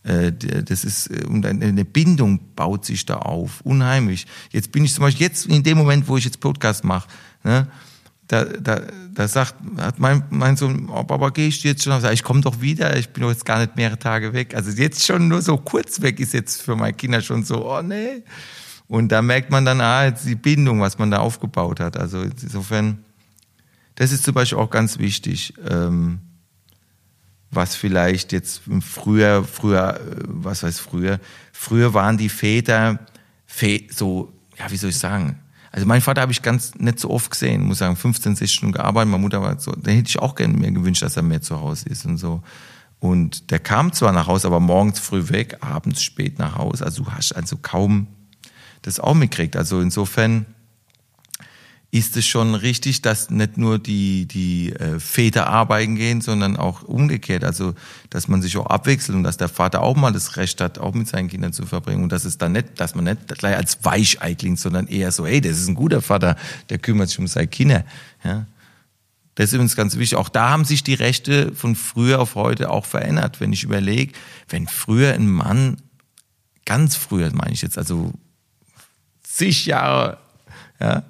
Äh, 0.04 0.32
das 0.32 0.84
ist, 0.84 1.08
äh, 1.08 1.24
und 1.26 1.46
eine 1.46 1.84
Bindung 1.84 2.40
baut 2.56 2.84
sich 2.84 3.06
da 3.06 3.16
auf, 3.16 3.60
unheimlich. 3.62 4.26
Jetzt 4.50 4.72
bin 4.72 4.84
ich 4.84 4.92
zum 4.94 5.02
Beispiel 5.02 5.26
jetzt 5.26 5.46
in 5.46 5.62
dem 5.62 5.78
Moment, 5.78 6.08
wo 6.08 6.16
ich 6.16 6.24
jetzt 6.24 6.40
Podcast 6.40 6.84
mache, 6.84 7.08
ne, 7.44 7.68
da, 8.32 8.44
da, 8.44 8.80
da 9.12 9.28
sagt, 9.28 9.56
hat 9.78 9.98
mein, 9.98 10.24
mein 10.30 10.56
Sohn, 10.56 10.88
oh, 10.88 11.04
Papa, 11.04 11.28
geh 11.28 11.48
ich 11.48 11.62
jetzt 11.64 11.84
schon? 11.84 12.02
Ich 12.12 12.22
komme 12.22 12.40
doch 12.40 12.62
wieder, 12.62 12.96
ich 12.96 13.10
bin 13.10 13.22
doch 13.22 13.30
jetzt 13.30 13.44
gar 13.44 13.58
nicht 13.58 13.76
mehrere 13.76 13.98
Tage 13.98 14.32
weg. 14.32 14.54
Also 14.54 14.70
jetzt 14.70 15.04
schon 15.04 15.28
nur 15.28 15.42
so 15.42 15.58
kurz 15.58 16.00
weg 16.00 16.18
ist 16.18 16.32
jetzt 16.32 16.62
für 16.62 16.74
meine 16.74 16.94
Kinder 16.94 17.20
schon 17.20 17.44
so, 17.44 17.70
oh 17.70 17.82
nee. 17.82 18.22
Und 18.88 19.12
da 19.12 19.20
merkt 19.20 19.50
man 19.50 19.66
dann 19.66 19.80
ah, 19.82 20.10
die 20.10 20.34
Bindung, 20.34 20.80
was 20.80 20.98
man 20.98 21.10
da 21.10 21.18
aufgebaut 21.18 21.78
hat. 21.78 21.98
Also 21.98 22.22
insofern, 22.22 23.04
das 23.96 24.12
ist 24.12 24.24
zum 24.24 24.34
Beispiel 24.34 24.58
auch 24.58 24.70
ganz 24.70 24.98
wichtig. 24.98 25.52
Ähm, 25.68 26.20
was 27.52 27.76
vielleicht 27.76 28.32
jetzt 28.32 28.62
früher, 28.80 29.44
früher, 29.44 30.00
äh, 30.00 30.22
was 30.26 30.64
heißt 30.64 30.80
früher, 30.80 31.20
früher 31.52 31.94
waren 31.94 32.16
die 32.18 32.28
Väter 32.28 32.98
so, 33.90 34.32
ja, 34.58 34.70
wie 34.70 34.76
soll 34.76 34.90
ich 34.90 34.98
sagen? 34.98 35.38
Also 35.70 35.86
mein 35.86 36.00
Vater 36.00 36.22
habe 36.22 36.32
ich 36.32 36.42
ganz 36.42 36.74
nicht 36.74 36.98
so 36.98 37.10
oft 37.10 37.30
gesehen, 37.30 37.62
muss 37.62 37.78
sagen, 37.78 37.96
15, 37.96 38.36
16 38.36 38.48
Stunden 38.48 38.72
gearbeitet, 38.72 39.10
meine 39.10 39.22
Mutter 39.22 39.40
war 39.42 39.58
so, 39.60 39.72
da 39.72 39.90
hätte 39.90 40.08
ich 40.08 40.18
auch 40.18 40.34
gerne 40.34 40.54
mir 40.54 40.72
gewünscht, 40.72 41.02
dass 41.02 41.16
er 41.16 41.22
mehr 41.22 41.42
zu 41.42 41.60
Hause 41.60 41.88
ist 41.88 42.04
und 42.04 42.18
so. 42.18 42.42
Und 42.98 43.50
der 43.50 43.58
kam 43.58 43.92
zwar 43.92 44.12
nach 44.12 44.26
Hause, 44.26 44.46
aber 44.46 44.60
morgens 44.60 45.00
früh 45.00 45.28
weg, 45.28 45.58
abends 45.60 46.02
spät 46.02 46.38
nach 46.38 46.56
Hause. 46.56 46.84
Also 46.84 47.04
du 47.04 47.10
hast 47.10 47.32
also 47.32 47.56
kaum 47.56 48.06
das 48.82 49.00
auch 49.00 49.14
mitgekriegt. 49.14 49.56
Also 49.56 49.80
insofern, 49.80 50.46
ist 51.94 52.16
es 52.16 52.26
schon 52.26 52.55
richtig, 52.55 53.02
dass 53.02 53.28
nicht 53.28 53.59
nur 53.59 53.78
die, 53.78 54.24
die 54.24 54.72
äh, 54.72 54.98
Väter 54.98 55.48
arbeiten 55.48 55.94
gehen, 55.94 56.22
sondern 56.22 56.57
auch 56.57 56.83
umgekehrt. 56.85 57.44
Also, 57.44 57.74
dass 58.09 58.28
man 58.28 58.40
sich 58.40 58.57
auch 58.57 58.64
abwechselt 58.64 59.14
und 59.14 59.24
dass 59.24 59.37
der 59.37 59.50
Vater 59.50 59.83
auch 59.83 59.94
mal 59.94 60.11
das 60.11 60.38
Recht 60.38 60.62
hat, 60.62 60.78
auch 60.78 60.94
mit 60.94 61.07
seinen 61.07 61.28
Kindern 61.28 61.52
zu 61.52 61.66
verbringen. 61.66 62.02
Und 62.02 62.11
dass 62.11 62.24
es 62.24 62.38
dann 62.38 62.52
nicht, 62.52 62.81
dass 62.81 62.94
man 62.94 63.05
nicht 63.05 63.28
gleich 63.38 63.57
als 63.57 63.85
Weichei 63.85 64.35
klingt, 64.35 64.59
sondern 64.59 64.87
eher 64.87 65.12
so, 65.12 65.26
hey, 65.26 65.42
das 65.42 65.59
ist 65.59 65.68
ein 65.68 65.74
guter 65.74 66.00
Vater, 66.00 66.37
der 66.70 66.78
kümmert 66.78 67.11
sich 67.11 67.18
um 67.18 67.26
seine 67.26 67.48
Kinder. 67.48 67.85
Ja. 68.24 68.46
Das 69.35 69.46
ist 69.46 69.52
übrigens 69.52 69.76
ganz 69.76 69.94
wichtig. 69.98 70.16
Auch 70.16 70.31
da 70.31 70.48
haben 70.48 70.64
sich 70.64 70.83
die 70.83 70.94
Rechte 70.94 71.55
von 71.55 71.76
früher 71.76 72.20
auf 72.20 72.37
heute 72.37 72.70
auch 72.70 72.87
verändert. 72.87 73.38
Wenn 73.38 73.52
ich 73.52 73.64
überlege, 73.64 74.14
wenn 74.48 74.66
früher 74.66 75.12
ein 75.12 75.28
Mann, 75.28 75.76
ganz 76.64 76.96
früher 76.96 77.31
meine 77.35 77.52
ich 77.52 77.61
jetzt, 77.61 77.76
also 77.76 78.12
zig 79.22 79.66
Jahre, 79.66 80.16
ja, 80.81 81.05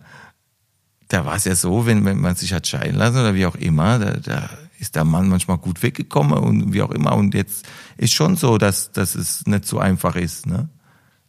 da 1.12 1.26
war 1.26 1.36
es 1.36 1.44
ja 1.44 1.54
so, 1.54 1.84
wenn, 1.84 2.04
wenn 2.04 2.20
man 2.20 2.36
sich 2.36 2.52
hat 2.54 2.66
scheiden 2.66 2.96
lassen 2.96 3.18
oder 3.18 3.34
wie 3.34 3.44
auch 3.44 3.56
immer, 3.56 3.98
da, 3.98 4.12
da 4.12 4.50
ist 4.78 4.96
der 4.96 5.04
Mann 5.04 5.28
manchmal 5.28 5.58
gut 5.58 5.82
weggekommen 5.82 6.38
und 6.38 6.72
wie 6.72 6.80
auch 6.80 6.90
immer. 6.90 7.14
Und 7.14 7.34
jetzt 7.34 7.68
ist 7.98 8.14
schon 8.14 8.36
so, 8.36 8.56
dass, 8.56 8.92
dass 8.92 9.14
es 9.14 9.46
nicht 9.46 9.66
so 9.66 9.78
einfach 9.78 10.16
ist. 10.16 10.46
Ne? 10.46 10.70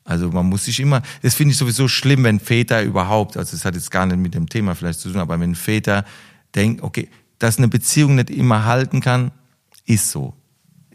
Also 0.05 0.31
man 0.31 0.47
muss 0.47 0.65
sich 0.65 0.79
immer, 0.79 1.01
das 1.21 1.35
finde 1.35 1.51
ich 1.51 1.57
sowieso 1.57 1.89
schlimm, 1.89 2.23
wenn 2.23 2.39
Väter 2.39 2.81
überhaupt, 2.81 3.35
also 3.35 3.55
es 3.55 3.65
hat 3.65 3.75
jetzt 3.75 3.91
gar 3.91 4.05
nicht 4.05 4.19
mit 4.19 4.33
dem 4.33 4.47
Thema 4.47 4.73
vielleicht 4.73 5.01
zu 5.01 5.11
tun, 5.11 5.19
aber 5.19 5.39
wenn 5.39 5.53
Väter 5.53 6.05
denken, 6.55 6.81
okay, 6.81 7.09
dass 7.39 7.57
eine 7.57 7.67
Beziehung 7.67 8.15
nicht 8.15 8.29
immer 8.29 8.63
halten 8.63 9.01
kann, 9.01 9.31
ist 9.85 10.11
so. 10.11 10.33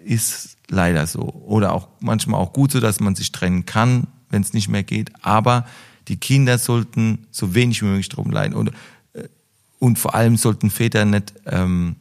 Ist 0.02 0.56
leider 0.68 1.06
so. 1.06 1.28
Oder 1.46 1.74
auch 1.74 1.88
manchmal 2.00 2.40
auch 2.40 2.54
gut 2.54 2.72
so, 2.72 2.80
dass 2.80 3.00
man 3.00 3.14
sich 3.14 3.32
trennen 3.32 3.66
kann, 3.66 4.06
wenn 4.30 4.40
es 4.40 4.54
nicht 4.54 4.68
mehr 4.68 4.82
geht. 4.82 5.12
Aber 5.22 5.66
die 6.08 6.16
Kinder 6.16 6.58
sollten 6.58 7.26
so 7.30 7.54
wenig 7.54 7.82
wie 7.82 7.86
möglich 7.86 8.08
drum 8.08 8.30
leiden. 8.30 8.54
Und, 8.54 8.70
äh, 9.12 9.28
und 9.78 9.98
vor 9.98 10.14
allem 10.14 10.36
sollten 10.36 10.70
Väter 10.70 11.04
nicht, 11.04 11.34
ähm, 11.46 11.96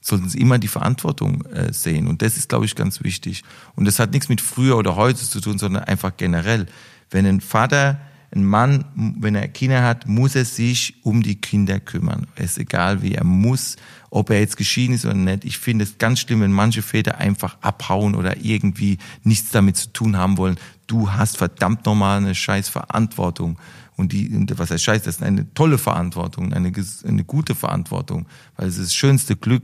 sollten 0.00 0.28
sie 0.28 0.40
immer 0.40 0.58
die 0.58 0.68
Verantwortung 0.68 1.44
äh, 1.46 1.72
sehen. 1.72 2.08
Und 2.08 2.22
das 2.22 2.36
ist, 2.36 2.48
glaube 2.48 2.64
ich, 2.64 2.74
ganz 2.74 3.02
wichtig. 3.02 3.42
Und 3.76 3.84
das 3.86 3.98
hat 3.98 4.12
nichts 4.12 4.28
mit 4.28 4.40
früher 4.40 4.76
oder 4.76 4.96
heute 4.96 5.20
zu 5.20 5.40
tun, 5.40 5.58
sondern 5.58 5.84
einfach 5.84 6.16
generell. 6.16 6.66
Wenn 7.10 7.26
ein 7.26 7.40
Vater 7.40 8.00
ein 8.34 8.44
Mann, 8.44 8.84
wenn 8.94 9.34
er 9.34 9.46
Kinder 9.48 9.82
hat, 9.82 10.08
muss 10.08 10.34
er 10.34 10.44
sich 10.44 10.94
um 11.02 11.22
die 11.22 11.40
Kinder 11.40 11.80
kümmern. 11.80 12.26
Es 12.34 12.52
ist 12.52 12.58
egal 12.58 13.02
wie, 13.02 13.14
er 13.14 13.24
muss, 13.24 13.76
ob 14.10 14.30
er 14.30 14.40
jetzt 14.40 14.56
geschieden 14.56 14.94
ist 14.94 15.04
oder 15.04 15.14
nicht. 15.14 15.44
Ich 15.44 15.58
finde 15.58 15.84
es 15.84 15.98
ganz 15.98 16.20
schlimm, 16.20 16.40
wenn 16.40 16.52
manche 16.52 16.82
Väter 16.82 17.18
einfach 17.18 17.58
abhauen 17.60 18.14
oder 18.14 18.42
irgendwie 18.42 18.98
nichts 19.22 19.50
damit 19.50 19.76
zu 19.76 19.92
tun 19.92 20.16
haben 20.16 20.38
wollen. 20.38 20.56
Du 20.92 21.10
hast 21.10 21.38
verdammt 21.38 21.86
normal 21.86 22.18
eine 22.18 22.34
scheiß 22.34 22.68
Verantwortung. 22.68 23.58
Und 23.96 24.12
die, 24.12 24.46
was 24.56 24.70
heißt 24.70 24.84
scheiß, 24.84 25.02
das 25.02 25.16
ist 25.16 25.22
eine 25.22 25.52
tolle 25.54 25.78
Verantwortung, 25.78 26.52
eine, 26.52 26.70
eine 27.08 27.24
gute 27.24 27.54
Verantwortung, 27.54 28.26
weil 28.56 28.68
es 28.68 28.76
ist 28.76 28.88
das 28.88 28.94
schönste 28.94 29.34
Glück, 29.34 29.62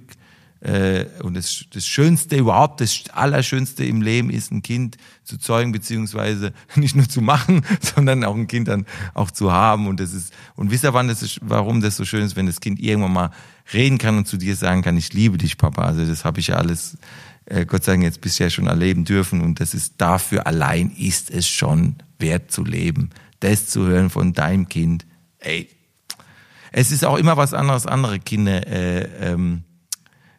äh, 0.61 1.05
und 1.23 1.37
das, 1.37 1.67
das 1.73 1.87
Schönste 1.87 2.37
überhaupt, 2.37 2.81
das 2.81 3.05
Allerschönste 3.13 3.85
im 3.85 4.03
Leben 4.03 4.29
ist, 4.29 4.51
ein 4.51 4.63
Kind 4.63 4.97
zu 5.23 5.39
zeugen, 5.39 5.71
beziehungsweise 5.71 6.53
nicht 6.75 6.97
nur 6.97 7.09
zu 7.09 7.21
machen, 7.21 7.63
sondern 7.81 8.25
auch 8.25 8.35
ein 8.35 8.49
Kind 8.49 8.69
dann 8.69 8.87
auch 9.15 9.31
zu 9.31 9.53
haben. 9.53 9.87
Und 9.87 10.01
das 10.01 10.13
ist, 10.13 10.33
und 10.57 10.71
wisst 10.71 10.85
ihr, 10.85 10.95
wann 10.95 11.09
das 11.09 11.23
ist, 11.23 11.39
warum 11.43 11.81
das 11.81 11.97
so 11.97 12.05
schön 12.05 12.25
ist, 12.25 12.35
wenn 12.35 12.47
das 12.47 12.61
Kind 12.61 12.81
irgendwann 12.81 13.13
mal 13.13 13.31
reden 13.73 13.99
kann 13.99 14.17
und 14.17 14.27
zu 14.27 14.37
dir 14.37 14.57
sagen 14.57 14.83
kann, 14.83 14.97
ich 14.97 15.13
liebe 15.13 15.39
dich, 15.39 15.59
Papa. 15.59 15.83
Also 15.83 16.05
das 16.05 16.25
habe 16.25 16.41
ich 16.41 16.49
ja 16.49 16.57
alles, 16.57 16.97
äh, 17.49 17.65
Gott 17.65 17.85
sei 17.85 17.93
Dank, 17.93 18.05
jetzt 18.05 18.21
bisher 18.21 18.51
schon 18.51 18.67
erleben 18.67 19.05
dürfen. 19.05 19.41
Und 19.41 19.61
das 19.61 19.75
ist 19.75 19.95
dafür 19.99 20.47
allein 20.47 20.91
ist 20.91 21.31
es 21.31 21.49
schon 21.49 21.97
wert 22.19 22.53
zu 22.53 22.65
leben. 22.65 23.11
Das 23.41 23.69
zu 23.69 23.87
hören 23.87 24.11
von 24.11 24.33
deinem 24.33 24.69
Kind, 24.69 25.07
ey. 25.39 25.69
Es 26.71 26.93
ist 26.93 27.05
auch 27.05 27.17
immer 27.17 27.37
was 27.39 27.55
anderes, 27.55 27.87
andere 27.87 28.19
Kinder 28.19 28.67
äh, 28.67 29.09
ähm, 29.21 29.63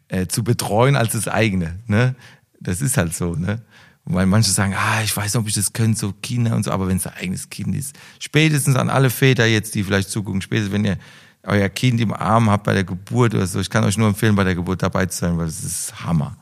äh, 0.09 0.27
zu 0.27 0.43
betreuen 0.43 0.95
als 0.95 1.13
das 1.13 1.27
eigene. 1.27 1.79
Ne? 1.87 2.13
Das 2.59 2.81
ist 2.81 2.97
halt 2.97 3.15
so. 3.15 3.33
Ne? 3.33 3.61
Weil 4.05 4.27
manche 4.27 4.51
sagen, 4.51 4.75
ah, 4.77 5.01
ich 5.03 5.15
weiß 5.15 5.33
nicht, 5.33 5.41
ob 5.41 5.47
ich 5.47 5.55
das 5.55 5.73
könnte, 5.73 5.99
so 5.99 6.13
Kinder 6.21 6.55
und 6.55 6.63
so, 6.63 6.71
aber 6.71 6.87
wenn 6.87 6.97
es 6.97 7.07
ein 7.07 7.13
eigenes 7.13 7.49
Kind 7.49 7.75
ist. 7.75 7.97
Spätestens 8.19 8.75
an 8.75 8.89
alle 8.89 9.09
Väter 9.09 9.47
jetzt, 9.47 9.73
die 9.73 9.83
vielleicht 9.83 10.11
zugucken, 10.11 10.41
spätestens 10.41 10.73
wenn 10.73 10.85
ihr 10.85 10.97
euer 11.43 11.69
Kind 11.69 11.99
im 11.99 12.13
Arm 12.13 12.49
habt 12.49 12.65
bei 12.65 12.73
der 12.73 12.83
Geburt 12.83 13.33
oder 13.33 13.47
so, 13.47 13.59
ich 13.59 13.69
kann 13.69 13.83
euch 13.83 13.97
nur 13.97 14.09
empfehlen, 14.09 14.35
bei 14.35 14.43
der 14.43 14.55
Geburt 14.55 14.83
dabei 14.83 15.07
zu 15.07 15.19
sein, 15.19 15.37
weil 15.37 15.47
das 15.47 15.63
ist 15.63 16.03
Hammer. 16.03 16.37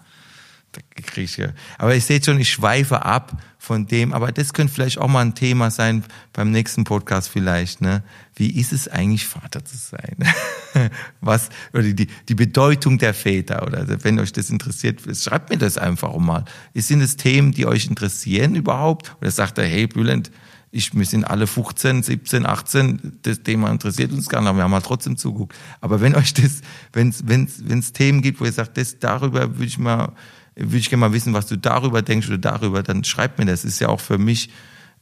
Ja. 1.38 1.49
Aber 1.80 1.95
ich 1.95 2.05
sehe 2.05 2.24
schon, 2.24 2.39
ich 2.39 2.51
schweife 2.51 3.03
ab 3.03 3.41
von 3.57 3.88
dem, 3.88 4.13
aber 4.13 4.32
das 4.32 4.53
könnte 4.53 4.74
vielleicht 4.74 4.99
auch 4.99 5.07
mal 5.07 5.22
ein 5.22 5.34
Thema 5.34 5.72
sein 5.72 6.03
beim 6.32 6.51
nächsten 6.51 6.84
Podcast 6.84 7.30
vielleicht, 7.30 7.82
ne? 7.82 8.03
Wie 8.36 8.59
ist 8.59 8.72
es 8.72 8.88
eigentlich, 8.88 9.26
Vater 9.26 9.65
zu 9.65 9.76
sein? 9.76 10.18
Was, 11.22 11.49
oder 11.74 11.84
die, 11.84 12.07
die 12.30 12.36
Bedeutung 12.36 12.99
der 12.99 13.15
Väter, 13.15 13.65
oder 13.65 14.03
wenn 14.03 14.20
euch 14.20 14.32
das 14.32 14.51
interessiert, 14.51 15.01
schreibt 15.18 15.49
mir 15.49 15.57
das 15.57 15.78
einfach 15.78 16.15
mal. 16.18 16.45
Sind 16.76 17.01
es 17.01 17.18
Themen, 17.18 17.51
die 17.51 17.65
euch 17.65 17.88
interessieren 17.88 18.55
überhaupt? 18.55 19.15
Oder 19.20 19.32
sagt 19.32 19.57
er, 19.57 19.65
hey, 19.65 19.88
Bülent, 19.88 20.32
ich, 20.72 20.93
wir 20.93 21.05
sind 21.05 21.24
alle 21.24 21.47
15, 21.47 22.03
17, 22.03 22.45
18, 22.45 23.20
das 23.24 23.41
Thema 23.41 23.72
interessiert 23.72 24.11
uns 24.11 24.30
gar 24.30 24.41
nicht, 24.41 24.55
wir 24.55 24.63
haben 24.63 24.74
halt 24.74 24.86
trotzdem 24.86 25.18
zuguckt. 25.18 25.55
Aber 25.82 26.01
wenn 26.01 26.15
euch 26.15 26.34
das, 26.34 26.61
wenn 26.93 27.09
es 27.09 27.93
Themen 27.93 28.22
gibt, 28.22 28.39
wo 28.39 28.45
ihr 28.45 28.51
sagt, 28.51 28.78
das, 28.78 28.99
darüber 28.99 29.55
würde 29.55 29.65
ich 29.65 29.78
mal 29.78 30.13
würde 30.58 30.78
ich 30.78 30.89
gerne 30.89 31.01
mal 31.01 31.14
wissen, 31.14 31.34
was 31.34 31.47
du 31.47 31.58
darüber 31.58 32.01
denkst 32.01 32.28
oder 32.28 32.38
darüber, 32.38 32.84
dann 32.84 33.03
schreib 33.03 33.38
mir 33.38 33.45
das. 33.45 33.64
Ist 33.64 33.80
ja 33.80 33.89
auch 33.89 34.01
für 34.01 34.18
mich 34.18 34.49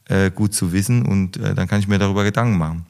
äh, 0.08 0.30
gut 0.30 0.54
zu 0.54 0.72
wissen 0.72 1.04
und 1.04 1.36
äh, 1.36 1.54
dann 1.54 1.68
kann 1.68 1.80
ich 1.80 1.88
mir 1.88 1.98
darüber 1.98 2.24
Gedanken 2.24 2.58
machen. 2.58 2.86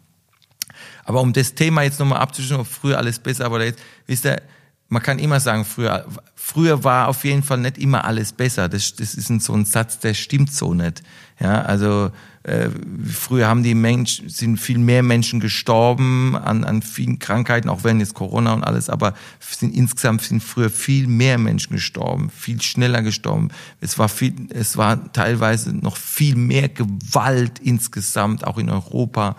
Aber 1.05 1.21
um 1.21 1.33
das 1.33 1.55
Thema 1.55 1.83
jetzt 1.83 2.01
nochmal 2.01 2.21
abzuschließen, 2.21 2.59
ob 2.59 2.67
früher 2.67 2.99
alles 2.99 3.19
besser 3.19 3.51
war, 3.51 3.63
jetzt, 3.63 3.81
wisst 4.07 4.27
ihr, 4.27 4.43
man 4.89 5.03
kann 5.03 5.19
immer 5.19 5.41
sagen, 5.41 5.65
früher, 5.65 6.07
früher 6.35 6.85
war 6.85 7.09
auf 7.09 7.25
jeden 7.25 7.43
Fall 7.43 7.59
nicht 7.59 7.79
immer 7.79 8.05
alles 8.05 8.33
besser. 8.33 8.69
Das, 8.69 8.95
das 8.95 9.15
ist 9.15 9.29
so 9.29 9.53
ein 9.53 9.65
Satz, 9.65 9.99
der 9.99 10.15
stimmt 10.15 10.53
so 10.53 10.75
nicht. 10.75 11.03
Ja, 11.41 11.63
also 11.63 12.11
äh, 12.47 12.71
früher 13.05 13.49
haben 13.49 13.65
die 13.65 13.75
Menschen, 13.75 14.29
sind 14.29 14.59
viel 14.59 14.79
mehr 14.79 15.03
Menschen 15.03 15.41
gestorben 15.41 16.37
an, 16.37 16.63
an 16.63 16.81
vielen 16.81 17.19
Krankheiten, 17.19 17.69
auch 17.69 17.83
wenn 17.83 17.99
jetzt 17.99 18.15
Corona 18.15 18.55
und 18.55 18.63
alles, 18.63 18.89
aber 18.89 19.15
sind 19.41 19.75
insgesamt 19.75 20.23
sind 20.23 20.45
früher 20.45 20.71
viel 20.71 21.09
mehr 21.09 21.39
Menschen 21.39 21.73
gestorben, 21.73 22.31
viel 22.31 22.63
schneller 22.63 23.03
gestorben. 23.03 23.49
Es 23.81 23.99
war 23.99 24.09
viel, 24.09 24.33
es 24.51 24.77
war 24.77 25.13
teilweise 25.13 25.77
noch 25.77 25.97
viel 25.97 26.37
mehr 26.37 26.69
Gewalt 26.69 27.59
insgesamt, 27.59 28.47
auch 28.47 28.59
in 28.59 28.71
Europa, 28.71 29.35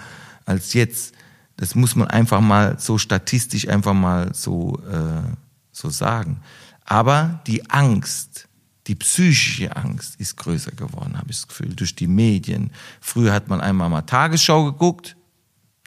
als 0.45 0.73
jetzt. 0.73 1.13
Das 1.55 1.75
muss 1.75 1.95
man 1.95 2.09
einfach 2.09 2.41
mal 2.41 2.75
so 2.77 2.97
statistisch 2.97 3.69
einfach 3.69 3.93
mal 3.93 4.33
so, 4.33 4.81
äh, 4.91 5.31
so 5.71 5.89
sagen. 5.89 6.41
Aber 6.83 7.39
die 7.47 7.69
Angst, 7.69 8.46
die 8.87 8.95
psychische 8.95 9.75
Angst 9.75 10.15
ist 10.19 10.37
größer 10.37 10.71
geworden, 10.71 11.17
habe 11.17 11.29
ich 11.29 11.37
das 11.37 11.47
Gefühl, 11.47 11.75
durch 11.75 11.95
die 11.95 12.07
Medien. 12.07 12.71
Früher 13.01 13.33
hat 13.33 13.49
man 13.49 13.61
einmal 13.61 13.89
mal 13.89 14.01
Tagesschau 14.01 14.65
geguckt, 14.65 15.17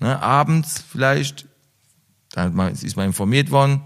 ne, 0.00 0.20
abends 0.20 0.84
vielleicht, 0.90 1.46
dann 2.32 2.54
man, 2.54 2.72
ist 2.72 2.96
man 2.96 3.06
informiert 3.06 3.50
worden, 3.50 3.80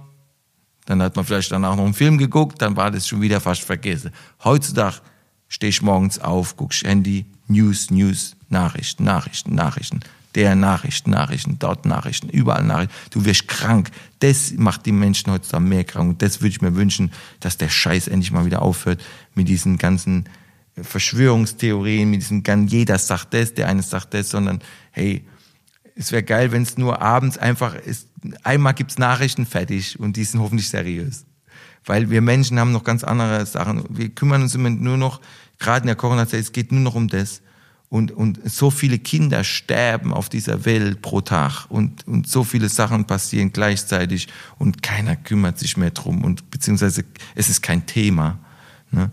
dann 0.87 1.01
hat 1.01 1.17
man 1.17 1.25
vielleicht 1.25 1.53
danach 1.53 1.77
noch 1.77 1.85
einen 1.85 1.95
Film 1.95 2.19
geguckt, 2.19 2.61
dann 2.61 2.77
war 2.77 2.91
das 2.91 3.07
schon 3.07 3.21
wieder 3.21 3.41
fast 3.41 3.63
vergessen. 3.63 4.11
Heutzutage 4.43 5.01
stehe 5.49 5.71
ich 5.71 5.81
morgens 5.81 6.19
auf, 6.19 6.57
guckst 6.57 6.83
Handy, 6.83 7.27
News, 7.47 7.91
News, 7.91 8.37
Nachrichten, 8.49 9.05
Nachrichten, 9.05 9.55
Nachrichten 9.55 10.01
der 10.35 10.55
Nachrichten, 10.55 11.11
Nachrichten, 11.11 11.59
dort 11.59 11.87
Nachrichten, 11.87 12.29
überall 12.29 12.65
Nachrichten. 12.65 12.95
Du 13.11 13.25
wirst 13.25 13.49
krank. 13.49 13.91
Das 14.19 14.53
macht 14.57 14.87
die 14.87 14.93
Menschen 14.93 15.33
heutzutage 15.33 15.65
mehr 15.65 15.85
krank. 15.85 16.11
Und 16.11 16.23
das 16.23 16.41
würde 16.41 16.49
ich 16.49 16.61
mir 16.61 16.75
wünschen, 16.75 17.13
dass 17.41 17.57
der 17.57 17.69
Scheiß 17.69 18.09
endlich 18.09 18.33
mal 18.33 18.45
wieder 18.45 18.63
aufhört 18.63 19.03
mit 19.35 19.49
diesen 19.49 19.79
ganzen 19.79 20.29
Verschwörungstheorien, 20.81 22.11
mit 22.11 22.23
diesem 22.23 22.43
ganz 22.43 22.73
jeder 22.73 22.99
sagt 22.99 23.33
das, 23.35 23.55
der 23.55 23.69
eine 23.69 23.83
sagt 23.83 24.15
das, 24.15 24.31
sondern 24.31 24.61
hey, 24.91 25.25
es 25.95 26.11
wäre 26.11 26.25
geil, 26.25 26.51
wenn 26.51 26.63
es 26.63 26.77
nur 26.77 27.01
abends 27.01 27.39
einfach 27.39 27.77
ist. 27.77 28.09
Einmal 28.43 28.75
gibt's 28.75 28.99
Nachrichten 28.99 29.47
fertig 29.47 30.01
und 30.01 30.17
die 30.17 30.25
sind 30.25 30.41
hoffentlich 30.41 30.69
seriös. 30.69 31.25
Weil 31.85 32.11
wir 32.11 32.23
Menschen 32.23 32.59
haben 32.59 32.73
noch 32.73 32.83
ganz 32.83 33.05
andere 33.05 33.47
Sachen. 33.47 33.85
Wir 33.91 34.09
kümmern 34.09 34.43
uns 34.43 34.55
immer 34.55 34.71
nur 34.71 34.97
noch, 34.97 35.21
gerade 35.59 35.83
in 35.83 35.87
der 35.87 35.97
Corona-Zeit, 35.97 36.41
es 36.41 36.53
geht 36.53 36.73
nur 36.73 36.81
noch 36.81 36.95
um 36.95 37.09
das 37.09 37.43
und, 37.95 38.11
und 38.11 38.41
so 38.51 38.73
viele 38.73 38.99
Kinder 38.99 39.45
sterben 39.45 40.13
auf 40.13 40.29
dieser 40.29 40.65
Welt 40.65 41.01
pro 41.01 41.21
Tag 41.21 41.67
und, 41.69 42.05
und 42.09 42.29
so 42.29 42.43
viele 42.43 42.69
Sachen 42.69 43.05
passieren 43.05 43.53
gleichzeitig 43.53 44.27
und 44.59 44.83
keiner 44.83 45.15
kümmert 45.15 45.61
sich 45.61 45.77
mehr 45.77 45.93
drum 45.93 46.25
und 46.25 46.51
beziehungsweise 46.51 47.05
es 47.37 47.49
ist 47.49 47.63
kein 47.63 47.87
Thema. 47.87 48.41
Ne? 48.91 49.13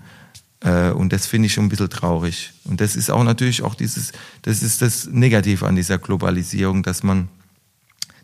Äh, 0.61 0.89
und 0.89 1.13
das 1.13 1.27
finde 1.27 1.45
ich 1.45 1.53
schon 1.53 1.65
ein 1.65 1.69
bisschen 1.69 1.91
traurig. 1.91 2.53
Und 2.63 2.81
das 2.81 2.95
ist 2.95 3.11
auch 3.11 3.23
natürlich 3.23 3.61
auch 3.61 3.75
dieses, 3.75 4.13
das 4.41 4.63
ist 4.63 4.81
das 4.81 5.05
Negative 5.05 5.67
an 5.67 5.75
dieser 5.75 5.99
Globalisierung, 5.99 6.81
dass 6.81 7.03
man, 7.03 7.27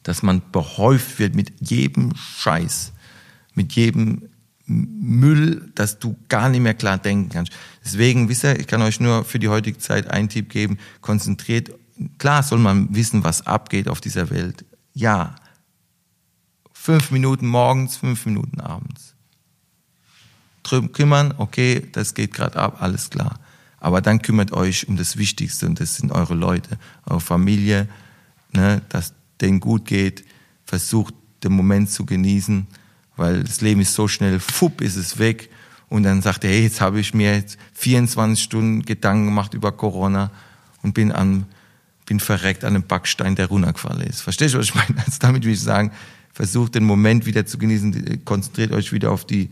dass 0.02 0.24
man 0.24 0.42
behäuft 0.52 1.20
wird 1.20 1.36
mit 1.36 1.54
jedem 1.60 2.16
Scheiß, 2.16 2.94
mit 3.54 3.74
jedem 3.74 4.24
Müll, 4.68 5.72
dass 5.76 5.98
du 5.98 6.18
gar 6.28 6.50
nicht 6.50 6.60
mehr 6.60 6.74
klar 6.74 6.98
denken 6.98 7.30
kannst. 7.30 7.54
Deswegen, 7.84 8.28
wisst 8.28 8.44
ihr, 8.44 8.60
ich 8.60 8.68
kann 8.68 8.82
euch 8.82 9.00
nur 9.00 9.24
für 9.24 9.40
die 9.40 9.48
heutige 9.48 9.78
Zeit 9.78 10.10
einen 10.10 10.28
Tipp 10.28 10.50
geben, 10.50 10.78
konzentriert, 11.00 11.72
klar 12.18 12.44
soll 12.44 12.60
man 12.60 12.94
wissen, 12.94 13.24
was 13.24 13.48
abgeht 13.48 13.88
auf 13.88 14.02
dieser 14.02 14.30
Welt. 14.30 14.66
Ja. 14.94 15.36
Fünf 16.74 17.12
Minuten 17.12 17.48
morgens, 17.48 17.98
fünf 17.98 18.26
Minuten 18.26 18.60
abends. 18.60 19.16
Drüben 20.64 20.92
kümmern, 20.92 21.34
okay, 21.38 21.88
das 21.94 22.14
geht 22.14 22.34
gerade 22.34 22.58
ab, 22.58 22.82
alles 22.82 23.10
klar. 23.10 23.40
Aber 23.80 24.02
dann 24.02 24.22
kümmert 24.22 24.52
euch 24.52 24.88
um 24.90 24.98
das 24.98 25.16
Wichtigste 25.16 25.66
und 25.66 25.80
das 25.80 25.96
sind 25.96 26.12
eure 26.12 26.34
Leute, 26.34 26.78
eure 27.06 27.22
Familie, 27.22 27.88
ne, 28.52 28.82
dass 28.90 29.14
denen 29.40 29.62
gut 29.62 29.86
geht. 29.86 30.26
Versucht 30.66 31.14
den 31.44 31.54
Moment 31.54 31.90
zu 31.90 32.06
genießen 32.06 32.68
weil 33.18 33.44
das 33.44 33.62
Leben 33.62 33.82
ist 33.82 33.94
so 33.94 34.08
schnell, 34.08 34.40
fupp, 34.40 34.82
ist 34.82 34.96
es 34.96 35.20
weg. 35.20 35.50
Und 35.90 36.04
dann 36.04 36.22
sagt 36.22 36.44
er, 36.44 36.50
hey, 36.50 36.64
jetzt 36.64 36.82
habe 36.82 37.00
ich 37.00 37.14
mir 37.14 37.36
jetzt 37.36 37.58
24 37.74 38.44
Stunden 38.44 38.82
Gedanken 38.84 39.26
gemacht 39.26 39.54
über 39.54 39.72
Corona 39.72 40.32
und 40.84 40.94
bin 40.94 41.12
an, 41.12 41.46
bin 42.06 42.20
verreckt 42.20 42.64
an 42.64 42.76
einem 42.76 42.84
Backstein, 42.84 43.36
der 43.36 43.48
runtergefallen 43.48 44.08
ist. 44.08 44.22
Verstehst 44.22 44.54
du, 44.54 44.60
was 44.60 44.68
ich 44.68 44.76
meine? 44.76 44.98
Also 45.06 45.18
damit 45.20 45.44
will 45.44 45.54
ich 45.54 45.62
sagen, 45.62 45.92
versucht 46.34 46.76
den 46.76 46.84
Moment 46.84 47.26
wieder 47.26 47.46
zu 47.46 47.58
genießen, 47.58 48.24
konzentriert 48.26 48.72
euch 48.72 48.94
wieder 48.94 49.12
auf 49.12 49.26
die, 49.26 49.50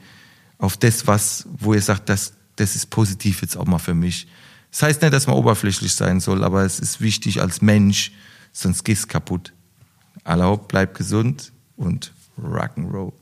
auf 0.59 0.77
das, 0.77 1.07
was, 1.07 1.47
wo 1.57 1.73
ihr 1.73 1.81
sagt, 1.81 2.09
das, 2.09 2.33
das 2.57 2.75
ist 2.75 2.89
positiv 2.89 3.41
jetzt 3.41 3.57
auch 3.57 3.65
mal 3.65 3.79
für 3.79 3.95
mich. 3.95 4.27
Das 4.71 4.83
heißt 4.83 5.01
nicht, 5.01 5.13
dass 5.13 5.25
man 5.25 5.37
oberflächlich 5.37 5.93
sein 5.93 6.19
soll, 6.19 6.43
aber 6.43 6.63
es 6.63 6.79
ist 6.79 6.99
wichtig 7.01 7.41
als 7.41 7.61
Mensch, 7.61 8.11
sonst 8.51 8.83
gehst 8.83 9.05
du 9.05 9.07
kaputt. 9.07 9.53
Aller 10.23 10.57
bleibt 10.57 10.97
gesund 10.97 11.53
und 11.77 12.13
Rock'n'Roll. 12.37 13.13